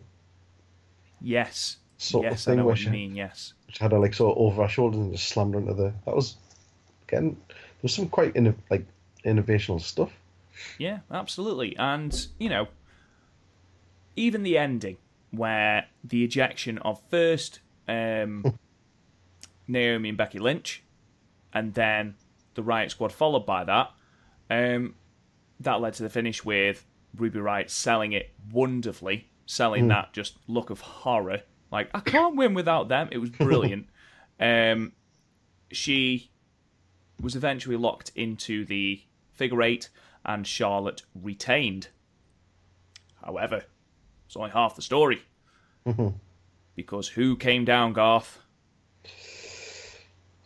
Yes. 1.20 1.76
sort 1.98 2.24
yes, 2.24 2.32
of 2.32 2.40
thing 2.40 2.52
I 2.54 2.62
know 2.62 2.66
what 2.66 2.80
you 2.80 2.90
mean. 2.90 3.14
Yes. 3.14 3.54
she 3.68 3.82
had 3.82 3.92
her 3.92 3.98
like 3.98 4.14
sort 4.14 4.36
of 4.36 4.42
over 4.42 4.62
her 4.62 4.68
shoulders 4.68 4.98
and 4.98 5.12
just 5.12 5.28
slammed 5.28 5.54
her 5.54 5.60
into 5.60 5.74
the. 5.74 5.92
That 6.04 6.14
was 6.16 6.36
getting. 7.06 7.36
There 7.48 7.56
was 7.82 7.94
some 7.94 8.08
quite 8.08 8.34
inno- 8.34 8.54
like 8.70 8.86
innovational 9.24 9.80
stuff. 9.80 10.12
Yeah, 10.78 11.00
absolutely. 11.10 11.76
And, 11.76 12.26
you 12.38 12.48
know, 12.48 12.68
even 14.16 14.42
the 14.42 14.58
ending 14.58 14.98
where 15.30 15.86
the 16.04 16.24
ejection 16.24 16.78
of 16.78 17.00
first 17.10 17.60
um, 17.88 18.58
Naomi 19.68 20.08
and 20.10 20.18
Becky 20.18 20.38
Lynch 20.38 20.82
and 21.52 21.74
then 21.74 22.14
the 22.54 22.62
Riott 22.62 22.90
Squad 22.90 23.12
followed 23.12 23.46
by 23.46 23.64
that, 23.64 23.90
um, 24.50 24.94
that 25.60 25.80
led 25.80 25.94
to 25.94 26.02
the 26.02 26.10
finish 26.10 26.44
with 26.44 26.84
Ruby 27.16 27.38
Riott 27.38 27.70
selling 27.70 28.12
it 28.12 28.30
wonderfully, 28.50 29.28
selling 29.46 29.88
that 29.88 30.12
just 30.12 30.36
look 30.46 30.70
of 30.70 30.80
horror. 30.80 31.42
Like, 31.70 31.90
I 31.94 32.00
can't 32.00 32.36
win 32.36 32.54
without 32.54 32.88
them. 32.88 33.08
It 33.12 33.18
was 33.18 33.30
brilliant. 33.38 33.88
um, 34.40 34.92
she 35.70 36.30
was 37.20 37.36
eventually 37.36 37.76
locked 37.76 38.12
into 38.14 38.64
the 38.64 39.02
figure 39.32 39.62
eight, 39.62 39.88
and 40.24 40.46
Charlotte 40.46 41.02
retained. 41.14 41.88
However, 43.24 43.64
it's 44.26 44.36
only 44.36 44.50
half 44.50 44.76
the 44.76 44.82
story. 44.82 45.22
because 46.76 47.08
who 47.08 47.36
came 47.36 47.64
down, 47.64 47.92
Garth? 47.92 48.38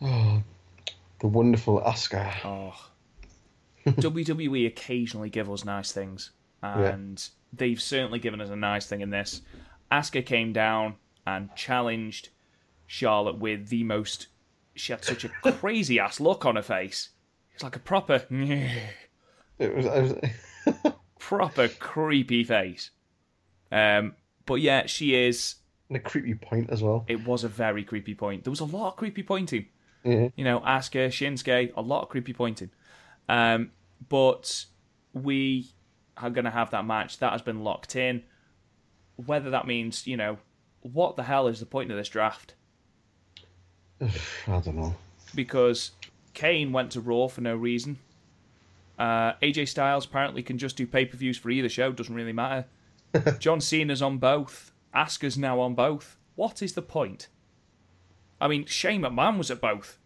Oh, 0.01 0.43
the 1.19 1.27
wonderful 1.27 1.81
Asuka. 1.81 2.33
Oh. 2.45 2.73
WWE 3.85 4.67
occasionally 4.67 5.29
give 5.29 5.49
us 5.49 5.65
nice 5.65 5.91
things, 5.91 6.31
and 6.61 7.27
they've 7.53 7.81
certainly 7.81 8.19
given 8.19 8.41
us 8.41 8.49
a 8.49 8.55
nice 8.55 8.85
thing 8.85 9.01
in 9.01 9.09
this. 9.09 9.41
Asuka 9.91 10.25
came 10.25 10.53
down 10.53 10.95
and 11.25 11.49
challenged 11.55 12.29
Charlotte 12.85 13.37
with 13.39 13.69
the 13.69 13.83
most. 13.83 14.27
She 14.75 14.91
had 14.93 15.03
such 15.03 15.23
a 15.25 15.29
crazy 15.51 15.99
ass 15.99 16.19
look 16.19 16.45
on 16.45 16.55
her 16.55 16.61
face. 16.61 17.09
It's 17.53 17.63
like 17.63 17.75
a 17.75 17.79
proper, 17.79 18.23
It 19.59 19.75
was, 19.75 19.85
was 19.85 20.93
proper 21.19 21.67
creepy 21.67 22.43
face. 22.43 22.91
Um, 23.71 24.13
but 24.45 24.55
yeah, 24.55 24.85
she 24.85 25.15
is. 25.15 25.55
and 25.89 25.97
a 25.97 25.99
creepy 25.99 26.35
point 26.35 26.69
as 26.69 26.83
well. 26.83 27.05
It 27.07 27.25
was 27.25 27.43
a 27.43 27.47
very 27.49 27.83
creepy 27.83 28.13
point. 28.13 28.43
There 28.43 28.51
was 28.51 28.59
a 28.59 28.65
lot 28.65 28.89
of 28.89 28.95
creepy 28.97 29.23
pointing. 29.23 29.65
Yeah. 30.03 30.29
You 30.35 30.43
know, 30.43 30.59
Asuka, 30.61 31.07
Shinsuke, 31.07 31.73
a 31.75 31.81
lot 31.81 32.03
of 32.03 32.09
creepy 32.09 32.33
pointing. 32.33 32.69
Um, 33.27 33.71
but 34.09 34.65
we 35.13 35.69
are 36.15 36.29
going 36.29 36.45
to 36.45 36.51
have 36.51 36.71
that 36.71 36.85
match. 36.85 37.19
That 37.19 37.31
has 37.31 37.41
been 37.41 37.63
locked 37.63 37.95
in. 37.95 38.23
Whether 39.15 39.49
that 39.49 39.67
means, 39.67 40.07
you 40.07 40.17
know, 40.17 40.37
what 40.81 41.15
the 41.15 41.23
hell 41.23 41.47
is 41.47 41.59
the 41.59 41.65
point 41.65 41.91
of 41.91 41.97
this 41.97 42.09
draft? 42.09 42.53
I 44.01 44.07
don't 44.47 44.75
know. 44.75 44.95
Because 45.35 45.91
Kane 46.33 46.71
went 46.71 46.91
to 46.91 47.01
Raw 47.01 47.27
for 47.27 47.41
no 47.41 47.55
reason. 47.55 47.97
Uh, 48.97 49.33
AJ 49.43 49.67
Styles 49.67 50.05
apparently 50.05 50.41
can 50.41 50.57
just 50.57 50.75
do 50.75 50.87
pay 50.87 51.05
per 51.05 51.17
views 51.17 51.37
for 51.37 51.49
either 51.49 51.69
show, 51.69 51.91
doesn't 51.91 52.15
really 52.15 52.33
matter. 52.33 52.65
John 53.39 53.61
Cena's 53.61 54.01
on 54.01 54.17
both. 54.17 54.71
Asuka's 54.95 55.37
now 55.37 55.59
on 55.59 55.75
both. 55.75 56.17
What 56.35 56.61
is 56.61 56.73
the 56.73 56.81
point? 56.81 57.27
I 58.39 58.47
mean, 58.47 58.65
Shane 58.65 59.01
McMahon 59.01 59.37
was 59.37 59.49
at 59.51 59.61
both. 59.61 59.97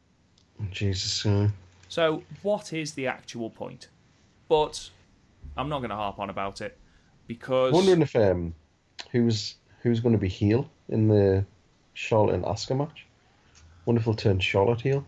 Jesus. 0.72 1.26
Uh, 1.26 1.50
So, 1.90 2.24
what 2.42 2.72
is 2.74 2.94
the 2.94 3.08
actual 3.08 3.50
point? 3.50 3.90
But 4.48 4.90
I'm 5.58 5.70
not 5.70 5.80
going 5.80 5.90
to 5.90 5.96
harp 5.96 6.20
on 6.20 6.30
about 6.30 6.62
it 6.62 6.78
because 7.28 7.74
wondering 7.74 8.02
if 8.02 8.16
um, 8.16 8.54
who's 9.12 9.56
who's 9.82 10.00
going 10.00 10.14
to 10.14 10.20
be 10.20 10.30
heel 10.30 10.70
in 10.90 11.08
the 11.08 11.46
Charlotte 11.94 12.36
and 12.36 12.44
Asuka 12.46 12.78
match. 12.78 13.06
Wonder 13.86 14.00
if 14.00 14.06
he'll 14.06 14.14
turn 14.14 14.40
Charlotte 14.40 14.82
heel. 14.82 15.06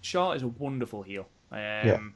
Charlotte 0.00 0.36
is 0.36 0.42
a 0.44 0.48
wonderful 0.48 1.02
heel. 1.02 1.26
Um, 1.50 2.14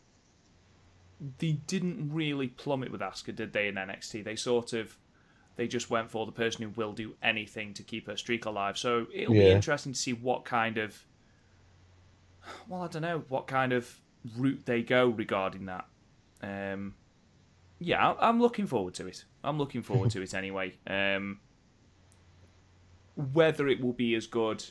They 1.39 1.53
didn't 1.67 2.11
really 2.13 2.49
plummet 2.49 2.91
with 2.93 3.01
Asuka, 3.01 3.35
did 3.35 3.53
they? 3.53 3.69
In 3.69 3.75
NXT, 3.75 4.25
they 4.25 4.37
sort 4.37 4.73
of 4.73 4.97
they 5.57 5.69
just 5.69 5.91
went 5.91 6.11
for 6.11 6.27
the 6.27 6.33
person 6.33 6.63
who 6.63 6.71
will 6.71 6.93
do 6.93 7.15
anything 7.23 7.75
to 7.75 7.83
keep 7.83 8.07
her 8.07 8.17
streak 8.17 8.45
alive. 8.47 8.79
So 8.79 9.07
it'll 9.13 9.35
be 9.35 9.51
interesting 9.51 9.93
to 9.93 9.99
see 9.99 10.13
what 10.13 10.45
kind 10.45 10.79
of 10.79 11.05
well, 12.69 12.83
I 12.83 12.89
don't 12.89 13.03
know 13.03 13.25
what 13.29 13.47
kind 13.47 13.73
of 13.73 14.01
route 14.37 14.65
they 14.65 14.83
go 14.83 15.09
regarding 15.09 15.67
that. 15.67 15.87
Um, 16.43 16.95
yeah, 17.79 18.15
I'm 18.19 18.41
looking 18.41 18.67
forward 18.67 18.95
to 18.95 19.07
it. 19.07 19.25
I'm 19.43 19.59
looking 19.59 19.83
forward 19.83 20.11
to 20.13 20.23
it 20.23 20.35
anyway. 20.35 20.75
Um, 20.87 21.41
whether 23.33 23.69
it 23.69 23.81
will 23.81 23.93
be 23.93 24.15
as 24.15 24.27
good 24.27 24.65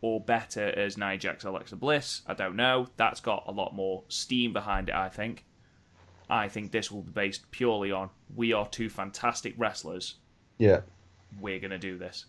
or 0.00 0.20
better 0.20 0.66
as 0.66 0.98
Nia 0.98 1.16
Jax 1.16 1.44
Alexa 1.44 1.76
Bliss, 1.76 2.22
I 2.26 2.34
don't 2.34 2.56
know. 2.56 2.88
That's 2.96 3.20
got 3.20 3.44
a 3.46 3.52
lot 3.52 3.74
more 3.74 4.04
steam 4.08 4.52
behind 4.52 4.88
it, 4.88 4.94
I 4.94 5.08
think. 5.08 5.44
I 6.32 6.48
think 6.48 6.72
this 6.72 6.90
will 6.90 7.02
be 7.02 7.12
based 7.12 7.50
purely 7.50 7.92
on 7.92 8.08
we 8.34 8.52
are 8.54 8.66
two 8.66 8.88
fantastic 8.88 9.54
wrestlers. 9.58 10.14
Yeah, 10.58 10.80
We're 11.40 11.58
going 11.58 11.72
to 11.72 11.78
do 11.78 11.98
this, 11.98 12.24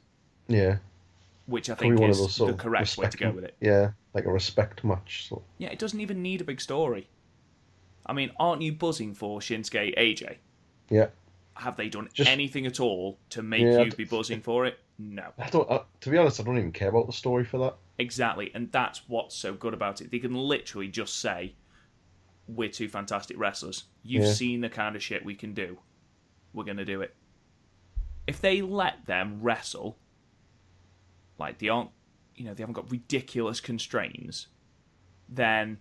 yeah. 0.48 0.78
which 1.46 1.70
I 1.70 1.76
think 1.76 2.02
is 2.02 2.18
those 2.20 2.36
the 2.48 2.54
correct 2.54 2.98
way 2.98 3.08
to 3.10 3.18
go 3.18 3.32
with 3.32 3.44
it. 3.46 3.56
Yeah, 3.62 3.92
like 4.14 4.26
a 4.26 4.32
respect 4.32 4.84
match. 4.84 5.28
So 5.30 5.44
Yeah, 5.58 5.70
it 5.70 5.80
doesn't 5.80 6.02
even 6.02 6.22
need 6.22 6.42
a 6.42 6.44
big 6.44 6.60
story. 6.60 7.08
I 8.06 8.12
mean, 8.14 8.32
aren't 8.38 8.62
you 8.62 8.74
buzzing 8.74 9.14
for 9.14 9.40
Shinsuke 9.40 9.98
AJ? 9.98 10.38
yeah, 10.90 11.08
Have 11.56 11.78
they 11.78 11.88
done 11.88 12.10
Just- 12.14 12.30
anything 12.30 12.66
at 12.66 12.80
all 12.82 13.18
to 13.30 13.42
make 13.42 13.62
Yeah, 13.62 13.84
you 13.84 13.92
be 13.92 14.04
buzzing 14.04 14.42
for 14.50 14.66
it? 14.66 14.80
No. 15.00 15.32
I 15.38 15.50
don't. 15.50 15.70
Uh, 15.72 15.84
to 16.02 16.10
be 16.10 16.18
honest, 16.18 16.40
I 16.40 16.44
don't 16.44 16.58
even 16.58 16.72
care 16.72 16.90
about 16.90 17.08
the 17.08 17.14
story 17.14 17.46
for 17.46 17.58
that. 17.60 17.76
Exactly, 18.00 18.52
and 18.54 18.72
that's 18.72 19.08
what's 19.08 19.36
so 19.36 19.54
good 19.54 19.74
about 19.74 20.02
it. 20.02 20.12
They 20.12 20.20
can 20.20 20.34
literally 20.36 20.88
just 20.88 21.20
say, 21.20 21.54
"We're 22.48 22.70
two 22.70 22.90
fantastic 22.90 23.38
wrestlers. 23.38 23.86
You've 24.04 24.26
Yeah. 24.26 24.34
seen 24.34 24.62
the 24.62 24.70
kind 24.70 24.96
of 24.96 25.04
shit 25.04 25.24
we 25.26 25.36
can 25.36 25.54
do. 25.54 25.80
We're 26.54 26.64
gonna 26.66 26.86
do 26.86 27.02
it." 27.02 27.16
If 28.28 28.40
they 28.42 28.62
let 28.62 29.06
them 29.06 29.42
wrestle, 29.42 29.98
like 31.38 31.58
they 31.60 31.70
aren't, 31.70 31.92
you 32.36 32.46
know, 32.46 32.54
they 32.54 32.62
haven't 32.64 32.74
got 32.74 32.90
ridiculous 32.92 33.60
constraints, 33.60 34.48
then 35.28 35.80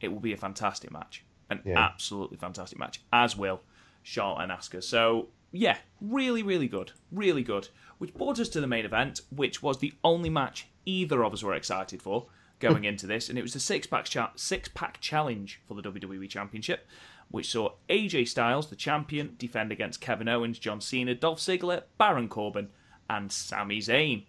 it 0.00 0.08
will 0.08 0.20
be 0.20 0.32
a 0.32 0.36
fantastic 0.36 0.90
match, 0.90 1.24
an 1.50 1.62
Yeah. 1.64 1.78
absolutely 1.78 2.36
fantastic 2.36 2.78
match, 2.78 3.00
as 3.12 3.36
will 3.36 3.62
Charlotte 4.02 4.42
and 4.44 4.52
Asuka. 4.52 4.82
So 4.82 5.30
yeah, 5.50 5.78
really, 6.00 6.42
really 6.42 6.68
good, 6.68 6.92
really 7.10 7.42
good. 7.42 7.68
Which 7.98 8.14
brought 8.14 8.38
us 8.38 8.48
to 8.50 8.60
the 8.60 8.66
main 8.66 8.84
event, 8.84 9.22
which 9.30 9.62
was 9.62 9.78
the 9.78 9.92
only 10.04 10.30
match 10.30 10.68
either 10.84 11.24
of 11.24 11.32
us 11.32 11.42
were 11.42 11.54
excited 11.54 12.00
for 12.02 12.28
going 12.60 12.84
into 12.84 13.06
this, 13.06 13.28
and 13.28 13.38
it 13.38 13.42
was 13.42 13.52
the 13.52 13.60
six 13.60 13.86
pack 13.86 14.04
cha- 14.06 14.32
six 14.36 14.68
pack 14.74 15.00
challenge 15.00 15.60
for 15.66 15.74
the 15.74 15.82
WWE 15.82 16.28
Championship, 16.28 16.86
which 17.30 17.50
saw 17.50 17.72
AJ 17.88 18.28
Styles, 18.28 18.68
the 18.70 18.76
champion, 18.76 19.34
defend 19.38 19.70
against 19.72 20.00
Kevin 20.00 20.28
Owens, 20.28 20.58
John 20.58 20.80
Cena, 20.80 21.14
Dolph 21.14 21.38
Ziggler, 21.40 21.82
Baron 21.98 22.28
Corbin, 22.28 22.68
and 23.10 23.30
Sami 23.30 23.78
Zayn. 23.80 24.24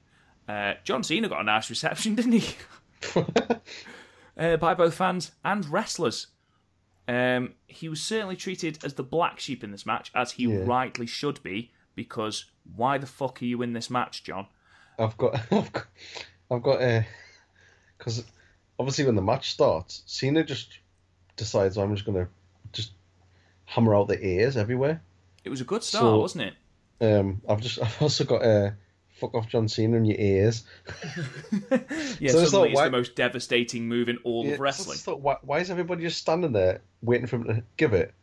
Uh, 0.48 0.74
John 0.84 1.04
Cena 1.04 1.30
got 1.30 1.42
a 1.42 1.44
nice 1.44 1.70
reception, 1.70 2.16
didn't 2.16 2.34
he? 2.34 2.56
uh, 4.38 4.58
by 4.58 4.74
both 4.74 4.94
fans 4.96 5.32
and 5.44 5.66
wrestlers. 5.70 6.28
Um, 7.08 7.54
he 7.68 7.90
was 7.90 8.02
certainly 8.02 8.36
treated 8.36 8.78
as 8.84 8.94
the 8.94 9.04
black 9.04 9.40
sheep 9.40 9.64
in 9.64 9.72
this 9.72 9.86
match, 9.86 10.12
as 10.14 10.34
he 10.34 10.44
Yeah. 10.44 10.60
rightly 10.64 11.08
should 11.08 11.42
be, 11.42 11.72
because 11.96 12.46
why 12.76 12.98
the 12.98 13.08
fuck 13.08 13.42
are 13.42 13.46
you 13.46 13.62
in 13.62 13.74
this 13.74 13.90
match, 13.90 14.24
John? 14.24 14.48
I've 15.00 15.18
got, 15.18 15.36
I've 15.52 15.72
got, 15.72 15.88
I've 16.52 16.62
got 16.62 16.82
a, 16.82 17.06
because 18.00 18.24
obviously 18.80 19.06
when 19.06 19.16
the 19.16 19.22
match 19.22 19.52
starts, 19.52 20.02
Cena 20.08 20.44
just 20.44 20.80
decides 21.36 21.78
I'm 21.78 21.94
just 21.96 22.06
gonna 22.08 22.28
just 22.74 22.94
hammer 23.66 23.96
out 23.96 24.08
the 24.08 24.20
ears 24.26 24.58
everywhere. 24.58 25.02
It 25.44 25.50
was 25.50 25.62
a 25.62 25.66
good 25.66 25.84
start, 25.84 26.02
So- 26.02 26.20
wasn't 26.20 26.46
it? 26.46 26.54
Um, 27.02 27.42
I've 27.48 27.62
just 27.62 27.80
I've 27.84 28.02
also 28.02 28.24
got 28.26 28.44
uh, 28.44 28.72
fuck 29.10 29.34
off 29.36 29.48
John 29.48 29.68
Cena 29.68 29.98
in 29.98 30.06
your 30.06 30.18
ears. 30.20 30.64
Yeah, 32.20 32.32
So 32.32 32.40
it's 32.40 32.52
suddenly 32.52 32.60
like, 32.60 32.70
it's 32.72 32.76
why- 32.76 32.86
the 32.86 32.92
most 32.92 33.16
devastating 33.16 33.88
move 33.88 34.10
in 34.10 34.18
all 34.24 34.46
Yeah, 34.46 34.54
of 34.54 34.60
wrestling. 34.60 34.98
so 34.98 35.16
why, 35.16 35.38
why 35.42 35.60
is 35.60 35.70
everybody 35.72 36.04
just 36.04 36.18
standing 36.18 36.52
there 36.52 36.82
waiting 37.02 37.28
for 37.28 37.36
him 37.38 37.44
to 37.46 37.64
give 37.78 37.94
it? 37.94 38.14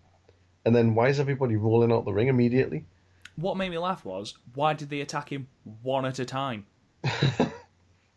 And 0.67 0.75
then 0.75 0.95
why 0.95 1.09
is 1.09 1.21
everybody 1.21 1.57
rolling 1.57 1.93
out 1.93 2.05
the 2.05 2.13
ring 2.13 2.29
immediately? 2.29 2.85
What 3.37 3.57
made 3.57 3.71
me 3.71 3.79
laugh 3.79 4.05
was 4.05 4.35
why 4.55 4.73
did 4.75 4.91
they 4.91 5.01
attack 5.01 5.31
him 5.31 5.47
one 5.83 6.05
at 6.05 6.19
a 6.19 6.25
time? 6.25 6.67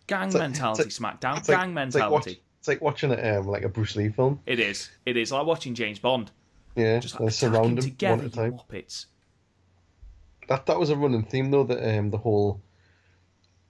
Gang 0.10 0.30
like- 0.32 0.42
mentality, 0.42 0.84
it's 0.84 1.00
SmackDown. 1.00 1.36
Like- 1.36 1.46
Gang 1.48 1.78
it's 1.78 1.96
like 1.96 2.12
watch- 2.12 2.26
mentality. 2.26 2.42
It's 2.60 2.68
like 2.68 2.82
watching 2.82 3.12
a, 3.12 3.40
um, 3.40 3.48
like 3.48 3.64
a 3.64 3.70
Bruce 3.70 3.96
Lee 3.96 4.10
film. 4.10 4.42
It 4.46 4.60
is. 4.60 4.90
It 5.06 5.16
is 5.16 5.32
like 5.32 5.46
watching 5.46 5.74
James 5.76 5.98
Bond. 6.00 6.30
Yeah, 6.76 7.00
Just 7.00 7.20
like 7.20 7.32
surround 7.32 7.78
attacking 7.80 7.92
together, 7.92 8.22
one 8.24 8.32
time. 8.32 8.54
muppets. 8.54 9.06
That 10.50 10.66
that 10.66 10.80
was 10.80 10.90
a 10.90 10.96
running 10.96 11.24
theme 11.24 11.52
though. 11.52 11.64
That 11.64 11.98
um, 11.98 12.10
the 12.12 12.18
whole 12.18 12.62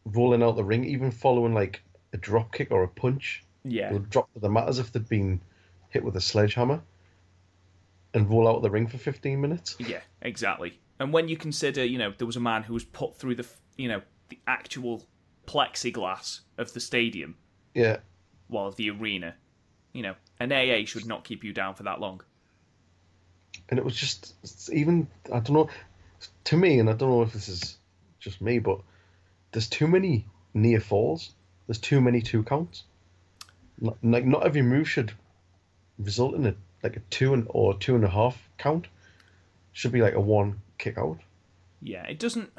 rolling 0.06 0.42
out 0.42 0.56
the 0.56 0.64
ring, 0.64 0.86
even 0.86 1.12
following 1.12 1.54
like 1.54 1.84
a 2.14 2.18
drop 2.18 2.52
kick 2.54 2.72
or 2.72 2.84
a 2.84 2.88
punch, 2.88 3.44
Yeah. 3.64 3.90
they 3.90 3.94
would 3.94 4.10
drop 4.10 4.32
to 4.34 4.40
the 4.40 4.50
mat 4.50 4.68
as 4.68 4.80
if 4.80 4.92
they'd 4.92 5.08
been 5.08 5.42
hit 5.90 6.04
with 6.04 6.16
a 6.16 6.22
sledgehammer, 6.22 6.82
and 8.14 8.30
roll 8.30 8.48
out 8.48 8.62
the 8.62 8.70
ring 8.72 8.88
for 8.88 8.98
fifteen 8.98 9.40
minutes. 9.42 9.76
Yeah, 9.80 10.02
exactly. 10.22 10.80
And 11.00 11.14
when 11.14 11.28
you 11.28 11.38
consider, 11.38 11.84
you 11.86 11.98
know, 11.98 12.14
there 12.18 12.28
was 12.28 12.36
a 12.36 12.42
man 12.42 12.64
who 12.64 12.74
was 12.74 12.84
put 12.84 13.16
through 13.18 13.36
the, 13.36 13.46
you 13.78 13.88
know, 13.88 14.02
the 14.30 14.40
actual 14.48 15.04
plexiglass 15.50 16.42
of 16.58 16.74
the 16.74 16.80
stadium, 16.80 17.36
Yeah, 17.74 17.98
well, 18.50 18.68
of 18.68 18.76
the 18.76 18.90
arena, 18.92 19.36
you 19.94 20.04
know, 20.04 20.16
an 20.40 20.52
AA 20.52 20.86
should 20.86 21.06
not 21.08 21.24
keep 21.24 21.44
you 21.44 21.54
down 21.54 21.74
for 21.76 21.84
that 21.84 22.00
long. 22.00 22.22
and 23.70 23.80
it 23.80 23.86
was 23.86 23.96
just 23.96 24.34
even 24.72 25.08
I 25.34 25.40
don't 25.40 25.52
know. 25.54 25.70
To 26.46 26.58
me, 26.58 26.80
and 26.80 26.90
I 26.90 26.94
don't 26.94 27.10
know 27.10 27.22
if 27.22 27.34
this 27.34 27.48
is 27.48 27.78
just 28.20 28.42
me, 28.42 28.60
but 28.60 28.80
there's 29.52 29.68
too 29.70 29.88
many 29.88 30.26
near 30.54 30.80
falls. 30.82 31.32
There's 31.68 31.78
too 31.80 32.02
many 32.02 32.22
two 32.22 32.44
counts. 32.44 32.84
Like 33.82 34.26
not 34.26 34.46
every 34.46 34.62
move 34.62 34.90
should 34.90 35.14
result 35.98 36.36
in 36.36 36.46
a 36.46 36.56
like 36.84 36.98
a 36.98 37.02
two 37.10 37.34
and 37.34 37.46
or 37.50 37.78
two 37.78 37.96
and 37.96 38.04
a 38.04 38.10
half 38.10 38.38
count. 38.58 38.88
Should 39.72 39.92
be 39.94 40.02
like 40.02 40.16
a 40.16 40.20
one 40.20 40.62
kick 40.78 40.98
out. 40.98 41.20
Yeah, 41.82 42.04
it 42.08 42.20
doesn't. 42.20 42.52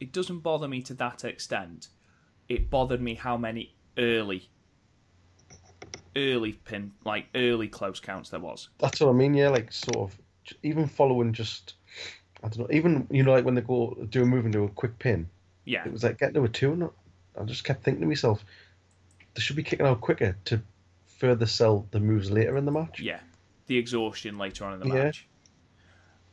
It 0.00 0.12
doesn't 0.12 0.40
bother 0.40 0.68
me 0.68 0.82
to 0.82 0.94
that 0.94 1.24
extent. 1.24 1.88
It 2.48 2.70
bothered 2.70 3.00
me 3.00 3.14
how 3.14 3.36
many 3.36 3.74
early, 3.98 4.48
early 6.16 6.52
pin, 6.52 6.92
like 7.04 7.26
early 7.34 7.68
close 7.68 8.00
counts 8.00 8.30
there 8.30 8.40
was. 8.40 8.68
That's 8.78 9.00
what 9.00 9.08
I 9.10 9.12
mean. 9.12 9.34
Yeah, 9.34 9.48
like 9.48 9.72
sort 9.72 10.10
of 10.10 10.18
even 10.62 10.86
following 10.86 11.32
just 11.32 11.74
I 12.44 12.48
don't 12.48 12.58
know. 12.60 12.68
Even 12.76 13.06
you 13.10 13.22
know 13.22 13.32
like 13.32 13.44
when 13.44 13.54
they 13.54 13.60
go 13.62 13.96
do 14.10 14.22
a 14.22 14.26
move 14.26 14.44
and 14.44 14.52
do 14.52 14.64
a 14.64 14.68
quick 14.68 14.98
pin, 14.98 15.28
Yeah, 15.64 15.84
it 15.84 15.92
was 15.92 16.04
like 16.04 16.18
getting 16.18 16.34
to 16.34 16.44
a 16.44 16.48
two. 16.48 16.72
And 16.72 16.90
I 17.40 17.44
just 17.44 17.64
kept 17.64 17.82
thinking 17.82 18.02
to 18.02 18.06
myself, 18.06 18.44
they 19.34 19.40
should 19.40 19.56
be 19.56 19.62
kicking 19.62 19.86
out 19.86 20.00
quicker 20.00 20.36
to 20.46 20.60
further 21.06 21.46
sell 21.46 21.86
the 21.90 22.00
moves 22.00 22.30
later 22.30 22.56
in 22.56 22.64
the 22.66 22.72
match. 22.72 23.00
yeah, 23.00 23.20
the 23.66 23.78
exhaustion 23.78 24.38
later 24.38 24.64
on 24.64 24.74
in 24.74 24.80
the 24.80 24.94
Yeah. 24.94 25.04
match. 25.04 25.26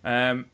Um, 0.06 0.46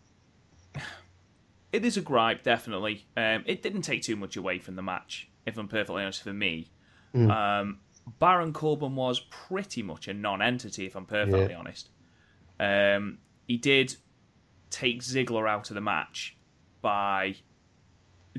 it 1.71 1.85
is 1.85 1.97
a 1.97 2.01
gripe, 2.01 2.43
definitely. 2.43 3.05
Um, 3.17 3.43
it 3.45 3.61
didn't 3.61 3.81
take 3.83 4.01
too 4.03 4.15
much 4.15 4.35
away 4.37 4.59
from 4.59 4.75
the 4.75 4.81
match, 4.81 5.29
if 5.45 5.57
I'm 5.57 5.67
perfectly 5.67 6.03
honest. 6.03 6.23
For 6.23 6.33
me, 6.33 6.71
Mm. 7.13 7.31
um, 7.31 7.79
Baron 8.19 8.53
Corbin 8.53 8.95
was 8.95 9.19
pretty 9.31 9.81
much 9.83 10.07
a 10.07 10.13
non-entity, 10.13 10.85
if 10.85 10.95
I'm 10.95 11.05
perfectly 11.05 11.49
Yeah. 11.51 11.57
honest. 11.59 11.89
Um, 12.59 13.19
he 13.47 13.57
did 13.57 13.95
take 14.69 15.01
Ziggler 15.01 15.49
out 15.49 15.69
of 15.71 15.75
the 15.75 15.81
match 15.81 16.35
by 16.81 17.35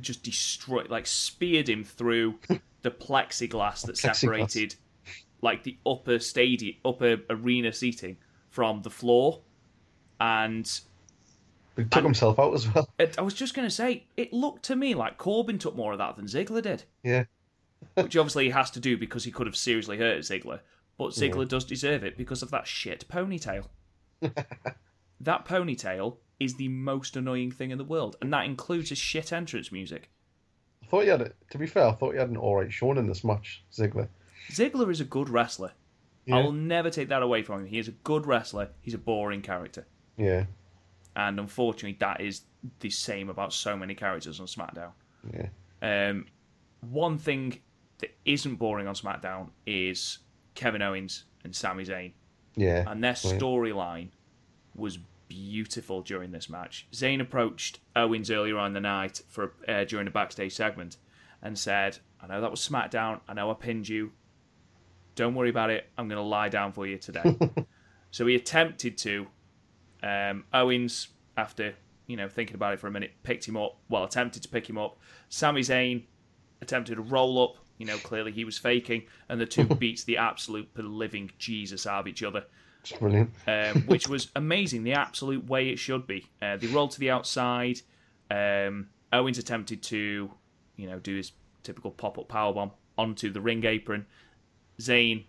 just 0.01 0.23
destroy, 0.23 0.85
like 0.89 1.07
speared 1.07 1.69
him 1.69 1.85
through 1.85 2.39
the 2.83 2.91
plexiglass 2.91 3.83
that 3.87 3.97
Plexiglass. 3.97 4.17
separated 4.17 4.75
like 5.43 5.63
the 5.65 5.79
upper 5.87 6.19
stadium, 6.19 6.77
upper 6.85 7.19
arena 7.31 7.73
seating 7.73 8.17
from 8.51 8.83
the 8.83 8.91
floor, 8.91 9.43
and 10.21 10.81
He 11.83 11.89
took 11.89 12.05
himself 12.05 12.39
out 12.39 12.55
as 12.55 12.73
well. 12.73 12.89
it, 12.99 13.19
I 13.19 13.23
was 13.23 13.35
just 13.35 13.55
going 13.55 13.67
to 13.67 13.75
say, 13.75 14.05
it 14.17 14.33
looked 14.33 14.65
to 14.65 14.77
me 14.77 14.95
like 14.95 15.19
Corbin 15.19 15.59
took 15.59 15.77
more 15.77 15.93
of 15.93 15.99
that 15.99 16.17
than 16.17 16.27
Ziggler 16.27 16.63
did, 16.63 16.85
Yeah. 17.03 17.25
which 17.95 18.17
obviously 18.17 18.45
he 18.45 18.51
has 18.51 18.71
to 18.73 18.81
do 18.81 18.97
because 18.97 19.25
he 19.25 19.31
could 19.31 19.47
have 19.47 19.57
seriously 19.57 19.99
hurt 19.99 20.21
Ziggler. 20.21 20.61
But 20.99 21.11
Ziggler 21.13 21.49
does 21.49 21.65
deserve 21.65 22.05
it 22.05 22.17
because 22.19 22.43
of 22.43 22.51
that 22.51 22.67
shit 22.67 23.07
ponytail. 23.09 23.67
that 24.21 25.45
ponytail 25.47 26.17
is 26.39 26.55
the 26.57 26.69
most 26.69 27.17
annoying 27.17 27.51
thing 27.51 27.71
in 27.71 27.79
the 27.79 27.85
world, 27.85 28.17
and 28.21 28.33
that 28.33 28.45
includes 28.47 28.89
his 28.91 28.99
shit 28.99 29.33
entrance 29.33 29.71
music. 29.73 30.11
I 30.83 30.87
thought 30.87 31.03
he 31.05 31.09
had 31.09 31.21
it. 31.23 31.37
To 31.51 31.59
be 31.59 31.67
fair, 31.67 31.87
I 31.87 31.93
thought 31.93 32.13
he 32.13 32.19
had 32.19 32.31
an 32.31 32.37
alright 32.37 32.73
showing 32.73 32.97
in 32.99 33.07
this 33.07 33.25
match, 33.25 33.63
Ziggler. 33.73 34.09
Ziggler 34.51 34.91
is 34.91 35.01
a 35.01 35.05
good 35.05 35.29
wrestler. 35.29 35.73
Yeah. 36.27 36.37
I 36.37 36.43
will 36.43 36.53
never 36.53 36.91
take 36.91 37.09
that 37.09 37.23
away 37.23 37.43
from 37.43 37.61
him. 37.61 37.67
He 37.67 37.79
is 37.79 37.89
a 37.89 37.93
good 37.93 38.27
wrestler. 38.27 38.69
He's 38.83 38.95
a 38.95 38.99
boring 38.99 39.43
character. 39.43 39.87
Yeah. 40.17 40.45
And 41.17 41.39
unfortunately, 41.41 41.97
that 42.01 42.21
is 42.21 42.43
the 42.81 42.91
same 42.91 43.29
about 43.31 43.53
so 43.53 43.77
many 43.77 43.95
characters 43.95 44.41
on 44.41 44.47
SmackDown. 44.47 44.93
Yeah. 45.33 45.49
Um, 46.11 46.27
one 46.81 47.19
thing 47.19 47.61
that 47.99 48.11
isn't 48.25 48.57
boring 48.57 48.87
on 48.87 48.95
SmackDown 48.95 49.51
is 49.67 50.19
Kevin 50.55 50.83
Owens 50.83 51.25
and 51.45 51.55
Sami 51.55 51.85
Zayn, 51.85 52.13
Yeah. 52.57 52.85
and 52.87 53.03
their 53.03 53.13
storyline 53.15 54.09
was 54.75 54.99
beautiful 55.29 56.03
during 56.03 56.31
this 56.33 56.49
match. 56.49 56.87
Zayn 56.93 57.21
approached 57.21 57.81
Owens 57.97 58.31
earlier 58.31 58.57
on 58.59 58.69
in 58.69 58.73
the 58.73 58.81
night 58.81 59.21
for 59.29 59.53
uh, 59.69 59.85
during 59.85 60.07
a 60.07 60.11
backstage 60.11 60.53
segment 60.55 60.97
and 61.43 61.59
said, 61.59 61.99
"I 62.21 62.27
know 62.27 62.41
that 62.41 62.51
was 62.51 62.67
SmackDown. 62.67 63.21
I 63.29 63.35
know 63.35 63.51
I 63.51 63.55
pinned 63.55 63.89
you. 63.89 64.13
Don't 65.15 65.35
worry 65.35 65.51
about 65.51 65.71
it. 65.71 65.89
I'm 65.99 66.09
going 66.09 66.17
to 66.17 66.23
lie 66.23 66.49
down 66.49 66.73
for 66.73 66.87
you 66.87 66.99
today." 66.99 67.39
so 68.11 68.27
he 68.27 68.35
attempted 68.35 68.97
to. 68.99 69.27
Um, 70.03 70.45
Owens, 70.53 71.09
after 71.37 71.75
you 72.07 72.17
know 72.17 72.29
thinking 72.29 72.55
about 72.55 72.75
it 72.75 72.81
for 72.81 72.87
a 72.87 72.91
minute, 72.91 73.13
picked 73.23 73.47
him 73.47 73.57
up. 73.57 73.79
Well, 73.89 74.05
attempted 74.05 74.43
to 74.43 74.49
pick 74.49 74.69
him 74.69 74.79
up. 74.79 74.99
Sami 75.29 75.61
Zayn 75.61 76.05
attempted 76.63 76.97
to 76.97 77.03
roll 77.03 77.43
up. 77.43 77.57
You 77.79 77.87
know, 77.87 77.97
clearly 77.99 78.31
he 78.33 78.45
was 78.45 78.59
faking, 78.59 79.05
and 79.29 79.41
the 79.41 79.47
two 79.47 79.65
beats 79.77 80.05
the 80.05 80.19
absolute 80.19 80.69
living 80.77 81.31
Jesus 81.39 81.87
out 81.87 82.01
of 82.01 82.07
each 82.09 82.23
other 82.23 82.45
It's 82.83 82.93
brilliant. 82.93 83.31
um, 83.47 83.83
which 83.87 84.07
was 84.07 84.31
amazing, 84.37 84.85
the 84.85 84.93
absolute 84.93 85.47
way 85.47 85.71
it 85.71 85.79
should 85.79 86.07
be. 86.07 86.27
Uh, 86.43 86.57
they 86.59 86.67
rolled 86.67 86.91
to 86.91 87.01
the 87.01 87.11
outside. 87.11 87.81
Um, 88.31 88.89
Owens 89.15 89.39
attempted 89.39 89.83
to, 89.85 90.31
you 90.77 90.87
know, 90.87 90.99
do 90.99 91.17
his 91.17 91.33
typical 91.63 91.91
pop-up 91.91 92.29
powerbomb 92.29 92.71
onto 92.99 93.33
the 93.33 93.41
ring 93.41 93.65
apron. 93.65 94.05
Zayn 94.79 95.25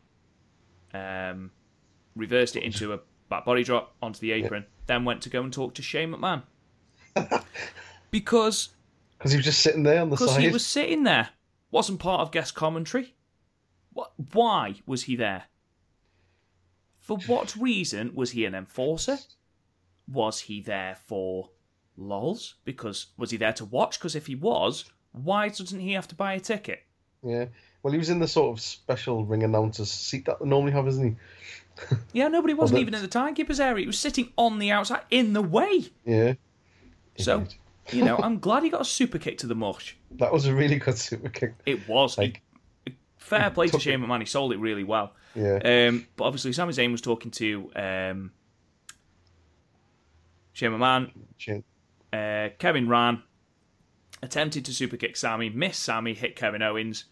um, 0.93 1.51
reversed 2.17 2.55
it 2.57 2.63
into 2.63 2.91
a 2.93 2.99
back 3.31 3.45
body 3.45 3.63
drop 3.63 3.95
onto 4.01 4.19
the 4.19 4.31
apron, 4.33 4.65
then 4.85 5.05
went 5.05 5.21
to 5.23 5.29
go 5.29 5.41
and 5.41 5.51
talk 5.51 5.73
to 5.75 5.81
Shane 5.81 6.13
McMahon. 6.13 6.43
because 8.11 8.69
Because 9.17 9.31
he 9.31 9.37
was 9.37 9.45
just 9.45 9.61
sitting 9.61 9.81
there 9.83 10.01
on 10.01 10.09
the 10.09 10.15
because 10.15 10.33
side. 10.33 10.41
he 10.41 10.49
was 10.49 10.65
sitting 10.65 11.03
there, 11.03 11.29
wasn't 11.71 11.99
part 11.99 12.21
of 12.21 12.31
guest 12.31 12.53
commentary. 12.53 13.15
What? 13.93 14.11
Why 14.33 14.75
was 14.85 15.03
he 15.03 15.15
there? 15.15 15.45
For 16.99 17.17
what 17.25 17.55
reason 17.55 18.13
was 18.13 18.31
he 18.31 18.45
an 18.45 18.53
enforcer? 18.53 19.17
Was 20.07 20.41
he 20.41 20.61
there 20.61 20.97
for 21.05 21.49
lols? 21.97 22.55
Because 22.63 23.07
was 23.17 23.31
he 23.31 23.37
there 23.37 23.53
to 23.53 23.65
watch? 23.65 23.97
Because 23.97 24.15
if 24.15 24.27
he 24.27 24.35
was, 24.35 24.85
why 25.11 25.49
doesn't 25.49 25.79
he 25.79 25.93
have 25.93 26.07
to 26.09 26.15
buy 26.15 26.33
a 26.33 26.39
ticket? 26.39 26.83
Yeah. 27.23 27.45
Well, 27.83 27.91
he 27.91 27.97
was 27.97 28.09
in 28.09 28.19
the 28.19 28.27
sort 28.27 28.55
of 28.55 28.61
special 28.61 29.25
ring 29.25 29.43
announcer's 29.43 29.91
seat 29.91 30.25
that 30.25 30.39
they 30.39 30.47
normally 30.47 30.71
have, 30.73 30.87
isn't 30.87 31.03
he? 31.03 31.15
Yeah, 32.13 32.27
nobody 32.27 32.53
wasn't 32.53 32.75
that- 32.77 32.81
even 32.81 32.93
in 32.95 33.01
the 33.01 33.07
timekeeper's 33.07 33.59
area. 33.59 33.81
He 33.81 33.87
was 33.87 33.99
sitting 33.99 34.31
on 34.37 34.59
the 34.59 34.71
outside, 34.71 35.01
in 35.09 35.33
the 35.33 35.41
way. 35.41 35.85
Yeah. 36.05 36.33
So, 37.17 37.45
you 37.91 38.03
know, 38.03 38.17
I'm 38.23 38.39
glad 38.39 38.63
he 38.63 38.69
got 38.69 38.81
a 38.81 38.85
super 38.85 39.17
kick 39.17 39.37
to 39.39 39.47
the 39.47 39.55
mush. 39.55 39.97
that 40.11 40.31
was 40.31 40.45
a 40.45 40.53
really 40.53 40.77
good 40.77 40.97
super 40.97 41.29
kick. 41.29 41.53
It 41.65 41.87
was. 41.87 42.15
He- 42.15 42.35
fair 43.17 43.49
play 43.51 43.67
to 43.67 43.79
Shane 43.79 43.99
McMahon. 44.01 44.19
He 44.19 44.25
sold 44.25 44.51
it 44.51 44.57
really 44.57 44.83
well. 44.83 45.13
yeah. 45.35 45.87
Um, 45.89 46.05
but 46.17 46.25
obviously, 46.25 46.51
Sami 46.53 46.73
Zayn 46.73 46.91
was 46.91 47.01
talking 47.01 47.31
to 47.31 47.71
um, 47.75 48.31
Shane 50.53 50.71
McMahon. 50.71 51.11
Chin. 51.37 51.63
Uh, 52.11 52.49
Kevin 52.59 52.89
ran, 52.89 53.23
attempted 54.21 54.65
to 54.65 54.73
super 54.73 54.97
kick 54.97 55.15
Sami, 55.15 55.49
missed 55.49 55.81
Sami, 55.81 56.13
hit 56.13 56.35
Kevin 56.35 56.61
Owens. 56.61 57.05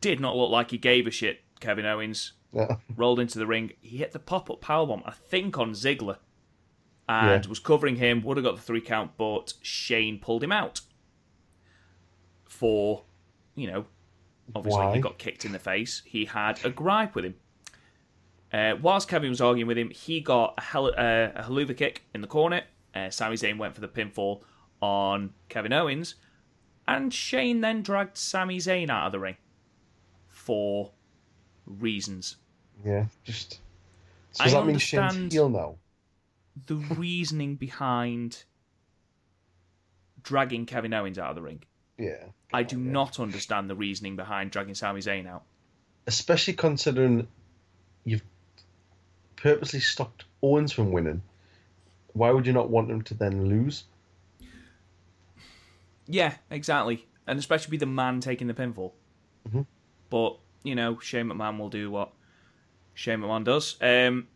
Did 0.00 0.20
not 0.20 0.36
look 0.36 0.50
like 0.50 0.70
he 0.70 0.78
gave 0.78 1.06
a 1.06 1.10
shit. 1.10 1.40
Kevin 1.60 1.84
Owens 1.84 2.32
Yeah. 2.52 2.76
rolled 2.96 3.20
into 3.20 3.38
the 3.38 3.46
ring. 3.46 3.72
He 3.80 3.98
hit 3.98 4.12
the 4.12 4.18
pop 4.18 4.50
up 4.50 4.60
powerbomb, 4.62 5.02
I 5.04 5.12
think, 5.12 5.58
on 5.58 5.72
Ziggler, 5.72 6.16
and 7.08 7.44
Yeah. 7.44 7.48
was 7.48 7.58
covering 7.58 7.96
him. 7.96 8.22
Would 8.22 8.36
have 8.38 8.44
got 8.44 8.56
the 8.56 8.62
three 8.62 8.80
count, 8.80 9.12
but 9.18 9.54
Shane 9.62 10.18
pulled 10.18 10.42
him 10.42 10.52
out 10.52 10.80
for, 12.44 13.04
you 13.54 13.70
know, 13.70 13.84
obviously 14.54 14.94
he 14.94 15.00
got 15.00 15.18
kicked 15.18 15.44
in 15.44 15.52
the 15.52 15.58
face. 15.58 16.02
He 16.04 16.24
had 16.24 16.64
a 16.64 16.70
gripe 16.70 17.14
with 17.14 17.24
him. 17.26 17.34
Uh, 18.52 18.76
whilst 18.80 19.08
Kevin 19.08 19.28
was 19.28 19.40
arguing 19.42 19.66
with 19.66 19.76
him, 19.76 19.90
he 19.90 20.20
got 20.20 20.54
a, 20.56 20.62
hel- 20.62 20.86
uh, 20.96 21.32
a 21.34 21.44
Helluva 21.46 21.76
kick 21.76 22.04
in 22.14 22.22
the 22.22 22.26
corner. 22.26 22.62
Uh, 22.94 23.10
Sami 23.10 23.36
Zayn 23.36 23.58
went 23.58 23.74
for 23.74 23.82
the 23.82 23.88
pinfall 23.88 24.42
on 24.80 25.34
Kevin 25.50 25.72
Owens, 25.74 26.14
and 26.86 27.12
Shane 27.12 27.60
then 27.60 27.82
dragged 27.82 28.16
Sami 28.16 28.56
Zayn 28.58 28.88
out 28.88 29.06
of 29.06 29.12
the 29.12 29.18
ring 29.18 29.36
for 30.26 30.92
reasons. 31.68 32.36
Yeah, 32.84 33.06
just. 33.24 33.60
So 34.32 34.44
I 34.44 34.46
does 34.46 34.52
that 34.54 34.66
mean 34.66 34.78
Shane's 34.78 35.32
heel 35.32 35.48
now? 35.48 35.76
The 36.66 36.76
reasoning 36.76 37.56
behind 37.56 38.44
dragging 40.22 40.66
Kevin 40.66 40.92
Owens 40.92 41.18
out 41.18 41.30
of 41.30 41.36
the 41.36 41.42
ring. 41.42 41.62
Yeah. 41.98 42.24
I 42.52 42.62
do 42.62 42.76
not 42.76 43.18
understand 43.20 43.68
the 43.68 43.74
reasoning 43.74 44.16
behind 44.16 44.50
dragging 44.50 44.74
Sami 44.74 45.00
Zayn 45.00 45.26
out. 45.26 45.42
Especially 46.06 46.54
considering 46.54 47.28
you've 48.04 48.22
purposely 49.36 49.80
stopped 49.80 50.24
Owens 50.42 50.72
from 50.72 50.92
winning. 50.92 51.22
Why 52.12 52.30
would 52.30 52.46
you 52.46 52.52
not 52.52 52.70
want 52.70 52.90
him 52.90 53.02
to 53.02 53.14
then 53.14 53.48
lose? 53.48 53.84
Yeah, 56.06 56.34
exactly. 56.50 57.06
And 57.26 57.38
especially 57.38 57.72
be 57.72 57.76
the 57.76 57.86
man 57.86 58.20
taking 58.20 58.46
the 58.46 58.54
pinfall. 58.54 58.92
Mhm. 59.48 59.66
But, 60.10 60.38
you 60.62 60.74
know, 60.74 60.98
Shane 61.00 61.26
McMahon 61.26 61.58
will 61.58 61.70
do 61.70 61.90
what 61.90 62.12
Shane 62.94 63.20
McMahon 63.20 63.44
does. 63.44 63.76
Um, 63.80 64.28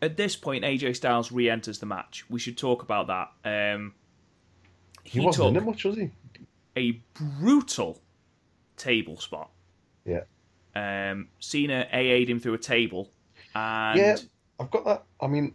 at 0.00 0.16
this 0.16 0.34
point, 0.36 0.64
AJ 0.64 0.96
Styles 0.96 1.30
re 1.30 1.48
enters 1.48 1.78
the 1.78 1.86
match. 1.86 2.24
We 2.28 2.40
should 2.40 2.58
talk 2.58 2.82
about 2.82 3.06
that. 3.06 3.74
Um, 3.74 3.94
He, 5.04 5.20
he 5.20 5.26
wasn't 5.26 5.48
in 5.48 5.56
it 5.56 5.64
much, 5.64 5.84
was 5.84 5.96
he? 5.96 6.10
a 6.76 6.92
brutal 7.14 8.00
table 8.76 9.18
spot. 9.20 9.50
Yeah. 10.04 10.22
Um, 10.74 11.28
Cena 11.38 11.86
AA'd 11.92 12.28
him 12.30 12.40
through 12.40 12.54
a 12.54 12.58
table. 12.58 13.10
And 13.54 13.98
Yeah, 13.98 14.16
I've 14.58 14.70
got 14.70 14.84
that. 14.86 15.04
I 15.20 15.26
mean, 15.26 15.54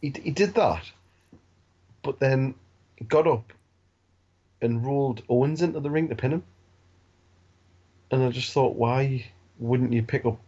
he, 0.00 0.12
he 0.22 0.30
did 0.30 0.54
that, 0.54 0.82
but 2.02 2.18
then 2.18 2.54
he 2.96 3.04
got 3.04 3.26
up 3.26 3.52
and 4.60 4.84
rolled 4.84 5.22
Owens 5.28 5.60
into 5.62 5.78
the 5.80 5.90
ring 5.90 6.08
to 6.08 6.14
pin 6.14 6.32
him. 6.32 6.42
And 8.12 8.22
I 8.22 8.28
just 8.28 8.52
thought, 8.52 8.76
why 8.76 9.26
wouldn't 9.58 9.92
you 9.92 10.02
pick 10.02 10.24
up 10.26 10.38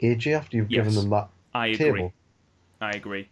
AJ 0.00 0.32
after 0.36 0.56
you've 0.56 0.68
given 0.68 0.92
Yes. 0.92 1.00
them 1.02 1.10
that 1.10 1.28
I 1.54 1.66
agree. 1.68 1.76
table? 1.92 2.12
I 2.80 2.90
agree. 2.90 3.28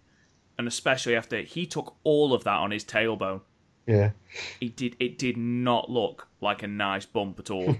And 0.58 0.68
especially 0.68 1.16
after 1.16 1.40
he 1.40 1.66
took 1.66 1.96
all 2.04 2.34
of 2.34 2.44
that 2.44 2.56
on 2.58 2.70
his 2.70 2.84
tailbone. 2.84 3.40
Yeah, 3.86 4.10
it 4.60 4.76
did 4.76 4.94
it 5.00 5.18
did 5.18 5.36
not 5.36 5.90
look 5.90 6.28
like 6.40 6.62
a 6.62 6.68
nice 6.68 7.06
bump 7.06 7.40
at 7.40 7.50
all. 7.50 7.76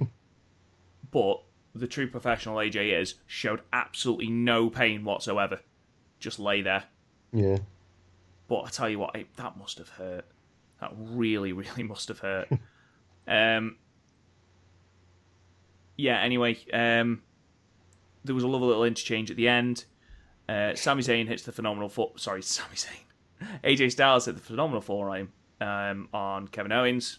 but 1.13 1.43
the 1.75 1.87
true 1.87 2.09
professional 2.09 2.57
AJ 2.57 2.99
is 3.01 3.15
showed 3.27 3.61
absolutely 3.73 4.29
no 4.29 4.71
pain 4.71 5.05
whatsoever. 5.05 5.61
Just 6.19 6.39
lay 6.39 6.63
there. 6.63 6.85
yeah. 7.33 7.59
But 8.49 8.63
I 8.63 8.69
tell 8.71 8.89
you 8.89 8.99
what, 8.99 9.15
it, 9.15 9.29
that 9.37 9.57
must 9.57 9.79
have 9.79 9.91
hurt. 9.91 10.25
That 10.81 10.93
really, 10.97 11.53
really 11.53 11.85
must 11.85 12.09
have 12.09 12.19
hurt. 12.19 12.49
um, 13.29 13.77
yeah. 16.01 16.21
Anyway, 16.21 16.59
um, 16.73 17.23
there 18.25 18.35
was 18.35 18.45
a 18.45 18.49
lovely 18.49 18.69
little 18.69 18.85
interchange 18.85 19.31
at 19.31 19.37
the 19.37 19.49
end. 19.49 19.85
Uh, 20.49 20.75
Sami 20.75 21.03
Zayn 21.03 21.29
hits 21.29 21.43
the 21.45 21.53
phenomenal 21.53 21.89
foot. 21.89 22.19
Sorry, 22.21 22.43
Sami 22.57 22.75
Zayn. 22.77 23.05
AJ 23.65 23.93
Styles 23.93 24.27
hit 24.27 24.35
the 24.35 24.41
phenomenal 24.43 24.81
forearm 24.81 25.33
um, 25.61 26.09
on 26.13 26.49
Kevin 26.49 26.73
Owens. 26.73 27.19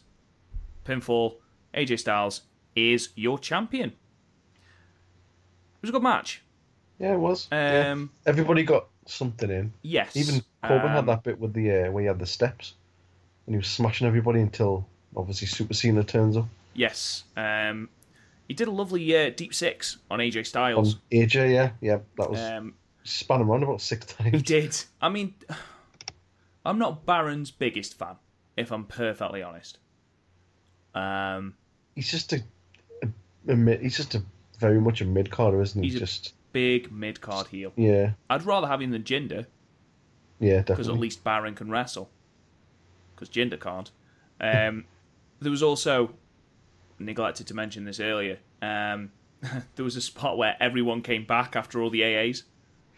Pinfall. 0.85 1.35
AJ 1.73 1.99
Styles 1.99 2.41
is 2.75 3.09
your 3.15 3.39
champion. 3.39 3.89
It 3.89 5.81
was 5.81 5.89
a 5.89 5.93
good 5.93 6.03
match. 6.03 6.43
Yeah, 6.99 7.13
it 7.13 7.19
was. 7.19 7.47
yeah. 7.51 7.91
Um, 7.91 8.11
Everybody 8.25 8.63
got 8.63 8.87
something 9.07 9.49
in. 9.49 9.73
Yes. 9.81 10.15
Even 10.15 10.43
Corbin 10.63 10.89
Um, 10.89 10.93
had 10.95 11.05
that 11.07 11.23
bit 11.23 11.39
with 11.39 11.53
the 11.53 11.71
uh, 11.87 11.91
where 11.91 12.01
he 12.03 12.07
had 12.07 12.19
the 12.19 12.25
steps, 12.27 12.73
and 13.47 13.55
he 13.55 13.57
was 13.57 13.67
smashing 13.67 14.05
everybody 14.05 14.41
until 14.41 14.85
obviously 15.15 15.47
Super 15.47 15.73
Cena 15.73 16.03
turns 16.03 16.37
up 16.37 16.47
Yes. 16.73 17.23
Um, 17.35 17.89
he 18.51 18.55
did 18.55 18.67
a 18.67 18.71
lovely 18.71 19.15
uh, 19.15 19.29
deep 19.29 19.53
six 19.53 19.97
on 20.11 20.19
AJ 20.19 20.39
on 20.39 20.43
Styles. 20.43 20.95
AJ. 21.09 21.53
Yeah, 21.53 21.71
yeah, 21.79 21.99
that 22.17 22.29
was 22.29 22.37
Um, 22.37 22.73
span 23.05 23.39
him 23.39 23.49
around 23.49 23.63
about 23.63 23.79
six 23.79 24.05
times. 24.07 24.31
he 24.35 24.41
did. 24.41 24.75
I 25.01 25.07
mean, 25.07 25.35
I'm 26.65 26.77
not 26.77 27.05
Baron's 27.05 27.49
biggest 27.49 27.97
fan, 27.97 28.17
if 28.57 28.69
I'm 28.73 28.83
perfectly 28.83 29.41
honest. 29.41 29.77
Um, 30.93 31.53
He's 31.95 32.11
just 32.11 32.33
a, 32.33 32.43
a, 33.03 33.07
a 33.53 33.55
mid, 33.55 33.79
he's 33.81 33.95
just 33.95 34.15
a 34.15 34.23
very 34.59 34.81
much 34.81 34.99
a 34.99 35.05
mid 35.05 35.31
carder, 35.31 35.61
isn't 35.61 35.81
he? 35.81 35.87
He's 35.89 35.95
a- 35.95 35.99
just 35.99 36.33
big 36.51 36.91
mid 36.91 37.21
card 37.21 37.47
heel. 37.47 37.71
yeah, 37.77 38.11
I'd 38.29 38.43
rather 38.43 38.67
have 38.67 38.81
him 38.81 38.91
than 38.91 39.03
Jinder 39.03 39.45
yeah, 40.41 40.55
definitely. 40.57 40.73
because 40.75 40.89
at 40.89 40.97
least 40.97 41.23
Baron 41.23 41.55
can 41.55 41.69
wrestle. 41.71 42.09
Because 43.15 43.29
Jinder 43.29 43.57
can't. 43.59 43.89
Um, 44.41 44.83
there 45.39 45.51
was 45.51 45.63
also 45.63 46.11
neglected 47.05 47.47
to 47.47 47.53
mention 47.53 47.85
this 47.85 47.99
earlier. 47.99 48.39
Um, 48.61 49.11
there 49.75 49.85
was 49.85 49.95
a 49.95 50.01
spot 50.01 50.37
where 50.37 50.55
everyone 50.59 51.01
came 51.01 51.25
back 51.25 51.55
after 51.55 51.81
all 51.81 51.89
the 51.89 52.01
AAs 52.01 52.43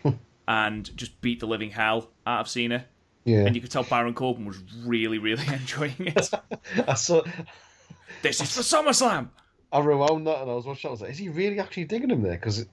and 0.48 0.96
just 0.98 1.20
beat 1.22 1.40
the 1.40 1.46
living 1.48 1.72
hell 1.72 2.10
out 2.28 2.42
of 2.42 2.50
Cena. 2.50 2.86
yeah, 3.26 3.46
And 3.46 3.56
you 3.56 3.62
could 3.62 3.72
tell 3.72 3.84
Baron 3.84 4.14
Corbin 4.14 4.46
was 4.46 4.60
really, 4.86 5.18
really 5.18 5.46
enjoying 5.54 5.96
it. 6.00 6.30
I 6.88 6.94
saw. 6.96 7.24
this 8.22 8.42
is 8.42 8.56
for 8.56 8.62
SummerSlam. 8.62 9.30
I 9.72 9.80
rewound 9.80 10.28
that 10.28 10.42
and 10.42 10.52
I 10.52 10.54
was 10.54 10.66
watching. 10.66 10.90
I 10.90 10.92
was 10.92 11.02
like, 11.02 11.12
is 11.12 11.18
he 11.18 11.30
really 11.30 11.60
actually 11.60 11.86
digging 11.86 12.12
him 12.12 12.22
there? 12.22 12.34
Because 12.34 12.66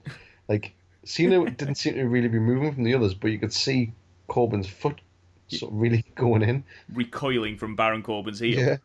like 0.47 0.73
Cena 1.03 1.49
didn't 1.49 1.75
seem 1.75 1.95
to 1.95 2.03
really 2.03 2.27
be 2.27 2.39
moving 2.39 2.73
from 2.73 2.83
the 2.83 2.93
others, 2.93 3.13
but 3.13 3.31
you 3.31 3.39
could 3.39 3.53
see 3.53 3.93
Corbin's 4.27 4.67
foot 4.67 5.01
sort 5.47 5.71
of 5.73 5.79
really 5.79 6.05
going 6.15 6.43
in. 6.43 6.63
Recoiling 6.93 7.57
from 7.57 7.75
Baron 7.75 8.03
Corbin's 8.03 8.39
heel. 8.39 8.77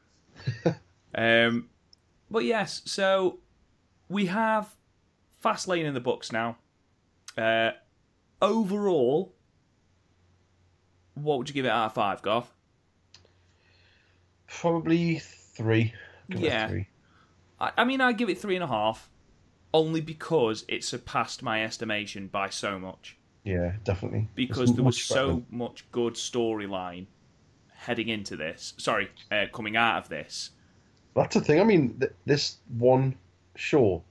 Yeah, 0.64 0.72
Um, 1.14 1.68
but 2.30 2.44
yes, 2.44 2.82
so 2.84 3.38
we 4.08 4.26
have 4.26 4.74
Fastlane 5.44 5.84
in 5.84 5.94
the 5.94 6.00
books 6.00 6.32
now. 6.32 6.56
Uh, 7.36 7.72
overall, 8.40 9.34
what 11.14 11.38
would 11.38 11.48
you 11.48 11.54
give 11.54 11.64
it 11.64 11.70
out 11.70 11.86
of 11.86 11.94
five, 11.94 12.22
Garth? 12.22 12.50
probably 14.48 15.18
three. 15.18 15.92
Yeah. 16.28 16.68
three. 16.68 16.86
I, 17.60 17.72
I 17.78 17.84
mean, 17.84 18.00
I 18.00 18.12
give 18.12 18.28
it 18.28 18.38
three 18.38 18.54
and 18.54 18.64
a 18.64 18.68
half, 18.68 19.10
only 19.74 20.00
because 20.00 20.64
it 20.68 20.84
surpassed 20.84 21.42
my 21.42 21.64
estimation 21.64 22.28
by 22.28 22.50
so 22.50 22.78
much. 22.78 23.16
Yeah, 23.44 23.72
definitely. 23.84 24.28
Because 24.34 24.70
It's 24.70 24.72
there 24.72 24.84
was 24.84 24.96
better. 24.96 25.20
so 25.20 25.44
much 25.50 25.90
good 25.92 26.14
storyline 26.14 27.06
heading 27.74 28.08
into 28.08 28.36
this. 28.36 28.74
Sorry, 28.78 29.10
uh, 29.30 29.46
coming 29.52 29.76
out 29.76 29.98
of 29.98 30.08
this. 30.08 30.50
That's 31.16 31.34
the 31.34 31.40
thing. 31.40 31.60
I 31.60 31.64
mean, 31.64 31.98
th- 31.98 32.12
this 32.26 32.58
one 32.78 33.16
show 33.56 34.02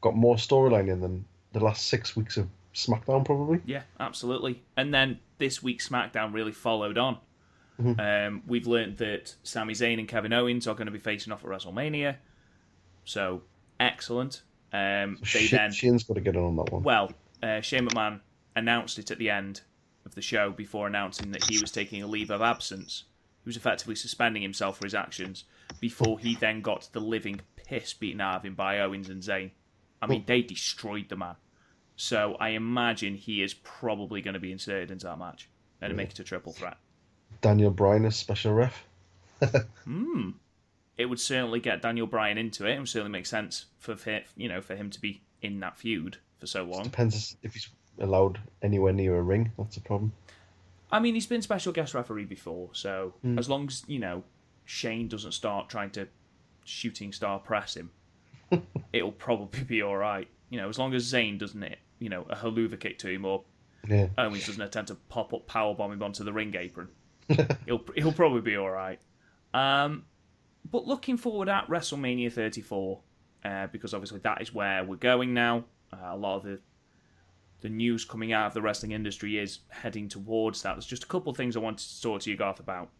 got 0.00 0.14
more 0.16 0.36
storyline 0.36 0.88
in 0.90 1.00
than 1.00 1.24
the 1.52 1.60
last 1.60 1.86
six 1.88 2.14
weeks 2.16 2.36
of 2.36 2.48
SmackDown, 2.74 3.24
probably. 3.24 3.60
Yeah, 3.66 3.82
absolutely. 4.00 4.62
And 4.76 4.94
then 4.94 5.18
this 5.38 5.62
week's 5.62 5.88
SmackDown 5.88 6.32
really 6.32 6.52
followed 6.52 6.96
on. 6.96 7.18
Mhm. 7.80 7.98
Um, 8.28 8.42
we've 8.46 8.66
learned 8.68 8.98
that 8.98 9.34
Sami 9.42 9.74
Zayn 9.74 9.98
and 9.98 10.06
Kevin 10.08 10.32
Owens 10.32 10.66
are 10.68 10.74
going 10.74 10.86
to 10.86 10.92
be 10.92 10.98
facing 10.98 11.32
off 11.32 11.44
at 11.44 11.50
WrestleMania. 11.50 12.16
So 13.04 13.42
excellent. 13.80 14.42
Um, 14.72 15.18
they 15.20 15.26
Shit, 15.26 15.50
then, 15.50 15.72
Shane's 15.72 16.04
got 16.04 16.14
to 16.14 16.20
get 16.20 16.34
in 16.36 16.42
on 16.42 16.56
that 16.56 16.70
one. 16.72 16.82
well, 16.82 17.12
uh, 17.42 17.60
Shane 17.60 17.88
McMahon 17.88 18.20
announced 18.56 18.98
it 18.98 19.10
at 19.10 19.18
the 19.18 19.30
end 19.30 19.62
of 20.06 20.14
the 20.14 20.22
show 20.22 20.50
before 20.50 20.86
announcing 20.86 21.32
that 21.32 21.44
he 21.44 21.58
was 21.60 21.70
taking 21.72 22.02
a 22.02 22.06
leave 22.06 22.30
of 22.30 22.40
absence. 22.42 23.04
He 23.42 23.48
was 23.48 23.56
effectively 23.56 23.94
suspending 23.96 24.42
himself 24.42 24.78
for 24.78 24.86
his 24.86 24.94
actions 24.94 25.44
before 25.80 26.18
he 26.18 26.36
then 26.36 26.60
got 26.60 26.88
the 26.92 27.00
living 27.00 27.40
piss 27.56 27.92
beaten 27.94 28.20
out 28.20 28.36
of 28.36 28.44
him 28.44 28.54
by 28.54 28.80
Owens 28.80 29.08
and 29.08 29.22
Zayn. 29.22 29.50
I 30.02 30.06
mean, 30.06 30.24
they 30.26 30.42
destroyed 30.42 31.08
the 31.08 31.16
man. 31.16 31.36
So 31.96 32.36
I 32.40 32.50
imagine 32.50 33.14
he 33.14 33.42
is 33.42 33.54
probably 33.54 34.20
going 34.20 34.34
to 34.34 34.40
be 34.40 34.52
inserted 34.52 34.90
into 34.90 35.06
that 35.06 35.18
match 35.18 35.48
and 35.80 35.96
make 35.96 36.10
it 36.10 36.18
a 36.18 36.24
triple 36.24 36.52
threat. 36.52 36.76
Daniel 37.40 37.70
Bryan 37.70 38.04
as 38.04 38.16
special 38.16 38.52
ref. 38.52 38.84
Hmm. 39.84 40.30
It 40.96 41.06
would 41.06 41.18
certainly 41.20 41.58
get 41.60 41.82
Daniel 41.82 42.06
Bryan 42.06 42.38
into 42.38 42.66
it. 42.66 42.74
It 42.74 42.78
would 42.78 42.88
certainly 42.88 43.10
make 43.10 43.26
sense 43.26 43.66
for 43.78 43.94
him, 43.96 44.22
you 44.36 44.48
know, 44.48 44.60
for 44.60 44.76
him 44.76 44.90
to 44.90 45.00
be 45.00 45.22
in 45.42 45.58
that 45.60 45.76
feud 45.76 46.18
for 46.38 46.46
so 46.46 46.62
long. 46.64 46.84
Depends 46.84 47.36
if 47.42 47.52
he's 47.54 47.68
allowed 47.98 48.38
anywhere 48.62 48.92
near 48.92 49.16
a 49.16 49.22
ring. 49.22 49.52
That's 49.58 49.76
a 49.76 49.80
problem. 49.80 50.12
I 50.92 51.00
mean, 51.00 51.14
he's 51.14 51.26
been 51.26 51.42
special 51.42 51.72
guest 51.72 51.94
referee 51.94 52.26
before, 52.26 52.70
so 52.72 53.14
Hmm. 53.22 53.38
as 53.38 53.48
long 53.48 53.66
as 53.66 53.82
you 53.88 53.98
know 53.98 54.22
Shane 54.64 55.08
doesn't 55.08 55.32
start 55.32 55.68
trying 55.68 55.90
to 55.90 56.08
shooting 56.64 57.12
star 57.12 57.38
press 57.38 57.76
him, 57.76 57.90
it'll 58.92 59.12
probably 59.12 59.64
be 59.64 59.82
all 59.82 59.96
right. 59.96 60.28
You 60.50 60.60
know, 60.60 60.68
as 60.68 60.78
long 60.78 60.94
as 60.94 61.10
Zayn 61.10 61.38
doesn't 61.38 61.60
hit, 61.60 61.78
you 61.98 62.08
know, 62.08 62.26
a 62.28 62.36
Helluva 62.36 62.78
kick 62.78 62.98
to 63.00 63.08
him 63.08 63.24
or 63.24 63.44
Yeah. 63.88 64.08
Owens 64.16 64.46
doesn't 64.46 64.62
attempt 64.62 64.88
to 64.88 64.94
pop 65.08 65.32
up 65.34 65.46
power 65.46 65.74
bomb 65.74 65.92
him 65.92 66.02
onto 66.02 66.24
the 66.24 66.32
ring 66.32 66.54
apron, 66.56 66.88
he'll 67.66 67.84
he'll 67.94 68.12
probably 68.12 68.40
be 68.40 68.56
all 68.56 68.70
right. 68.70 69.00
Um, 69.52 70.04
but 70.70 70.86
looking 70.86 71.16
forward 71.16 71.48
at 71.48 71.68
WrestleMania 71.68 72.32
34, 72.32 73.00
uh, 73.44 73.66
because 73.68 73.94
obviously 73.94 74.20
that 74.20 74.40
is 74.40 74.54
where 74.54 74.82
we're 74.84 74.96
going 74.96 75.34
now. 75.34 75.64
Uh, 75.92 76.10
a 76.10 76.16
lot 76.16 76.36
of 76.36 76.42
the 76.44 76.60
the 77.60 77.68
news 77.70 78.04
coming 78.04 78.32
out 78.32 78.46
of 78.46 78.54
the 78.54 78.60
wrestling 78.60 78.92
industry 78.92 79.38
is 79.38 79.60
heading 79.68 80.06
towards 80.06 80.62
that. 80.62 80.74
There's 80.74 80.86
just 80.86 81.04
a 81.04 81.06
couple 81.06 81.30
of 81.30 81.36
things 81.36 81.56
I 81.56 81.60
wanted 81.60 81.86
to 81.88 82.02
talk 82.02 82.20
to 82.22 82.30
you, 82.30 82.36
Garth, 82.36 82.60
about. 82.60 82.90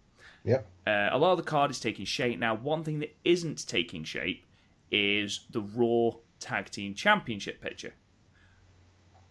Yep. 0.45 0.67
Uh, 0.87 1.09
a 1.11 1.19
lot 1.19 1.33
of 1.33 1.39
the 1.39 1.45
card 1.45 1.71
is 1.71 1.81
taking 1.81 2.05
shape 2.05 2.39
now. 2.39 2.55
One 2.55 2.85
thing 2.85 2.99
that 3.01 3.17
isn't 3.25 3.67
taking 3.67 4.05
shape 4.05 4.45
is 4.91 5.41
the 5.51 5.63
Raw 5.63 6.19
Tag 6.39 6.71
Team 6.71 6.95
Championship 6.95 7.61
picture. 7.61 7.95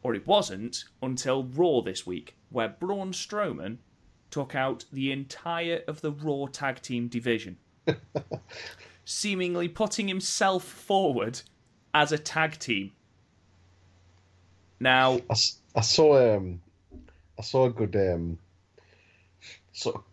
Or 0.01 0.15
it 0.15 0.27
wasn't 0.27 0.85
until 1.01 1.43
Raw 1.43 1.81
this 1.81 2.05
week, 2.05 2.35
where 2.49 2.67
Braun 2.67 3.11
Strowman 3.11 3.77
took 4.31 4.55
out 4.55 4.85
the 4.91 5.11
entire 5.11 5.81
of 5.87 6.01
the 6.01 6.11
Raw 6.11 6.47
Tag 6.47 6.81
Team 6.81 7.07
division, 7.07 7.57
seemingly 9.05 9.69
putting 9.69 10.07
himself 10.07 10.63
forward 10.63 11.41
as 11.93 12.11
a 12.11 12.17
tag 12.17 12.57
team. 12.57 12.91
Now, 14.79 15.19
I, 15.29 15.35
I 15.75 15.81
saw 15.81 16.35
um, 16.35 16.61
I 17.37 17.43
saw 17.43 17.65
a 17.65 17.69
good 17.69 17.95
um, 17.95 18.39
sort 19.71 19.97
of 19.97 20.03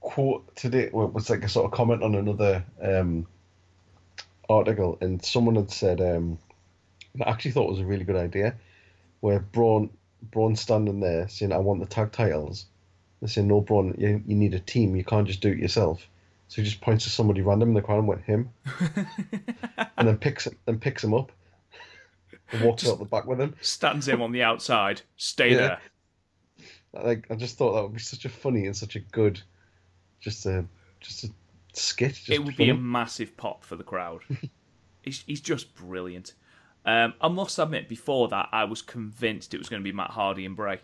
quote 0.00 0.54
today. 0.56 0.90
Well, 0.92 1.08
was 1.08 1.30
like 1.30 1.44
a 1.44 1.48
sort 1.48 1.66
of 1.66 1.72
comment 1.72 2.02
on 2.02 2.14
another 2.14 2.64
um, 2.82 3.26
article, 4.48 4.98
and 5.00 5.24
someone 5.24 5.56
had 5.56 5.70
said, 5.70 6.00
um, 6.00 6.38
I 7.24 7.30
actually 7.30 7.52
thought 7.52 7.68
it 7.68 7.72
was 7.72 7.80
a 7.80 7.86
really 7.86 8.04
good 8.04 8.16
idea, 8.16 8.54
where 9.20 9.40
Braun 9.40 9.90
Braun 10.30 10.56
standing 10.56 11.00
there 11.00 11.28
saying, 11.28 11.52
"I 11.52 11.58
want 11.58 11.80
the 11.80 11.86
tag 11.86 12.12
titles." 12.12 12.66
They 13.20 13.28
say, 13.28 13.42
"No, 13.42 13.60
Braun, 13.60 13.94
you, 13.98 14.22
you 14.26 14.34
need 14.36 14.54
a 14.54 14.60
team. 14.60 14.96
You 14.96 15.04
can't 15.04 15.26
just 15.26 15.40
do 15.40 15.50
it 15.50 15.58
yourself." 15.58 16.06
So 16.48 16.62
he 16.62 16.68
just 16.68 16.80
points 16.80 17.04
to 17.04 17.10
somebody 17.10 17.42
random 17.42 17.68
in 17.70 17.74
the 17.74 17.82
crowd 17.82 17.98
and 17.98 18.08
went 18.08 18.22
him, 18.24 18.50
and 19.96 20.08
then 20.08 20.16
picks 20.16 20.48
then 20.64 20.78
picks 20.80 21.04
him 21.04 21.12
up 21.14 21.30
and 22.52 22.62
walks 22.62 22.88
out 22.88 22.98
the 22.98 23.04
back 23.04 23.26
with 23.26 23.40
him. 23.40 23.54
stands 23.60 24.08
him 24.08 24.22
on 24.22 24.32
the 24.32 24.42
outside. 24.42 25.02
Stay 25.16 25.50
Yeah. 25.50 25.56
there. 25.56 27.04
Like 27.04 27.26
I 27.30 27.34
just 27.34 27.58
thought 27.58 27.74
that 27.74 27.82
would 27.82 27.92
be 27.92 27.98
such 28.00 28.24
a 28.24 28.30
funny 28.30 28.64
and 28.66 28.74
such 28.76 28.96
a 28.96 29.00
good, 29.00 29.40
just 30.20 30.46
a 30.46 30.64
just 31.00 31.24
a 31.24 31.30
skit. 31.72 32.14
Just 32.14 32.30
it 32.30 32.44
would 32.44 32.56
be 32.56 32.70
a 32.70 32.74
massive 32.74 33.36
pop 33.36 33.64
for 33.64 33.76
the 33.76 33.84
crowd. 33.84 34.22
he's, 35.02 35.22
he's 35.26 35.40
just 35.40 35.74
brilliant. 35.74 36.34
Um, 36.84 37.14
I 37.20 37.28
must 37.28 37.58
admit, 37.58 37.88
before 37.88 38.28
that, 38.28 38.48
I 38.52 38.64
was 38.64 38.80
convinced 38.82 39.52
it 39.52 39.58
was 39.58 39.68
going 39.68 39.82
to 39.82 39.84
be 39.84 39.92
Matt 39.92 40.10
Hardy 40.10 40.46
and 40.46 40.56
Bray, 40.56 40.80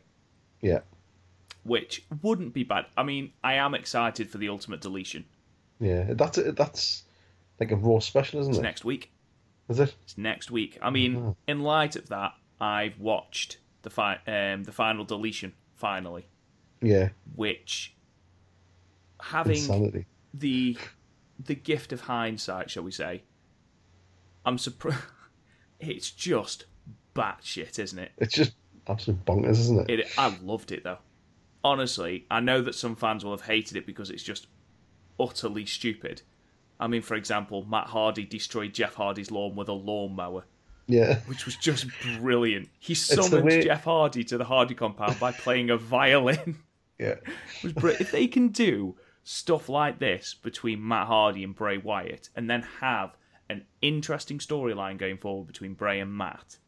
yeah, 0.61 0.81
which 1.63 2.05
wouldn't 2.23 2.53
be 2.53 2.63
bad. 2.65 2.87
I 2.97 3.03
mean, 3.05 3.33
I 3.43 3.55
am 3.55 3.75
excited 3.75 4.29
for 4.31 4.39
the 4.39 4.49
Ultimate 4.49 4.81
Deletion. 4.81 5.25
yeah. 5.81 6.13
That's 6.15 6.39
that's 6.53 7.05
like 7.59 7.71
a 7.71 7.77
raw 7.77 8.01
special, 8.01 8.41
isn't 8.41 8.53
it? 8.53 8.57
It's 8.57 8.59
it? 8.61 8.63
next 8.63 8.85
week. 8.85 9.11
Is 9.69 9.81
it? 9.81 9.95
It's 10.03 10.19
next 10.19 10.51
week. 10.51 10.79
I 10.83 10.91
mean, 10.91 11.15
Mhm. 11.17 11.37
in 11.49 11.61
light 11.63 11.97
of 11.97 12.09
that, 12.11 12.35
I've 12.61 12.99
watched 13.01 13.59
the 13.83 13.89
fi- 13.91 14.21
um, 14.27 14.65
the 14.65 14.73
final 14.73 15.05
deletion 15.05 15.55
finally, 15.75 16.27
Yeah, 16.83 17.11
which 17.35 17.95
having 19.31 19.57
insanity. 19.57 20.07
the 20.33 20.77
the 21.45 21.55
gift 21.55 21.93
of 21.93 22.03
hindsight, 22.03 22.71
shall 22.71 22.83
we 22.85 22.91
say? 22.93 23.23
I'm 24.45 24.59
surprised. 24.59 24.99
It's 25.81 26.11
just 26.11 26.65
batshit, 27.15 27.79
isn't 27.79 27.99
it? 27.99 28.13
It's 28.17 28.33
just 28.33 28.53
absolute 28.87 29.23
bonkers, 29.27 29.59
isn't 29.59 29.91
it? 29.91 30.01
It. 30.01 30.07
I 30.17 30.35
loved 30.43 30.73
it 30.73 30.83
though. 30.85 30.99
Honestly, 31.63 32.25
I 32.31 32.41
know 32.41 32.63
that 32.63 32.75
some 32.75 32.97
fans 32.97 33.23
will 33.25 33.33
have 33.33 33.43
hated 33.43 33.77
it 33.77 33.85
because 33.85 34.09
it's 34.09 34.23
just 34.23 34.47
utterly 35.21 35.67
stupid. 35.67 36.23
I 36.81 36.87
mean, 36.87 37.03
for 37.03 37.17
example, 37.17 37.65
Matt 37.67 37.89
Hardy 37.89 38.25
destroyed 38.25 38.73
Jeff 38.73 38.95
Hardy's 38.95 39.31
lawn 39.31 39.57
with 39.57 39.69
a 39.69 39.73
lawnmower, 39.75 40.45
Yeah, 40.87 41.19
which 41.27 41.45
was 41.45 41.57
just 41.57 41.87
brilliant. 42.19 42.69
He 42.79 42.95
summoned 42.95 43.45
way- 43.45 43.63
Jeff 43.65 43.85
Hardy 43.85 44.25
to 44.25 44.39
the 44.39 44.45
Hardy 44.45 44.75
compound 44.75 45.19
by 45.21 45.33
playing 45.33 45.69
a 45.71 45.77
violin. 45.77 46.57
yeah, 46.99 47.17
br- 47.75 47.91
if 47.91 48.11
they 48.11 48.27
can 48.27 48.49
do 48.49 48.97
stuff 49.25 49.69
like 49.71 49.99
this 49.99 50.35
between 50.35 50.87
Matt 50.87 51.07
Hardy 51.07 51.43
and 51.43 51.55
Bray 51.55 51.79
Wyatt, 51.79 52.29
and 52.37 52.49
then 52.49 52.63
have 52.81 53.17
an 53.49 53.65
interesting 53.83 54.39
storyline 54.39 54.99
going 54.99 55.17
forward 55.17 55.47
between 55.47 55.75
Bray 55.75 55.99
and 56.01 56.17
Matt, 56.17 56.59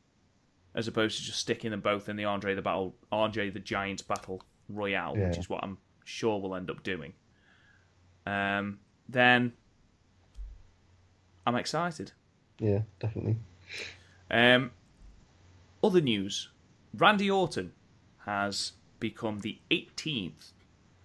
as 0.74 0.88
opposed 0.88 1.18
to 1.18 1.24
just 1.24 1.38
sticking 1.38 1.70
them 1.70 1.80
both 1.80 2.09
in 2.09 2.16
the 2.16 2.24
Andre 2.24 2.54
the 2.54 2.62
Battle, 2.62 2.96
Andre 3.12 3.50
the 3.50 3.61
Giant 3.61 4.07
Battle 4.09 4.42
Royale, 4.68 5.14
which 5.16 5.38
is 5.38 5.48
what 5.48 5.62
I'm 5.62 5.78
sure 6.04 6.40
we'll 6.40 6.54
end 6.57 6.70
up 6.70 6.82
doing. 6.82 7.12
Um, 8.26 8.80
then 9.09 9.52
I'm 11.46 11.57
excited. 11.57 12.12
yeah, 12.59 12.80
definitely. 12.98 13.36
Um, 14.30 14.72
other 15.84 16.00
news: 16.00 16.48
Randy 16.94 17.30
Orton 17.30 17.72
has 18.24 18.72
become 18.98 19.40
the 19.40 19.59
18th 19.70 20.52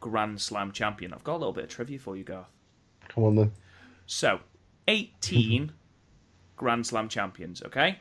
Grand 0.01 0.41
Slam 0.41 0.73
champion. 0.73 1.13
I've 1.13 1.23
got 1.23 1.35
a 1.35 1.37
little 1.37 1.53
bit 1.53 1.63
of 1.65 1.69
trivia 1.69 1.97
for 1.99 2.17
you, 2.17 2.23
Garth. 2.25 2.47
Come 3.07 3.23
on 3.23 3.35
then. 3.35 3.51
So, 4.05 4.41
18 4.89 5.71
Grand 6.57 6.85
Slam 6.85 7.07
champions, 7.07 7.63
okay? 7.63 7.99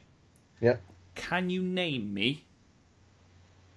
Yeah, 0.61 0.77
Can 1.15 1.49
you 1.51 1.63
name 1.63 2.13
me 2.13 2.45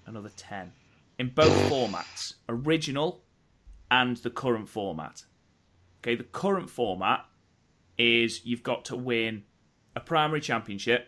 another 0.06 0.32
10 0.36 0.72
in 1.20 1.30
both 1.30 1.52
formats, 1.72 2.34
original 2.50 3.22
and 3.92 4.18
the 4.18 4.30
current 4.32 4.68
format? 4.68 5.24
Okay, 6.02 6.16
the 6.16 6.24
current 6.24 6.70
format 6.70 7.26
is 7.98 8.46
you've 8.46 8.64
got 8.64 8.84
to 8.86 8.96
win 8.98 9.44
a 9.96 10.00
primary 10.00 10.42
championship. 10.42 11.08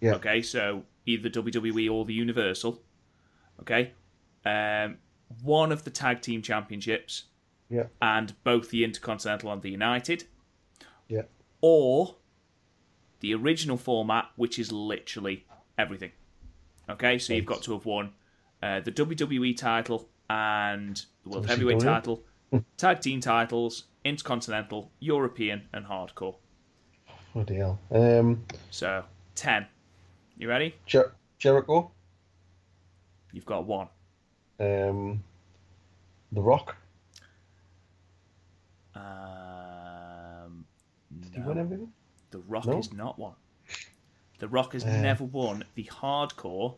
yeah, 0.00 0.14
Okay, 0.14 0.40
so 0.42 0.82
either 1.06 1.28
WWE 1.28 1.90
or 1.92 2.04
the 2.04 2.14
Universal. 2.14 2.80
Okay, 3.60 3.92
um, 4.44 4.96
one 5.42 5.72
of 5.72 5.84
the 5.84 5.90
tag 5.90 6.20
team 6.20 6.42
championships 6.42 7.24
yeah, 7.70 7.84
and 8.00 8.34
both 8.44 8.70
the 8.70 8.84
Intercontinental 8.84 9.50
and 9.52 9.62
the 9.62 9.70
United, 9.70 10.24
yeah. 11.08 11.22
or 11.60 12.16
the 13.20 13.34
original 13.34 13.76
format, 13.76 14.26
which 14.36 14.58
is 14.58 14.70
literally 14.70 15.46
everything. 15.78 16.12
Okay, 16.88 17.18
so 17.18 17.32
you've 17.32 17.46
got 17.46 17.62
to 17.62 17.72
have 17.72 17.86
won 17.86 18.12
uh, 18.62 18.80
the 18.80 18.92
WWE 18.92 19.56
title 19.56 20.08
and 20.28 21.04
the 21.24 21.30
World 21.30 21.46
Heavyweight 21.46 21.80
title, 21.80 22.22
tag 22.76 23.00
team 23.00 23.20
titles, 23.20 23.84
Intercontinental, 24.04 24.90
European, 25.00 25.62
and 25.72 25.86
Hardcore. 25.86 26.36
Bloody 27.32 27.56
hell. 27.56 27.80
Um, 27.90 28.44
So 28.70 29.04
ten. 29.34 29.66
You 30.36 30.48
ready? 30.48 30.74
Jer- 30.86 31.14
Jericho. 31.38 31.90
You've 33.32 33.46
got 33.46 33.66
one. 33.66 33.88
Um, 34.60 35.22
The 36.32 36.40
Rock. 36.40 36.76
Um, 38.94 40.64
Did 41.20 41.34
he 41.34 41.40
win 41.40 41.58
everything? 41.58 41.92
The 42.30 42.38
Rock 42.40 42.66
No? 42.66 42.78
is 42.78 42.92
not 42.92 43.18
one. 43.18 43.34
The 44.38 44.48
Rock 44.48 44.72
has 44.72 44.84
Uh. 44.84 45.00
never 45.00 45.24
won 45.24 45.64
the 45.74 45.84
Hardcore 45.84 46.74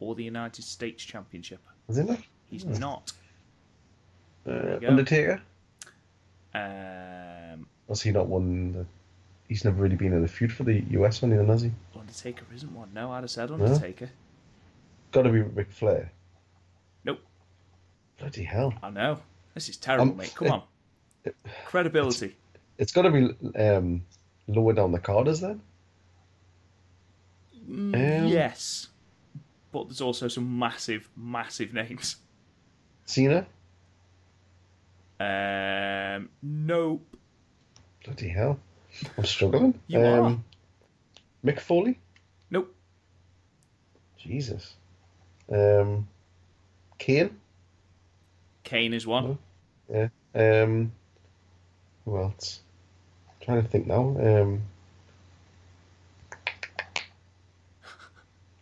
or 0.00 0.14
the 0.14 0.24
United 0.24 0.62
States 0.64 1.02
Championship. 1.04 1.60
Was 1.86 1.96
he 1.98 2.04
not? 2.04 2.20
He's 2.46 2.62
Hmm. 2.64 2.74
not. 2.74 3.12
Uh. 4.46 4.78
Undertaker. 4.86 5.40
Um, 6.54 7.66
Has 7.88 8.02
he 8.02 8.12
not 8.12 8.26
won? 8.28 8.72
The... 8.72 8.86
He's 9.48 9.64
never 9.64 9.82
really 9.82 9.96
been 9.96 10.12
in 10.12 10.24
a 10.24 10.28
feud 10.28 10.52
for 10.52 10.64
the 10.64 10.80
US 10.90 11.20
one, 11.20 11.32
either, 11.32 11.44
has 11.46 11.62
he? 11.62 11.72
Undertaker 11.98 12.44
isn't 12.54 12.72
one. 12.74 12.92
No, 12.94 13.12
I'd 13.12 13.22
have 13.22 13.30
said 13.30 13.50
Undertaker. 13.50 14.10
Got 15.12 15.22
to 15.22 15.30
be 15.30 15.42
Ric 15.42 15.70
Flair. 15.70 16.10
Bloody 18.24 18.44
hell! 18.44 18.72
I 18.82 18.88
know. 18.88 19.18
This 19.52 19.68
is 19.68 19.76
terrible, 19.76 20.12
Um, 20.12 20.16
mate. 20.16 20.32
Come 20.34 20.50
on. 20.50 20.62
Credibility. 21.66 22.34
It's 22.78 22.90
got 22.90 23.02
to 23.02 23.10
be 23.10 23.58
um, 23.62 24.02
lower 24.48 24.72
down 24.72 24.92
the 24.92 24.98
carders 24.98 25.40
then. 25.42 25.60
Mm, 27.68 27.94
Um, 28.22 28.26
yes. 28.26 28.88
But 29.72 29.88
there's 29.88 30.00
also 30.00 30.28
some 30.28 30.58
massive, 30.58 31.06
massive 31.14 31.74
names. 31.74 32.16
Cena. 33.04 33.46
Um, 35.20 36.30
nope. 36.42 37.06
Bloody 38.06 38.28
hell! 38.28 38.58
I'm 39.18 39.24
struggling. 39.26 39.78
You 39.86 40.00
um, 40.00 40.44
Mick 41.44 41.60
Foley. 41.60 41.98
Nope. 42.50 42.74
Jesus. 44.16 44.76
Um, 45.52 46.08
Kane. 46.96 47.36
Kane 48.64 48.94
is 48.94 49.06
one. 49.06 49.38
Yeah. 49.92 50.08
Um, 50.34 50.92
who 52.04 52.18
else? 52.18 52.60
trying 53.40 53.62
to 53.62 53.68
think 53.68 53.86
now. 53.86 54.16
Um, 54.18 54.62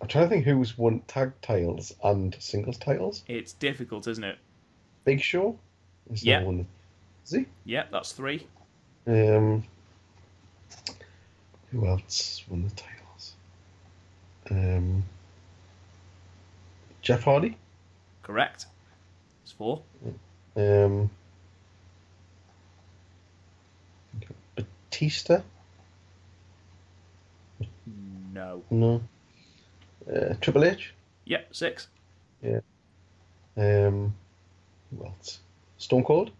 I'm 0.00 0.08
trying 0.08 0.24
to 0.24 0.28
think 0.28 0.44
who's 0.44 0.76
won 0.76 1.00
tag 1.06 1.32
titles 1.40 1.94
and 2.02 2.36
singles 2.40 2.78
titles. 2.78 3.22
It's 3.28 3.52
difficult, 3.52 4.08
isn't 4.08 4.24
it? 4.24 4.38
Big 5.04 5.20
Show. 5.20 5.56
He's 6.10 6.24
Yeah. 6.24 6.42
won. 6.42 6.66
Is 7.24 7.30
he? 7.30 7.46
Yeah, 7.64 7.84
that's 7.92 8.10
three. 8.12 8.44
Um, 9.06 9.62
who 11.70 11.86
else 11.86 12.44
won 12.48 12.64
the 12.64 12.70
titles? 12.74 13.34
Um, 14.50 15.04
Jeff 17.02 17.22
Hardy. 17.22 17.56
Correct. 18.24 18.66
Four. 19.62 19.82
Um, 20.56 21.08
Batista. 24.56 25.42
No. 28.32 28.64
No. 28.72 29.02
Uh, 30.12 30.34
Triple 30.40 30.64
H. 30.64 30.94
Yep, 31.26 31.54
six. 31.54 31.86
Yeah. 32.42 32.58
Um, 33.56 34.14
else? 35.00 35.38
Stone 35.78 36.02
Cold. 36.02 36.32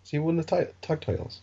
Has 0.00 0.10
he 0.10 0.18
won 0.18 0.36
the 0.36 0.42
ti- 0.42 0.72
tag 0.80 1.00
titles? 1.00 1.42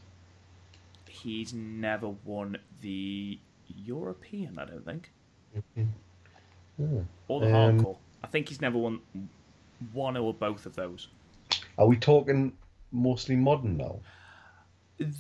He's 1.08 1.54
never 1.54 2.10
won 2.26 2.58
the 2.82 3.40
European, 3.86 4.60
I 4.60 4.66
don't 4.66 4.84
think. 4.84 5.10
Hmm. 5.76 7.04
Or 7.30 7.40
the 7.40 7.56
Um, 7.56 7.80
hardcore. 7.80 7.98
I 8.24 8.28
think 8.28 8.50
he's 8.50 8.62
never 8.62 8.78
won 8.78 9.00
one 9.94 10.18
or 10.18 10.34
both 10.34 10.66
of 10.66 10.76
those. 10.76 11.08
Are 11.78 11.88
we 11.88 11.96
talking 11.98 12.54
mostly 12.92 13.36
modern 13.36 13.78
now? 13.78 14.00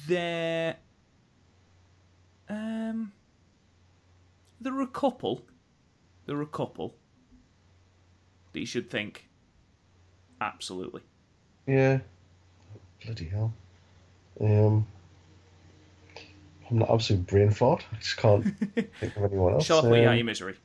There, 0.07 0.75
um, 2.49 3.11
there 4.59 4.73
are 4.73 4.81
a 4.81 4.87
couple. 4.87 5.45
There 6.25 6.37
are 6.37 6.41
a 6.41 6.45
couple 6.47 6.95
that 8.53 8.59
you 8.59 8.65
should 8.65 8.89
think. 8.89 9.29
Absolutely. 10.41 11.01
Yeah. 11.65 11.99
Bloody 13.05 13.25
hell. 13.29 13.53
Um, 14.41 14.85
I'm 16.69 16.79
not 16.79 16.89
absolute 16.91 17.25
brain 17.25 17.51
fart. 17.51 17.83
I 17.91 17.95
just 17.97 18.17
can't 18.17 18.45
think 18.75 19.15
of 19.15 19.23
anyone 19.23 19.53
else. 19.53 19.67
Put 19.67 19.83
you 19.85 19.89
out 19.95 20.07
Um, 20.07 20.15
your 20.17 20.25
misery? 20.25 20.55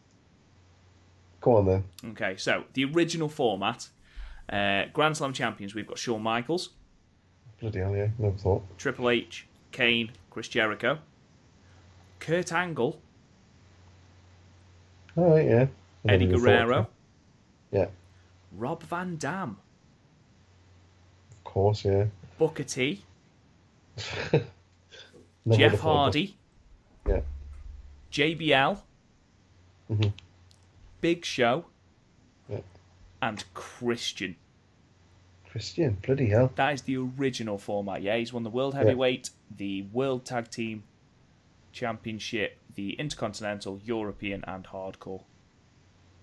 Go 1.45 1.57
on 1.57 1.66
then. 1.66 1.84
Okay, 2.12 2.36
so 2.38 2.64
the 2.72 2.86
original 2.86 3.28
format, 3.28 3.88
uh, 4.49 4.84
Grand 4.95 5.14
Slam 5.14 5.34
champions, 5.34 5.74
we've 5.74 5.86
got 5.86 5.99
Shawn 5.99 6.22
Michaels, 6.22 6.70
Bloody 7.61 7.80
hell, 7.80 7.95
yeah. 7.95 8.09
Never 8.18 8.38
thought. 8.38 8.62
Triple 8.78 9.11
H, 9.11 9.47
Kane, 9.70 10.11
Chris 10.30 10.49
Jericho, 10.49 11.01
Kurt 12.18 12.51
Angle, 12.51 12.99
All 15.16 15.34
right, 15.34 15.45
yeah. 15.45 15.66
Eddie 16.09 16.30
thought, 16.30 16.40
Guerrero, 16.40 16.88
Yeah, 17.70 17.88
Rob 18.57 18.82
Van 18.84 19.16
Dam, 19.16 19.59
of 21.30 21.45
course, 21.45 21.84
yeah. 21.84 22.07
Booker 22.38 22.64
T, 22.64 23.05
Jeff 25.51 25.78
Hardy, 25.80 26.38
that. 27.05 27.22
JBL, 28.11 28.80
Mhm. 29.92 30.11
Big 31.05 31.22
Show, 31.26 31.66
Yeah. 32.48 32.61
and 33.20 33.44
Christian. 33.52 34.36
Christian, 35.46 35.98
bloody 36.00 36.30
hell. 36.30 36.50
That 36.55 36.72
is 36.72 36.80
the 36.80 36.96
original 36.96 37.59
format. 37.59 38.00
Yeah, 38.00 38.16
he's 38.16 38.32
won 38.32 38.42
the 38.42 38.48
World 38.48 38.72
Heavyweight, 38.74 39.28
the 39.55 39.82
World 39.92 40.24
Tag 40.24 40.50
Team 40.50 40.84
Championship, 41.72 42.57
the 42.74 42.92
Intercontinental, 42.94 43.80
European, 43.84 44.44
and 44.46 44.64
Hardcore. 44.64 45.24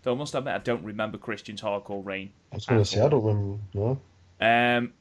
Though 0.01 0.13
I 0.13 0.17
must 0.17 0.33
admit, 0.33 0.55
I 0.55 0.57
don't 0.57 0.83
remember 0.83 1.19
Christian's 1.19 1.61
hardcore 1.61 2.03
reign. 2.03 2.31
I 2.51 2.55
was 2.55 2.65
going 2.65 2.81
to 2.81 2.85
say, 2.89 3.01
I 3.01 3.07
don't 3.07 3.23
remember. 3.23 3.59
No. 3.75 3.99
Um, 4.41 4.93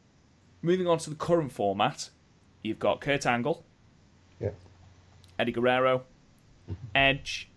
moving 0.61 0.89
on 0.89 0.99
to 0.99 1.09
the 1.09 1.17
current 1.17 1.53
format, 1.53 2.11
you've 2.63 2.79
got 2.79 3.01
Kurt 3.01 3.25
Angle, 3.25 3.65
Yeah. 4.39 4.51
Eddie 5.39 5.53
Guerrero, 5.53 6.03
Edge, 6.95 7.49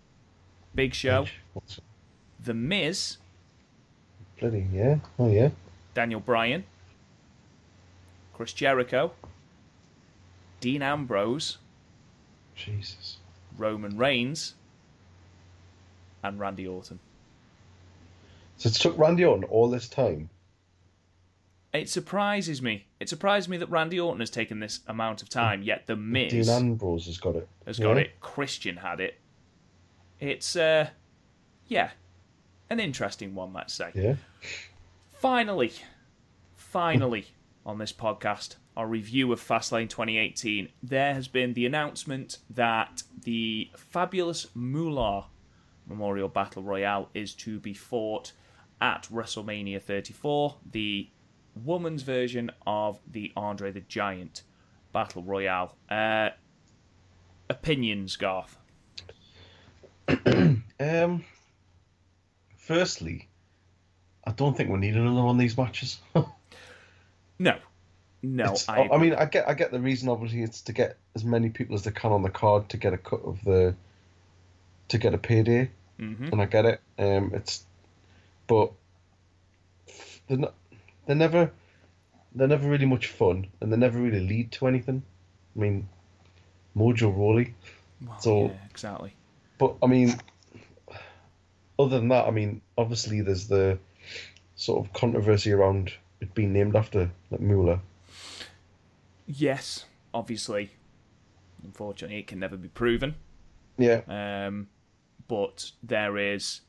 Big 0.74 0.94
Show, 0.94 1.26
What's- 1.52 1.80
The 2.44 2.54
Miz, 2.54 3.16
Bloody, 4.38 4.66
yeah. 4.72 4.98
Oh, 5.18 5.30
yeah. 5.30 5.50
Daniel 5.94 6.20
Bryan, 6.20 6.64
Chris 8.34 8.52
Jericho, 8.52 9.12
Dean 10.60 10.82
Ambrose, 10.82 11.56
Jesus. 12.54 13.16
Roman 13.56 13.96
Reigns, 13.96 14.54
and 16.22 16.38
Randy 16.38 16.66
Orton. 16.66 16.98
So 18.58 18.68
it 18.68 18.74
took 18.74 18.98
Randy 18.98 19.24
Orton 19.24 19.44
all 19.44 19.70
this 19.70 19.88
time. 19.88 20.28
It 21.72 21.88
surprises 21.88 22.60
me. 22.62 22.84
It 23.00 23.08
surprises 23.08 23.48
me 23.48 23.56
that 23.56 23.68
Randy 23.70 23.98
Orton 23.98 24.20
has 24.20 24.30
taken 24.30 24.60
this 24.60 24.80
amount 24.86 25.22
of 25.22 25.28
time, 25.28 25.62
yet 25.62 25.86
The 25.86 25.96
Miz 25.96 26.30
Dean 26.32 26.48
Ambrose 26.48 27.06
has 27.06 27.18
got 27.18 27.36
it. 27.36 27.48
has 27.66 27.78
got 27.78 27.96
Yeah. 27.96 28.02
it. 28.02 28.20
Christian 28.20 28.76
had 28.76 29.00
it. 29.00 29.18
It's, 30.20 30.56
uh, 30.56 30.90
yeah, 31.66 31.90
an 32.70 32.80
interesting 32.80 33.34
one, 33.34 33.52
let's 33.52 33.74
say. 33.74 33.90
Yeah. 33.94 34.14
Finally, 35.12 35.72
finally, 36.56 37.26
on 37.66 37.78
this 37.78 37.92
podcast, 37.92 38.56
our 38.76 38.86
review 38.86 39.32
of 39.32 39.40
Fastlane 39.40 39.88
2018, 39.88 40.68
there 40.82 41.14
has 41.14 41.28
been 41.28 41.54
the 41.54 41.66
announcement 41.66 42.38
that 42.50 43.02
the 43.22 43.70
fabulous 43.76 44.48
Moolah 44.54 45.26
Memorial 45.86 46.28
Battle 46.28 46.62
Royale 46.62 47.08
is 47.14 47.34
to 47.34 47.60
be 47.60 47.74
fought 47.74 48.32
at 48.80 49.06
WrestleMania 49.12 49.80
34, 49.80 50.56
the 50.72 51.08
woman's 51.62 52.02
version 52.02 52.50
of 52.66 52.98
the 53.10 53.32
Andre 53.36 53.70
the 53.70 53.80
Giant 53.80 54.42
Battle 54.92 55.22
Royale. 55.22 55.76
Uh, 55.90 56.30
opinions, 57.48 58.16
Garth? 58.16 58.56
Um. 60.80 61.24
Firstly, 62.66 63.28
I 64.26 64.32
don't 64.32 64.56
think 64.56 64.70
we 64.70 64.78
need 64.78 64.94
another 64.96 65.22
one 65.22 65.36
of 65.36 65.38
these 65.40 65.56
matches. 65.56 65.98
No. 67.36 67.56
No, 68.22 68.44
It's- 68.44 68.68
I, 68.68 68.88
I, 68.92 68.96
mean, 68.98 69.12
I 69.14 69.24
get, 69.24 69.48
I 69.48 69.54
get 69.54 69.72
the 69.72 69.80
reason. 69.80 70.08
Obviously, 70.08 70.42
it's 70.42 70.60
to 70.62 70.72
get 70.72 70.96
as 71.16 71.24
many 71.24 71.48
people 71.50 71.74
as 71.74 71.82
they 71.82 71.90
can 71.90 72.12
on 72.12 72.22
the 72.22 72.30
card 72.30 72.68
to 72.70 72.76
get 72.76 72.92
a 72.94 72.96
cut 72.96 73.20
of 73.24 73.42
the, 73.44 73.74
to 74.88 74.98
get 74.98 75.14
a 75.14 75.18
payday, 75.18 75.68
Mhm. 75.98 76.30
and 76.32 76.40
I 76.40 76.46
get 76.46 76.64
it. 76.64 76.80
Um, 76.96 77.32
it's, 77.34 77.64
but 78.46 78.70
they're 80.28 80.38
not, 80.38 80.54
they're 81.06 81.16
never, 81.16 81.50
they're 82.36 82.46
never 82.48 82.68
really 82.68 82.86
much 82.86 83.08
fun, 83.08 83.48
and 83.60 83.72
they 83.72 83.76
never 83.76 83.98
really 83.98 84.20
lead 84.20 84.52
to 84.52 84.68
anything. 84.68 85.02
I 85.56 85.58
mean, 85.58 85.88
Mojo 86.76 87.14
Rawley, 87.14 87.54
Well, 88.06 88.20
so- 88.20 88.44
yeah, 88.46 88.52
exactly. 88.70 89.12
but 89.58 89.74
I 89.82 89.86
mean, 89.86 90.14
other 91.78 91.98
than 91.98 92.08
that, 92.08 92.26
I 92.26 92.30
mean, 92.30 92.60
obviously 92.78 93.20
there's 93.20 93.48
the 93.48 93.78
sort 94.56 94.84
of 94.84 94.92
controversy 94.92 95.52
around 95.52 95.92
it 96.20 96.34
being 96.34 96.52
named 96.52 96.76
after 96.76 97.10
like 97.30 97.40
Moolah. 97.40 97.80
Yes, 99.26 99.84
obviously. 100.12 100.70
Unfortunately, 101.62 102.18
it 102.18 102.26
can 102.26 102.38
never 102.38 102.56
be 102.56 102.68
proven. 102.68 103.14
Yeah, 103.76 104.02
Um, 104.06 104.68
but 105.26 105.72
there 105.82 106.16
is 106.16 106.60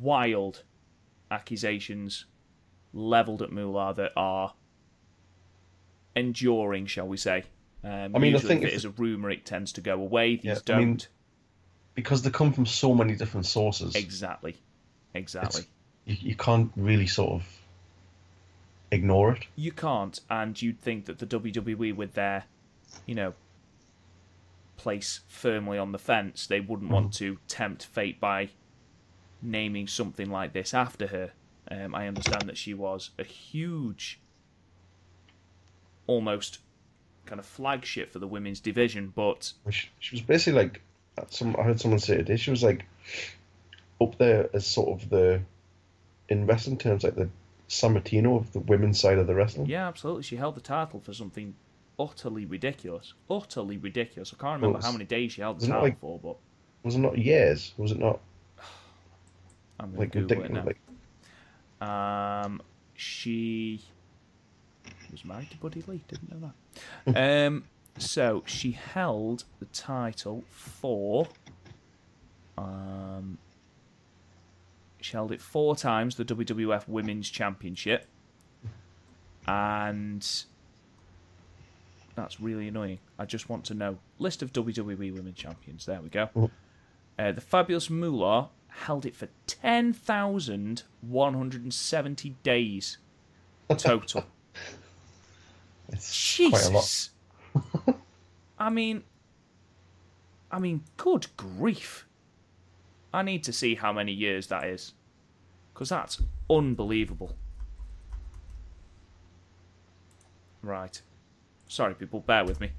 wild 0.00 0.64
accusations 1.30 2.24
leveled 2.92 3.42
at 3.42 3.52
Moolah 3.52 3.94
that 3.94 4.12
are 4.16 4.54
enduring, 6.16 6.86
shall 6.86 7.06
we 7.06 7.16
say. 7.16 7.44
Um, 7.84 8.16
I 8.16 8.18
mean, 8.18 8.34
I 8.34 8.38
think 8.38 8.62
if 8.62 8.68
it 8.70 8.74
is 8.74 8.84
a 8.84 8.90
rumour, 8.90 9.30
it 9.30 9.44
tends 9.44 9.72
to 9.74 9.80
go 9.80 9.94
away. 9.94 10.36
These 10.36 10.44
Yeah, 10.44 10.58
don't. 10.64 10.78
mean, 10.78 11.00
because 11.94 12.22
they 12.22 12.30
come 12.30 12.52
from 12.52 12.66
so 12.66 12.94
many 12.94 13.14
different 13.14 13.46
sources. 13.46 13.94
exactly. 13.94 14.56
Exactly. 15.14 15.62
you, 16.04 16.16
you 16.20 16.34
can't 16.34 16.70
really 16.76 17.06
sort 17.06 17.32
of 17.32 17.58
ignore 18.90 19.32
it. 19.32 19.44
You 19.56 19.72
can't, 19.72 20.18
and 20.30 20.60
you'd 20.60 20.80
think 20.80 21.06
that 21.06 21.18
the 21.18 21.26
WWE, 21.26 21.94
with 21.94 22.14
their, 22.14 22.44
you 23.06 23.14
know, 23.14 23.34
place 24.76 25.20
firmly 25.28 25.78
on 25.78 25.92
the 25.92 25.98
fence, 25.98 26.46
they 26.46 26.60
wouldn't 26.60 26.90
want 26.90 27.12
to 27.14 27.38
tempt 27.48 27.84
fate 27.84 28.20
by 28.20 28.50
naming 29.42 29.86
something 29.86 30.30
like 30.30 30.52
this 30.52 30.72
after 30.72 31.08
her. 31.08 31.32
Um, 31.70 31.94
I 31.94 32.08
understand 32.08 32.48
that 32.48 32.56
she 32.56 32.72
was 32.72 33.10
a 33.18 33.24
huge, 33.24 34.20
almost 36.06 36.60
kind 37.26 37.38
of 37.38 37.44
flagship 37.44 38.10
for 38.10 38.18
the 38.18 38.26
women's 38.26 38.60
division, 38.60 39.12
but 39.14 39.52
She, 39.68 39.88
she 39.98 40.16
was 40.16 40.22
basically 40.22 40.62
like 40.62 40.80
some. 41.28 41.56
I 41.58 41.62
heard 41.62 41.80
someone 41.80 42.00
say 42.00 42.16
today. 42.18 42.36
She 42.36 42.50
was 42.50 42.62
like 42.62 42.84
up 44.00 44.16
there 44.18 44.48
as 44.54 44.66
sort 44.66 45.00
of 45.00 45.10
the 45.10 45.40
in 46.28 46.46
wrestling 46.46 46.78
terms, 46.78 47.04
like 47.04 47.14
the 47.14 47.28
Sammartino 47.68 48.36
of 48.36 48.52
the 48.52 48.60
women's 48.60 49.00
side 49.00 49.18
of 49.18 49.26
the 49.26 49.34
wrestling. 49.34 49.66
yeah, 49.66 49.88
absolutely, 49.88 50.22
she 50.22 50.36
held 50.36 50.54
the 50.54 50.60
title 50.60 51.00
for 51.00 51.12
something 51.12 51.54
utterly 51.98 52.46
ridiculous, 52.46 53.14
utterly 53.30 53.76
ridiculous. 53.76 54.32
I 54.32 54.40
can't 54.40 54.62
remember 54.62 54.84
how 54.84 54.92
many 54.92 55.04
days 55.04 55.32
she 55.32 55.40
held 55.40 55.60
the 55.60 55.66
title 55.66 55.82
like- 55.82 56.00
for, 56.00 56.18
but 56.18 56.36
Was 56.82 56.94
it 56.94 56.98
not 56.98 57.18
years? 57.18 57.74
Was 57.76 57.92
it 57.92 57.98
not 57.98 58.20
I'm 59.80 59.90
going 59.90 60.00
like 60.00 60.12
Google 60.12 60.42
it 60.44 60.50
now. 60.50 60.64
Like 60.64 60.78
Um, 61.80 62.62
she 62.94 63.80
was 65.10 65.24
married 65.24 65.50
to 65.50 65.56
Buddy 65.58 65.82
Lee. 65.86 66.02
Didn't 66.08 66.30
know 66.30 66.52
that. 67.06 67.46
um, 67.46 67.64
so 67.98 68.42
she 68.46 68.72
held 68.72 69.44
the 69.60 69.66
title 69.66 70.44
for 70.50 71.28
um, 72.58 73.38
She 75.00 75.12
held 75.12 75.30
it 75.32 75.40
four 75.40 75.74
times, 75.76 76.16
the 76.16 76.24
WWF 76.24 76.88
Women's 76.88 77.30
Championship. 77.30 78.06
And 79.46 80.26
that's 82.14 82.40
really 82.40 82.68
annoying. 82.68 82.98
I 83.18 83.24
just 83.24 83.48
want 83.48 83.64
to 83.66 83.74
know. 83.74 83.98
List 84.18 84.42
of 84.42 84.52
WWE 84.52 85.14
Women 85.14 85.34
Champions. 85.34 85.86
There 85.86 86.00
we 86.00 86.08
go. 86.08 86.28
Oh. 86.36 86.50
Uh, 87.18 87.32
the 87.32 87.40
Fabulous 87.40 87.88
Moolah 87.88 88.50
held 88.68 89.06
it 89.06 89.16
for 89.16 89.28
10,170 89.46 92.36
days 92.42 92.98
total. 93.76 94.24
It's 95.90 96.36
quite 96.36 96.66
a 96.66 96.68
lot. 96.68 96.82
Jesus. 96.82 97.08
I 98.58 98.70
mean, 98.70 99.04
I 100.50 100.58
mean, 100.58 100.82
good 100.96 101.26
grief. 101.36 102.06
I 103.12 103.22
need 103.22 103.44
to 103.44 103.52
see 103.52 103.74
how 103.74 103.92
many 103.92 104.12
years 104.12 104.48
that 104.48 104.64
is. 104.64 104.92
Because 105.72 105.90
that's 105.90 106.20
unbelievable. 106.50 107.36
Right. 110.62 111.00
Sorry, 111.68 111.94
people, 111.94 112.20
bear 112.20 112.44
with 112.44 112.60
me. 112.60 112.72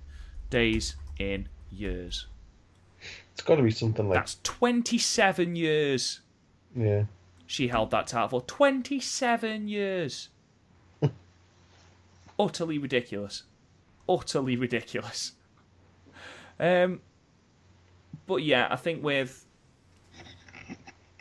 Days 0.50 0.96
in 1.18 1.48
years. 1.72 2.28
It's 3.34 3.42
got 3.42 3.56
to 3.56 3.64
be 3.64 3.72
something 3.72 4.10
like 4.10 4.18
That's 4.18 4.38
27 4.44 5.56
years 5.56 6.20
yeah. 6.76 7.04
she 7.46 7.68
held 7.68 7.92
that 7.92 8.08
title 8.08 8.40
for. 8.40 8.42
27 8.42 9.68
years. 9.68 10.30
Utterly 12.40 12.78
ridiculous. 12.78 13.44
Utterly 14.10 14.56
ridiculous. 14.58 15.34
Um, 16.60 17.00
but 18.26 18.38
yeah, 18.38 18.68
I 18.72 18.76
think 18.76 19.04
with 19.04 19.46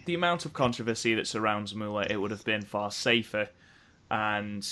the 0.06 0.14
amount 0.14 0.46
of 0.46 0.52
controversy 0.54 1.14
that 1.14 1.26
surrounds 1.26 1.74
Moolah, 1.74 2.06
it 2.08 2.16
would 2.16 2.30
have 2.30 2.44
been 2.44 2.62
far 2.62 2.90
safer 2.90 3.48
and 4.10 4.66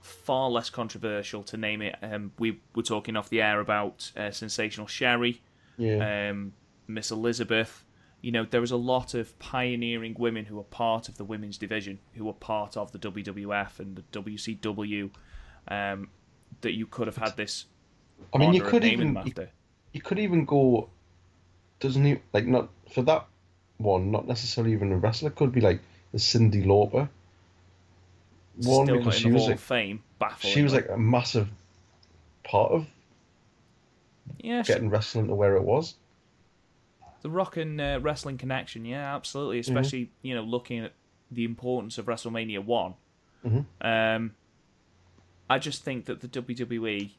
far 0.00 0.48
less 0.48 0.70
controversial 0.70 1.42
to 1.42 1.56
name 1.56 1.82
it. 1.82 1.96
Um, 2.00 2.32
we 2.38 2.60
were 2.74 2.82
talking 2.82 3.16
off 3.16 3.28
the 3.28 3.42
air 3.42 3.60
about 3.60 4.12
uh, 4.16 4.30
Sensational 4.30 4.86
Sherri 4.86 5.42
Yeah. 5.76 6.30
um, 6.30 6.52
Miss 6.86 7.10
Elizabeth. 7.10 7.84
You 8.22 8.32
know, 8.32 8.44
there 8.44 8.60
was 8.60 8.70
a 8.70 8.76
lot 8.76 9.14
of 9.14 9.36
pioneering 9.38 10.14
women 10.18 10.44
who 10.46 10.56
were 10.56 10.62
part 10.64 11.08
of 11.08 11.16
the 11.18 11.24
women's 11.24 11.58
division, 11.58 11.98
who 12.14 12.24
were 12.24 12.32
part 12.32 12.76
of 12.76 12.92
the 12.92 12.98
WWF 12.98 13.78
and 13.80 13.96
the 13.96 14.02
WCW, 14.20 15.10
um, 15.68 16.08
that 16.62 16.72
you 16.74 16.86
could 16.86 17.06
have 17.06 17.16
had 17.16 17.36
this. 17.36 17.66
I 18.34 18.38
mean, 18.38 18.52
you 18.54 18.62
could 18.62 18.84
even 18.84 19.20
you, 19.24 19.46
you 19.92 20.00
could 20.00 20.18
even 20.18 20.44
go. 20.44 20.88
Doesn't 21.80 22.04
he 22.04 22.18
like 22.32 22.46
not 22.46 22.68
for 22.92 23.02
that 23.02 23.26
one? 23.78 24.10
Not 24.10 24.26
necessarily 24.26 24.72
even 24.72 24.92
a 24.92 24.96
wrestler. 24.96 25.30
Could 25.30 25.52
be 25.52 25.60
like 25.60 25.80
the 26.12 26.18
Cyndi 26.18 26.64
Lauper. 26.64 27.08
One 28.56 28.86
Still 28.86 28.98
because 28.98 29.14
she 29.14 29.30
was 29.30 29.48
like 29.48 29.58
Fame. 29.58 30.02
Baffling. 30.18 30.52
she 30.54 30.62
was 30.62 30.72
like 30.72 30.88
a 30.88 30.96
massive 30.96 31.48
part 32.42 32.72
of 32.72 32.86
yeah, 34.38 34.62
she- 34.62 34.72
getting 34.72 34.88
wrestling 34.88 35.26
to 35.28 35.34
where 35.34 35.56
it 35.56 35.62
was. 35.62 35.94
the 37.22 37.28
Rock 37.28 37.58
and 37.58 37.78
uh, 37.80 37.98
Wrestling 38.00 38.38
connection. 38.38 38.84
Yeah, 38.86 39.14
absolutely. 39.14 39.60
Mm-hmm. 39.60 39.76
Especially 39.76 40.10
you 40.22 40.34
know 40.34 40.42
looking 40.42 40.78
at 40.80 40.92
the 41.30 41.44
importance 41.44 41.98
of 41.98 42.06
WrestleMania 42.06 42.64
one. 42.64 42.94
Mhm. 43.44 43.66
Um, 43.82 44.34
I 45.48 45.58
just 45.58 45.84
think 45.84 46.06
that 46.06 46.20
the 46.20 46.28
WWE 46.28 47.10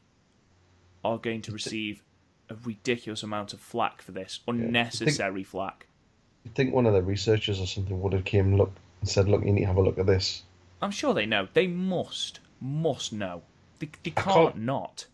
are 1.04 1.18
going 1.18 1.42
to 1.42 1.52
receive 1.52 2.02
a 2.50 2.56
ridiculous 2.64 3.22
amount 3.22 3.52
of 3.52 3.60
flack 3.60 4.02
for 4.02 4.12
this, 4.12 4.40
unnecessary 4.46 5.44
flack. 5.44 5.86
You 6.44 6.50
think 6.54 6.74
one 6.74 6.86
of 6.86 6.92
the 6.94 7.02
researchers 7.02 7.60
or 7.60 7.66
something 7.66 8.00
would 8.00 8.12
have 8.12 8.24
came 8.24 8.56
look 8.56 8.72
and 9.00 9.08
said, 9.08 9.28
"Look, 9.28 9.44
you 9.44 9.52
need 9.52 9.62
to 9.62 9.66
have 9.66 9.76
a 9.76 9.82
look 9.82 9.98
at 9.98 10.06
this." 10.06 10.42
I'm 10.80 10.90
sure 10.90 11.12
they 11.14 11.26
know. 11.26 11.48
They 11.52 11.66
must, 11.66 12.40
must 12.60 13.12
know. 13.12 13.42
They, 13.78 13.90
they 14.02 14.10
can't, 14.10 14.26
can't- 14.26 14.56
not. 14.58 15.06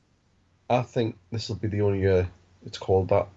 I 0.68 0.82
think 0.82 1.16
this 1.30 1.48
will 1.48 1.56
be 1.56 1.68
the 1.68 1.82
only 1.82 2.00
year 2.00 2.28
it's 2.64 2.78
called 2.78 3.08
that. 3.08 3.28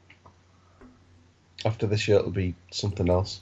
After 1.65 1.87
this 1.87 2.07
year, 2.07 2.19
it'll 2.19 2.31
be 2.31 2.55
something 2.71 3.09
else. 3.09 3.41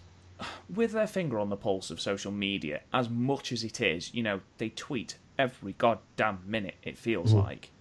With 0.74 0.94
their 0.94 1.08
finger 1.08 1.40
on 1.40 1.50
the 1.50 1.58
pulse 1.58 1.92
of 1.92 2.02
social 2.02 2.32
media, 2.32 2.82
as 2.94 3.10
much 3.10 3.52
as 3.52 3.64
it 3.64 3.82
is, 3.82 4.14
you 4.14 4.24
know, 4.24 4.42
they 4.58 4.70
tweet 4.70 5.18
every 5.38 5.74
goddamn 5.74 6.40
minute, 6.46 6.76
it 6.84 6.98
feels 6.98 7.34
like. 7.34 7.72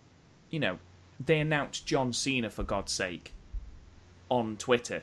You 0.51 0.61
know, 0.61 0.79
they 1.25 1.41
announced 1.41 1.87
John 1.87 2.13
Cena, 2.13 2.51
for 2.51 2.63
God's 2.63 2.93
sake, 2.93 3.33
on 4.29 4.57
Twitter 4.57 5.03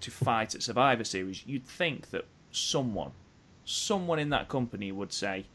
to 0.00 0.10
fight 0.10 0.54
at 0.54 0.62
Survivor 0.62 1.04
Series. 1.04 1.46
You'd 1.46 1.66
think 1.66 2.10
that 2.10 2.24
someone, 2.50 3.12
someone 3.64 4.18
in 4.18 4.30
that 4.30 4.48
company 4.48 4.90
would 4.92 5.12
say, 5.12 5.46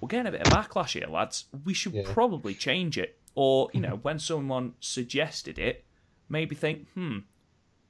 we're 0.00 0.08
getting 0.08 0.26
a 0.28 0.30
bit 0.32 0.46
of 0.46 0.52
backlash 0.52 0.92
here, 0.98 1.08
lads. 1.08 1.46
We 1.64 1.74
should 1.74 1.92
Yeah. 1.94 2.02
probably 2.06 2.54
change 2.54 2.96
it. 2.96 3.18
Or, 3.34 3.70
you 3.72 3.80
know, 3.80 3.96
when 4.02 4.18
someone 4.18 4.74
suggested 4.80 5.58
it, 5.58 5.84
maybe 6.28 6.54
think, 6.54 6.88
hmm, 6.92 7.18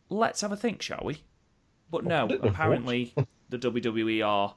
let's 0.08 0.40
have 0.40 0.52
a 0.52 0.56
think, 0.56 0.82
shall 0.82 1.02
we? 1.04 1.22
But 1.90 2.04
no, 2.04 2.26
put 2.26 2.32
it 2.32 2.34
in 2.34 2.40
a 2.40 2.42
vote. 2.42 2.50
apparently 2.54 3.14
the 3.48 3.58
WWE 3.58 4.26
are 4.26 4.54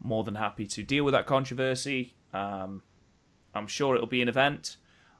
more 0.00 0.24
than 0.24 0.34
happy 0.34 0.66
to 0.66 0.82
deal 0.82 1.04
with 1.04 1.12
that 1.12 1.26
controversy. 1.26 2.14
Um, 2.32 2.82
I'm 3.54 3.66
sure 3.66 3.94
it'll 3.94 4.06
be 4.06 4.22
an 4.22 4.28
event. 4.28 4.76